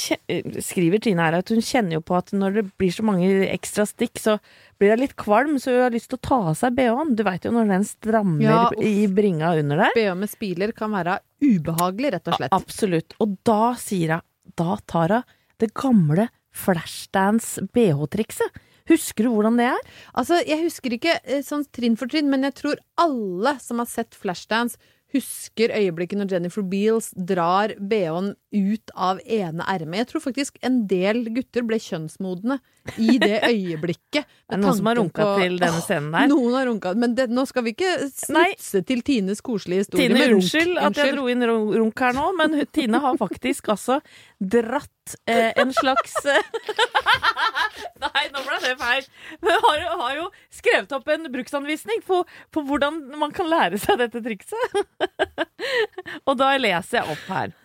skriver 0.65 1.01
Tine 1.03 1.21
her 1.27 1.35
at 1.39 1.51
hun 1.53 1.61
kjenner 1.61 1.99
jo 1.99 2.03
på 2.05 2.15
at 2.17 2.31
når 2.33 2.55
det 2.55 2.63
blir 2.81 2.93
så 2.93 3.05
mange 3.05 3.27
ekstra 3.51 3.85
stikk, 3.85 4.17
så 4.21 4.37
blir 4.81 4.95
hun 4.95 5.03
litt 5.03 5.13
kvalm, 5.19 5.59
så 5.61 5.73
hun 5.75 5.83
har 5.85 5.93
lyst 5.93 6.09
til 6.11 6.17
å 6.19 6.25
ta 6.25 6.39
av 6.51 6.57
seg 6.57 6.75
bh-en. 6.77 7.13
Du 7.17 7.21
veit 7.27 7.45
jo 7.45 7.53
når 7.53 7.69
den 7.75 7.85
strammer 7.87 8.45
Ja, 8.47 8.63
i 8.81 9.05
bringa 9.13 9.53
under 9.59 9.83
der. 9.85 9.93
BH 9.97 10.15
med 10.23 10.31
spiler 10.33 10.73
kan 10.77 10.93
være 10.95 11.19
ubehagelig, 11.43 12.15
rett 12.17 12.31
og 12.31 12.39
slett. 12.39 12.55
Absolutt. 12.57 13.17
Og 13.23 13.37
da 13.47 13.61
sier 13.79 14.17
hun 14.17 14.25
Da 14.57 14.77
tar 14.89 15.11
hun 15.19 15.33
det 15.61 15.71
gamle 15.77 16.27
Flashdance 16.57 17.61
BH-trikset. 17.75 18.61
Husker 18.87 19.27
du 19.27 19.33
hvordan 19.35 19.57
det 19.59 19.65
er? 19.73 19.87
Altså, 20.15 20.37
jeg 20.47 20.61
husker 20.63 20.93
ikke 20.95 21.17
eh, 21.23 21.41
sånn 21.43 21.65
trinn 21.75 21.97
for 21.99 22.07
trinn, 22.11 22.29
men 22.31 22.47
jeg 22.47 22.55
tror 22.61 22.79
alle 23.03 23.57
som 23.63 23.81
har 23.83 23.89
sett 23.91 24.15
Flashdance, 24.15 24.77
husker 25.15 25.71
øyeblikket 25.71 26.19
når 26.19 26.33
Jennifer 26.33 26.63
Beals 26.67 27.05
drar 27.15 27.71
BH-en 27.79 28.33
ut 28.51 28.91
av 28.99 29.21
ene 29.23 29.63
ermet. 29.71 30.01
Jeg 30.01 30.09
tror 30.09 30.23
faktisk 30.25 30.57
en 30.67 30.81
del 30.91 31.21
gutter 31.31 31.63
ble 31.67 31.79
kjønnsmodne 31.79 32.57
i 32.99 33.15
det 33.23 33.37
øyeblikket. 33.53 34.27
Er 34.51 34.59
noen 34.59 34.75
som 34.75 34.89
har 34.91 34.99
runka 34.99 35.23
på- 35.23 35.37
til 35.45 35.55
denne 35.63 35.79
scenen 35.85 36.11
der? 36.11 36.27
Noen 36.33 36.57
har 36.59 36.67
runka, 36.67 36.91
men 36.99 37.15
det, 37.15 37.29
nå 37.31 37.45
skal 37.47 37.63
vi 37.69 37.75
ikke 37.77 37.93
snutse 38.11 38.83
til 38.87 39.03
Tines 39.07 39.39
koselige 39.47 39.85
historie 39.85 40.09
Tine, 40.09 40.19
med 40.19 40.33
runk. 40.35 40.43
unnskyld 40.43 40.83
at 40.89 40.99
jeg 41.03 41.15
dro 41.15 41.27
inn 41.31 41.47
runk 41.53 42.03
her 42.03 42.19
nå, 42.19 42.27
men 42.43 42.59
Tine 42.75 42.99
har 43.07 43.15
faktisk 43.25 43.71
altså 43.77 44.01
dratt 44.43 44.91
eh, 45.29 45.51
en 45.55 45.73
slags 45.73 46.15
Nei, 48.03 48.23
nå 48.33 48.41
ble 48.45 48.57
det 48.63 48.73
feil. 48.79 49.07
Men 49.41 49.61
har, 49.63 49.85
har 50.01 50.15
jo 50.17 50.25
skrevet 50.53 50.91
opp 50.97 51.07
en 51.13 51.29
bruksanvisning 51.33 52.03
på, 52.07 52.21
på 52.53 52.63
hvordan 52.67 52.99
man 53.19 53.33
kan 53.35 53.49
lære 53.49 53.79
seg 53.81 53.99
dette 54.01 54.21
trikset. 54.25 54.77
Og 56.27 56.37
da 56.39 56.51
leser 56.59 57.01
jeg 57.01 57.15
opp 57.15 57.31
her. 57.31 57.55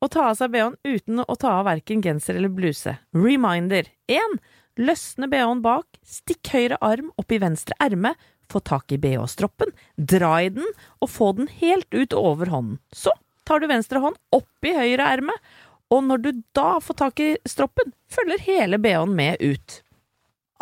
Å 0.00 0.08
ta 0.10 0.30
av 0.30 0.38
seg 0.38 0.52
bh-en 0.54 0.78
uten 0.86 1.22
å 1.22 1.36
ta 1.38 1.58
av 1.60 1.68
verken 1.68 2.02
genser 2.04 2.38
eller 2.38 2.52
bluse. 2.52 2.96
Reminder 3.16 3.88
1. 4.10 4.38
Løsne 4.80 5.28
bh-en 5.30 5.62
bak, 5.64 5.86
stikk 6.06 6.52
høyre 6.54 6.78
arm 6.84 7.10
opp 7.20 7.32
i 7.34 7.40
venstre 7.42 7.76
erme, 7.82 8.14
få 8.50 8.62
tak 8.66 8.90
i 8.94 8.98
bh-stroppen, 8.98 9.70
dra 9.94 10.36
i 10.42 10.50
den 10.54 10.66
og 10.98 11.10
få 11.12 11.32
den 11.38 11.50
helt 11.60 11.90
ut 11.94 12.16
over 12.16 12.50
hånden. 12.50 12.80
Så 12.90 13.12
tar 13.46 13.62
du 13.62 13.68
venstre 13.70 14.02
hånd 14.02 14.18
opp 14.34 14.66
i 14.66 14.74
høyre 14.76 15.06
erme, 15.06 15.36
og 15.90 16.04
når 16.06 16.24
du 16.24 16.30
da 16.56 16.80
får 16.80 16.98
tak 17.02 17.20
i 17.20 17.30
stroppen, 17.48 17.92
følger 18.10 18.42
hele 18.46 18.78
bh-en 18.78 19.14
med 19.16 19.40
ut. 19.42 19.80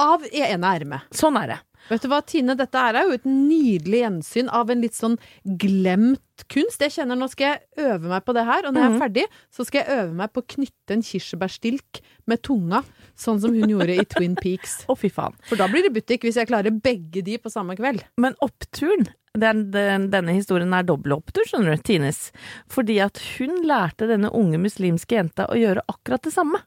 Av 0.00 0.24
ene 0.32 0.74
ermet. 0.78 1.08
Sånn 1.14 1.36
er 1.40 1.52
det. 1.52 1.58
Vet 1.88 2.04
du 2.04 2.08
hva, 2.12 2.20
Tine, 2.26 2.56
dette 2.58 2.80
er 2.80 2.98
jo 3.00 3.16
et 3.16 3.26
nydelig 3.28 4.02
gjensyn 4.02 4.50
av 4.52 4.72
en 4.72 4.82
litt 4.84 4.96
sånn 4.96 5.16
glemt 5.60 6.44
kunst. 6.52 6.82
Jeg 6.84 6.94
kjenner 6.94 7.18
nå 7.18 7.28
skal 7.32 7.54
jeg 7.54 7.88
øve 7.88 8.10
meg 8.12 8.24
på 8.26 8.34
det 8.36 8.44
her, 8.48 8.68
og 8.68 8.74
når 8.74 8.84
jeg 8.84 8.92
er 8.92 9.02
ferdig, 9.02 9.26
så 9.54 9.66
skal 9.66 9.82
jeg 9.82 10.02
øve 10.02 10.16
meg 10.20 10.32
på 10.32 10.42
å 10.44 10.48
knytte 10.54 10.96
en 10.96 11.04
kirsebærstilk 11.08 12.02
med 12.28 12.42
tunga, 12.44 12.82
sånn 13.18 13.40
som 13.42 13.56
hun 13.56 13.72
gjorde 13.72 13.96
i 13.96 14.06
Twin 14.08 14.36
Peaks. 14.38 14.82
Å, 14.90 14.96
fy 14.98 15.10
faen. 15.12 15.36
For 15.48 15.60
da 15.60 15.68
blir 15.70 15.86
det 15.86 15.94
butikk, 15.96 16.28
hvis 16.28 16.38
jeg 16.40 16.50
klarer 16.50 16.74
begge 16.74 17.24
de 17.24 17.38
på 17.40 17.52
samme 17.52 17.76
kveld. 17.78 18.04
Men 18.20 18.36
oppturen 18.44 19.08
er, 19.38 19.60
den, 19.72 20.08
Denne 20.12 20.34
historien 20.34 20.72
er 20.74 20.86
dobbel 20.86 21.14
opptur, 21.18 21.46
skjønner 21.48 21.76
du, 21.76 21.84
Tines. 21.86 22.28
Fordi 22.72 22.98
at 23.04 23.20
hun 23.36 23.62
lærte 23.68 24.08
denne 24.10 24.32
unge 24.34 24.60
muslimske 24.62 25.18
jenta 25.18 25.48
å 25.48 25.58
gjøre 25.58 25.86
akkurat 25.90 26.26
det 26.26 26.34
samme. 26.34 26.62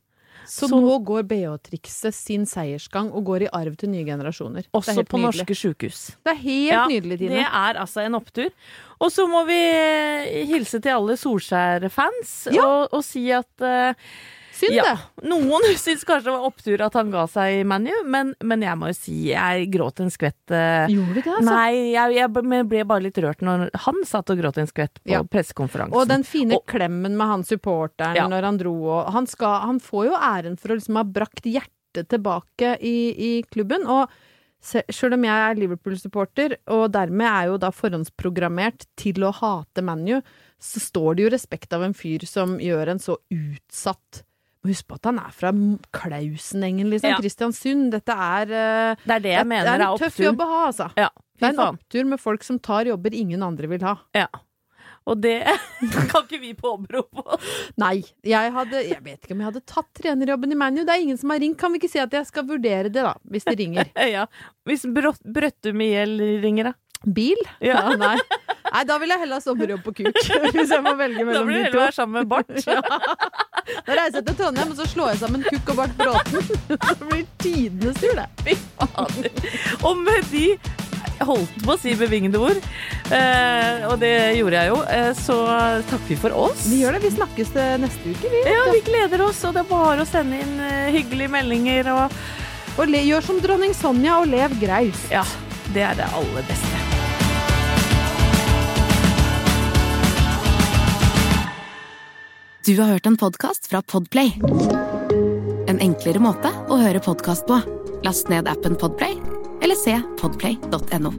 Så, 0.46 0.68
Så- 0.68 0.80
nå 0.82 0.98
går 1.06 1.24
BH-trikset 1.30 2.14
sin 2.14 2.46
seiersgang 2.46 3.12
og 3.14 3.24
går 3.26 3.44
i 3.44 3.50
arv 3.54 3.76
til 3.78 3.89
nye 3.89 4.04
generasjoner. 4.06 4.66
er 4.66 4.70
Også 4.74 5.04
på 5.06 5.18
nydelig. 5.18 5.46
norske 5.46 5.56
sjukehus. 5.56 6.16
Det 6.26 6.32
er 6.34 6.42
helt 6.42 6.72
Ja, 6.72 6.88
nydelig, 6.88 7.18
Tine. 7.20 7.30
Det 7.30 7.46
er 7.46 7.74
altså 7.80 8.06
en 8.06 8.16
opptur. 8.16 8.50
Og 9.00 9.10
så 9.12 9.28
må 9.30 9.46
vi 9.48 9.54
eh, 9.54 10.46
hilse 10.48 10.80
til 10.82 10.89
alle 10.92 11.16
Solskjær-fans 11.18 12.48
Ja. 12.54 12.66
og, 12.66 12.89
og 12.94 13.04
si 13.04 13.30
at 13.32 13.48
eh, 13.62 13.94
Synd 14.62 14.76
ja, 14.78 14.84
det. 14.93 15.26
Noen 15.32 15.66
syns 15.82 16.05
kanskje 16.05 16.30
det 16.30 16.36
var 16.36 16.45
opptur 16.47 16.84
at 16.86 16.93
han 16.99 17.09
ga 17.14 17.24
seg 17.34 17.57
i 17.59 17.64
ManU, 17.68 17.91
men, 18.14 18.32
men 18.45 18.62
jeg 18.68 18.78
må 18.78 18.91
jo 18.91 18.97
si 18.99 19.16
jeg 19.32 19.68
gråt 19.74 19.99
en 20.05 20.14
skvett. 20.14 20.38
eh, 20.53 20.86
Gjorde 20.93 21.16
du 21.18 21.22
det, 21.22 21.34
altså? 21.34 21.49
Nei, 21.49 21.74
jeg, 21.95 22.16
jeg 22.20 22.32
ble- 22.38 22.86
bare 22.93 23.05
litt 23.07 23.18
rørt 23.26 23.41
når 23.45 23.68
han 23.88 24.01
satt 24.07 24.30
og 24.34 24.41
gråt 24.43 24.62
en 24.62 24.70
skvett 24.70 25.01
på 25.01 25.16
Ja. 25.16 25.24
pressekonferansen. 25.26 25.97
Og 25.97 26.07
den 26.07 26.24
fine 26.28 26.55
Og- 26.59 26.66
klemmen 26.70 27.18
med 27.18 27.28
han 27.28 27.43
supporteren 27.43 28.16
Ja. 28.22 28.28
når 28.32 28.43
han 28.51 28.57
dro 28.62 28.76
og 28.86 29.12
han, 29.14 29.26
skal, 29.28 29.59
han 29.66 29.80
får 29.82 30.12
jo 30.12 30.18
æren 30.20 30.59
for 30.62 30.70
å 30.70 30.78
liksom 30.80 31.01
ha 31.01 31.03
brakt 31.03 31.43
hjertet 31.49 32.07
tilbake 32.14 32.78
i, 32.80 32.97
i 33.18 33.32
klubben. 33.51 33.88
Og 33.89 34.07
Sjøl 34.62 35.16
om 35.16 35.24
jeg 35.26 35.34
er 35.34 35.55
Liverpool-supporter, 35.57 36.53
og 36.70 36.91
dermed 36.93 37.26
er 37.26 37.47
jo 37.49 37.55
da 37.57 37.72
forhåndsprogrammert 37.74 38.84
til 38.99 39.24
å 39.26 39.32
hate 39.34 39.82
ManU, 39.82 40.20
så 40.62 40.78
står 40.84 41.16
det 41.18 41.24
jo 41.26 41.32
respekt 41.34 41.74
av 41.74 41.82
en 41.82 41.95
fyr 41.97 42.22
som 42.30 42.59
gjør 42.62 42.91
en 42.93 43.01
så 43.01 43.16
utsatt 43.34 44.22
må 44.64 44.70
huske 44.74 44.88
på 44.91 44.99
at 44.99 45.07
han 45.09 45.20
er 45.24 45.32
fra 45.34 45.51
Klausenengen, 45.95 46.89
liksom. 46.91 47.09
Ja. 47.16 47.18
Kristiansund. 47.22 47.89
Dette 47.95 48.14
er 48.14 48.51
uh, 48.53 49.01
Det 49.07 49.16
er 49.18 49.26
det 49.26 49.36
jeg 49.38 49.47
mener 49.49 49.66
det 49.66 49.74
er 49.74 49.82
er 49.82 49.88
en 49.89 49.99
tøff 50.03 50.20
jobb 50.22 50.43
å 50.45 50.47
ha, 50.51 50.62
altså. 50.70 50.88
Ja, 50.99 51.09
Det 51.39 51.49
er 51.49 51.55
en 51.57 51.66
opptur 51.72 52.05
med 52.14 52.22
folk 52.22 52.43
som 52.45 52.59
tar 52.62 52.86
jobber 52.91 53.14
ingen 53.18 53.41
andre 53.43 53.68
vil 53.72 53.82
ha. 53.88 53.95
Ja. 54.18 54.28
Og 55.09 55.18
det 55.18 55.39
kan 56.12 56.28
ikke 56.28 56.38
vi 56.43 56.51
påberope 56.53 57.24
oss. 57.26 57.47
Nei, 57.82 58.03
jeg 58.22 58.51
hadde 58.53 58.84
Jeg 58.86 59.01
vet 59.01 59.18
ikke 59.26 59.34
om 59.34 59.39
jeg 59.41 59.47
hadde 59.49 59.64
tatt 59.66 59.88
trenerjobben 59.97 60.53
i 60.53 60.57
ManU. 60.62 60.84
Det 60.86 60.93
er 60.93 61.01
ingen 61.07 61.18
som 61.18 61.34
har 61.34 61.41
ringt. 61.41 61.57
Kan 61.57 61.74
vi 61.74 61.82
ikke 61.82 61.89
si 61.89 61.97
at 62.03 62.14
jeg 62.14 62.30
skal 62.30 62.45
vurdere 62.45 62.91
det, 62.93 63.01
da? 63.01 63.16
Hvis 63.34 63.47
de 63.49 63.55
ringer. 63.57 63.89
Ja. 64.14 64.28
Hvis 64.70 64.86
Brøt- 64.86 65.26
Brøttum-IL 65.26 66.20
ringer, 66.45 66.70
da. 66.70 66.78
Bil? 67.01 67.39
Ja. 67.66 67.82
nei. 67.97 68.14
nei, 68.70 68.84
da 68.86 68.99
vil 69.01 69.09
jeg 69.09 69.24
heller 69.24 69.39
ha 69.39 69.41
sommerjobb 69.41 69.82
på 69.88 69.95
kuk. 70.03 70.20
Hvis 70.53 70.70
jeg 70.70 70.84
må 70.86 70.93
velge 70.99 71.24
Da 71.24 71.26
mellom 71.32 71.47
blir 71.49 71.57
de 71.57 71.64
det 71.64 71.72
heller 71.72 71.80
to. 71.80 71.86
være 71.88 71.97
sammen 71.97 72.22
med 72.22 72.30
Bart. 72.30 73.51
Da 73.86 73.97
reiser 73.97 74.19
jeg 74.19 74.28
til 74.30 74.38
Trondheim, 74.41 74.72
og 74.74 74.80
så 74.80 74.88
slår 74.89 75.13
jeg 75.13 75.22
sammen 75.24 75.43
Kukk 75.47 75.74
og 75.74 75.82
Bart 75.82 75.97
Bråten. 75.99 76.53
Det 76.69 76.95
blir 77.01 77.26
tidenes 77.41 77.99
tur, 78.01 78.15
det. 78.17 78.28
Fy 78.45 78.55
fader. 78.78 79.30
Og 79.88 79.99
med 80.01 80.26
de 80.32 80.45
holdt 81.22 81.57
på 81.61 81.74
å 81.76 81.78
si 81.78 81.93
bevingede 81.97 82.39
ord, 82.41 82.57
eh, 83.13 83.84
og 83.86 83.99
det 84.01 84.13
gjorde 84.39 84.57
jeg 84.57 84.72
jo, 84.72 84.78
eh, 84.89 85.09
så 85.17 85.38
takker 85.89 86.07
vi 86.09 86.17
for 86.24 86.38
oss. 86.47 86.65
Vi 86.72 86.82
gjør 86.82 86.97
det. 86.97 87.03
Vi 87.05 87.13
snakkes 87.17 87.53
neste 87.84 88.13
uke, 88.15 88.32
vi. 88.32 88.43
Ja, 88.49 88.63
vi 88.74 88.82
gleder 88.88 89.26
oss, 89.28 89.43
og 89.45 89.53
det 89.57 89.65
er 89.65 89.69
bare 89.69 90.05
å 90.05 90.09
sende 90.09 90.41
inn 90.41 90.55
eh, 90.65 90.93
hyggelige 90.97 91.34
meldinger 91.38 91.93
og 91.95 92.22
Og 92.80 92.88
le, 92.88 93.01
gjør 93.03 93.26
som 93.26 93.41
dronning 93.43 93.74
Sonja 93.76 94.22
og 94.22 94.30
lev 94.32 94.55
greit. 94.61 95.03
Ja, 95.11 95.26
det 95.76 95.84
er 95.89 95.99
det 95.99 96.07
aller 96.15 96.47
beste. 96.47 97.01
Du 102.72 102.78
har 102.80 102.88
hørt 102.88 103.05
en 103.05 103.17
podcast 103.17 103.67
fra 103.67 103.82
Podplay. 103.82 104.32
En 105.67 105.80
enklere 105.84 106.22
måte 106.24 106.47
å 106.72 106.78
høre 106.80 107.01
podcast 107.03 107.43
på. 107.43 107.57
Last 108.05 108.30
ned 108.32 108.47
appen 108.47 108.78
Podplay, 108.80 109.17
eller 109.59 109.76
se 109.76 109.97
podplay.no. 110.22 111.11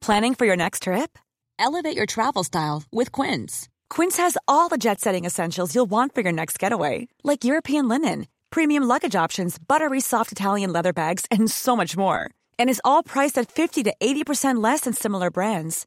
Planning 0.00 0.34
for 0.34 0.44
your 0.44 0.56
next 0.56 0.82
trip? 0.82 1.20
Elevate 1.60 1.94
your 1.94 2.06
travel 2.06 2.42
style 2.42 2.82
with 2.90 3.12
Quince. 3.12 3.68
Quince 3.88 4.16
has 4.16 4.36
all 4.48 4.68
the 4.68 4.76
jet 4.76 5.00
setting 5.00 5.24
essentials 5.24 5.76
you'll 5.76 5.90
want 5.90 6.16
for 6.16 6.22
your 6.22 6.32
next 6.32 6.58
getaway, 6.58 7.06
like 7.22 7.44
European 7.44 7.86
linen, 7.86 8.26
premium 8.50 8.82
luggage 8.82 9.14
options, 9.14 9.56
buttery 9.56 10.00
soft 10.00 10.32
Italian 10.32 10.72
leather 10.72 10.92
bags, 10.92 11.26
and 11.30 11.48
so 11.48 11.76
much 11.76 11.96
more. 11.96 12.28
And 12.58 12.68
is 12.68 12.82
all 12.84 13.04
priced 13.04 13.38
at 13.38 13.52
50 13.52 13.84
to 13.84 13.94
80% 14.02 14.60
less 14.60 14.80
than 14.80 14.94
similar 14.94 15.30
brands. 15.30 15.86